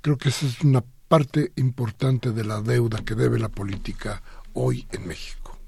creo 0.00 0.18
que 0.18 0.30
esa 0.30 0.46
es 0.46 0.60
una 0.62 0.82
parte 1.08 1.52
importante 1.56 2.32
de 2.32 2.44
la 2.44 2.60
deuda 2.60 3.04
que 3.04 3.14
debe 3.14 3.38
la 3.38 3.48
política 3.48 4.22
hoy 4.54 4.86
en 4.92 5.06
México. 5.06 5.58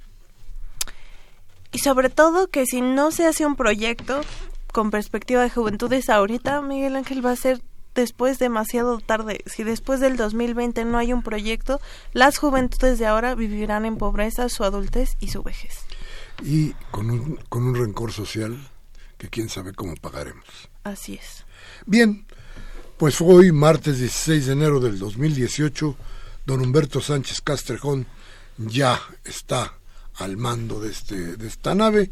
Y 1.72 1.78
sobre 1.78 2.08
todo 2.08 2.48
que 2.48 2.66
si 2.66 2.80
no 2.80 3.10
se 3.10 3.26
hace 3.26 3.44
un 3.44 3.56
proyecto 3.56 4.20
con 4.72 4.90
perspectiva 4.90 5.42
de 5.42 5.50
juventudes 5.50 6.08
ahorita, 6.08 6.62
Miguel 6.62 6.96
Ángel 6.96 7.24
va 7.24 7.32
a 7.32 7.36
ser 7.36 7.62
después 7.94 8.38
demasiado 8.38 8.98
tarde. 8.98 9.42
Si 9.46 9.62
después 9.64 10.00
del 10.00 10.16
2020 10.16 10.84
no 10.84 10.98
hay 10.98 11.12
un 11.12 11.22
proyecto, 11.22 11.80
las 12.12 12.38
juventudes 12.38 12.98
de 12.98 13.06
ahora 13.06 13.34
vivirán 13.34 13.84
en 13.84 13.96
pobreza, 13.96 14.48
su 14.48 14.64
adultez 14.64 15.16
y 15.20 15.28
su 15.28 15.42
vejez. 15.42 15.84
Y 16.42 16.72
con 16.90 17.10
un, 17.10 17.36
con 17.48 17.64
un 17.64 17.74
rencor 17.74 18.12
social 18.12 18.58
que 19.24 19.30
quién 19.30 19.48
sabe 19.48 19.72
cómo 19.72 19.94
pagaremos. 19.96 20.44
Así 20.84 21.14
es. 21.14 21.44
Bien, 21.86 22.26
pues 22.98 23.20
hoy, 23.22 23.52
martes 23.52 23.98
16 23.98 24.46
de 24.46 24.52
enero 24.52 24.80
del 24.80 24.98
2018, 24.98 25.96
Don 26.44 26.60
Humberto 26.60 27.00
Sánchez 27.00 27.40
Castrejón 27.40 28.06
ya 28.58 29.00
está 29.24 29.78
al 30.16 30.36
mando 30.36 30.78
de, 30.80 30.90
este, 30.90 31.36
de 31.36 31.48
esta 31.48 31.74
nave. 31.74 32.10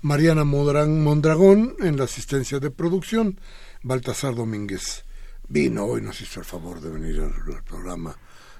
Mariana 0.00 0.44
Mondragón 0.44 1.76
en 1.80 1.98
la 1.98 2.04
asistencia 2.04 2.60
de 2.60 2.70
producción. 2.70 3.38
Baltasar 3.82 4.34
Domínguez 4.34 5.04
vino 5.48 5.84
hoy, 5.84 6.00
nos 6.00 6.20
hizo 6.22 6.40
el 6.40 6.46
favor 6.46 6.80
de 6.80 6.90
venir 6.90 7.20
al, 7.20 7.62
programa, 7.62 8.16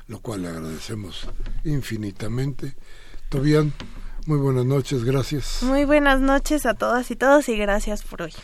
lo 0.08 0.20
cual 0.20 0.42
le 0.42 0.48
agradecemos 0.48 1.26
infinitamente. 1.64 2.76
Tobián, 3.30 3.72
muy 4.28 4.36
buenas 4.36 4.66
noches, 4.66 5.04
gracias. 5.04 5.62
Muy 5.62 5.86
buenas 5.86 6.20
noches 6.20 6.66
a 6.66 6.74
todas 6.74 7.10
y 7.10 7.16
todos 7.16 7.48
y 7.48 7.56
gracias 7.56 8.02
por 8.02 8.22
hoy. 8.22 8.34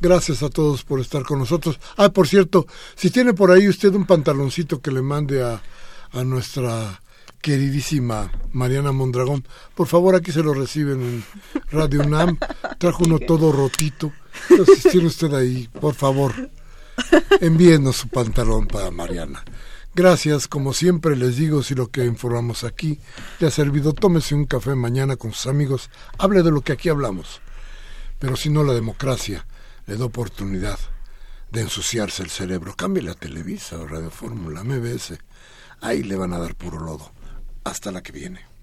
Gracias 0.00 0.42
a 0.42 0.48
todos 0.48 0.84
por 0.84 1.00
estar 1.00 1.22
con 1.22 1.38
nosotros. 1.38 1.78
Ah, 1.98 2.08
por 2.08 2.26
cierto, 2.26 2.66
si 2.94 3.10
tiene 3.10 3.34
por 3.34 3.50
ahí 3.50 3.68
usted 3.68 3.94
un 3.94 4.06
pantaloncito 4.06 4.80
que 4.80 4.90
le 4.90 5.02
mande 5.02 5.42
a, 5.42 5.60
a 6.12 6.24
nuestra 6.24 7.02
queridísima 7.42 8.32
Mariana 8.54 8.90
Mondragón, 8.92 9.46
por 9.74 9.86
favor 9.86 10.14
aquí 10.14 10.32
se 10.32 10.42
lo 10.42 10.54
reciben 10.54 11.02
en 11.02 11.24
Radio 11.70 12.00
UNAM. 12.00 12.38
Trajo 12.78 13.04
uno 13.04 13.18
todo 13.18 13.52
rotito. 13.52 14.12
Entonces, 14.48 14.82
tiene 14.90 15.08
usted 15.08 15.32
ahí, 15.34 15.68
por 15.78 15.94
favor, 15.94 16.32
envíenos 17.40 17.96
su 17.96 18.08
pantalón 18.08 18.66
para 18.66 18.90
Mariana. 18.90 19.44
Gracias, 19.96 20.48
como 20.48 20.72
siempre 20.72 21.14
les 21.14 21.36
digo, 21.36 21.62
si 21.62 21.76
lo 21.76 21.88
que 21.88 22.04
informamos 22.04 22.64
aquí 22.64 22.98
le 23.38 23.46
ha 23.46 23.50
servido, 23.52 23.92
tómese 23.92 24.34
un 24.34 24.44
café 24.44 24.74
mañana 24.74 25.14
con 25.14 25.32
sus 25.32 25.46
amigos, 25.46 25.88
hable 26.18 26.42
de 26.42 26.50
lo 26.50 26.62
que 26.62 26.72
aquí 26.72 26.88
hablamos. 26.88 27.40
Pero 28.18 28.34
si 28.34 28.50
no, 28.50 28.64
la 28.64 28.72
democracia 28.72 29.46
le 29.86 29.96
da 29.96 30.04
oportunidad 30.04 30.80
de 31.52 31.60
ensuciarse 31.60 32.24
el 32.24 32.30
cerebro. 32.30 32.74
Cambie 32.74 33.04
la 33.04 33.14
Televisa 33.14 33.78
o 33.78 33.86
Radio 33.86 34.10
Fórmula, 34.10 34.64
MBS. 34.64 35.16
Ahí 35.80 36.02
le 36.02 36.16
van 36.16 36.32
a 36.32 36.38
dar 36.38 36.56
puro 36.56 36.80
lodo. 36.80 37.12
Hasta 37.62 37.92
la 37.92 38.02
que 38.02 38.10
viene. 38.10 38.53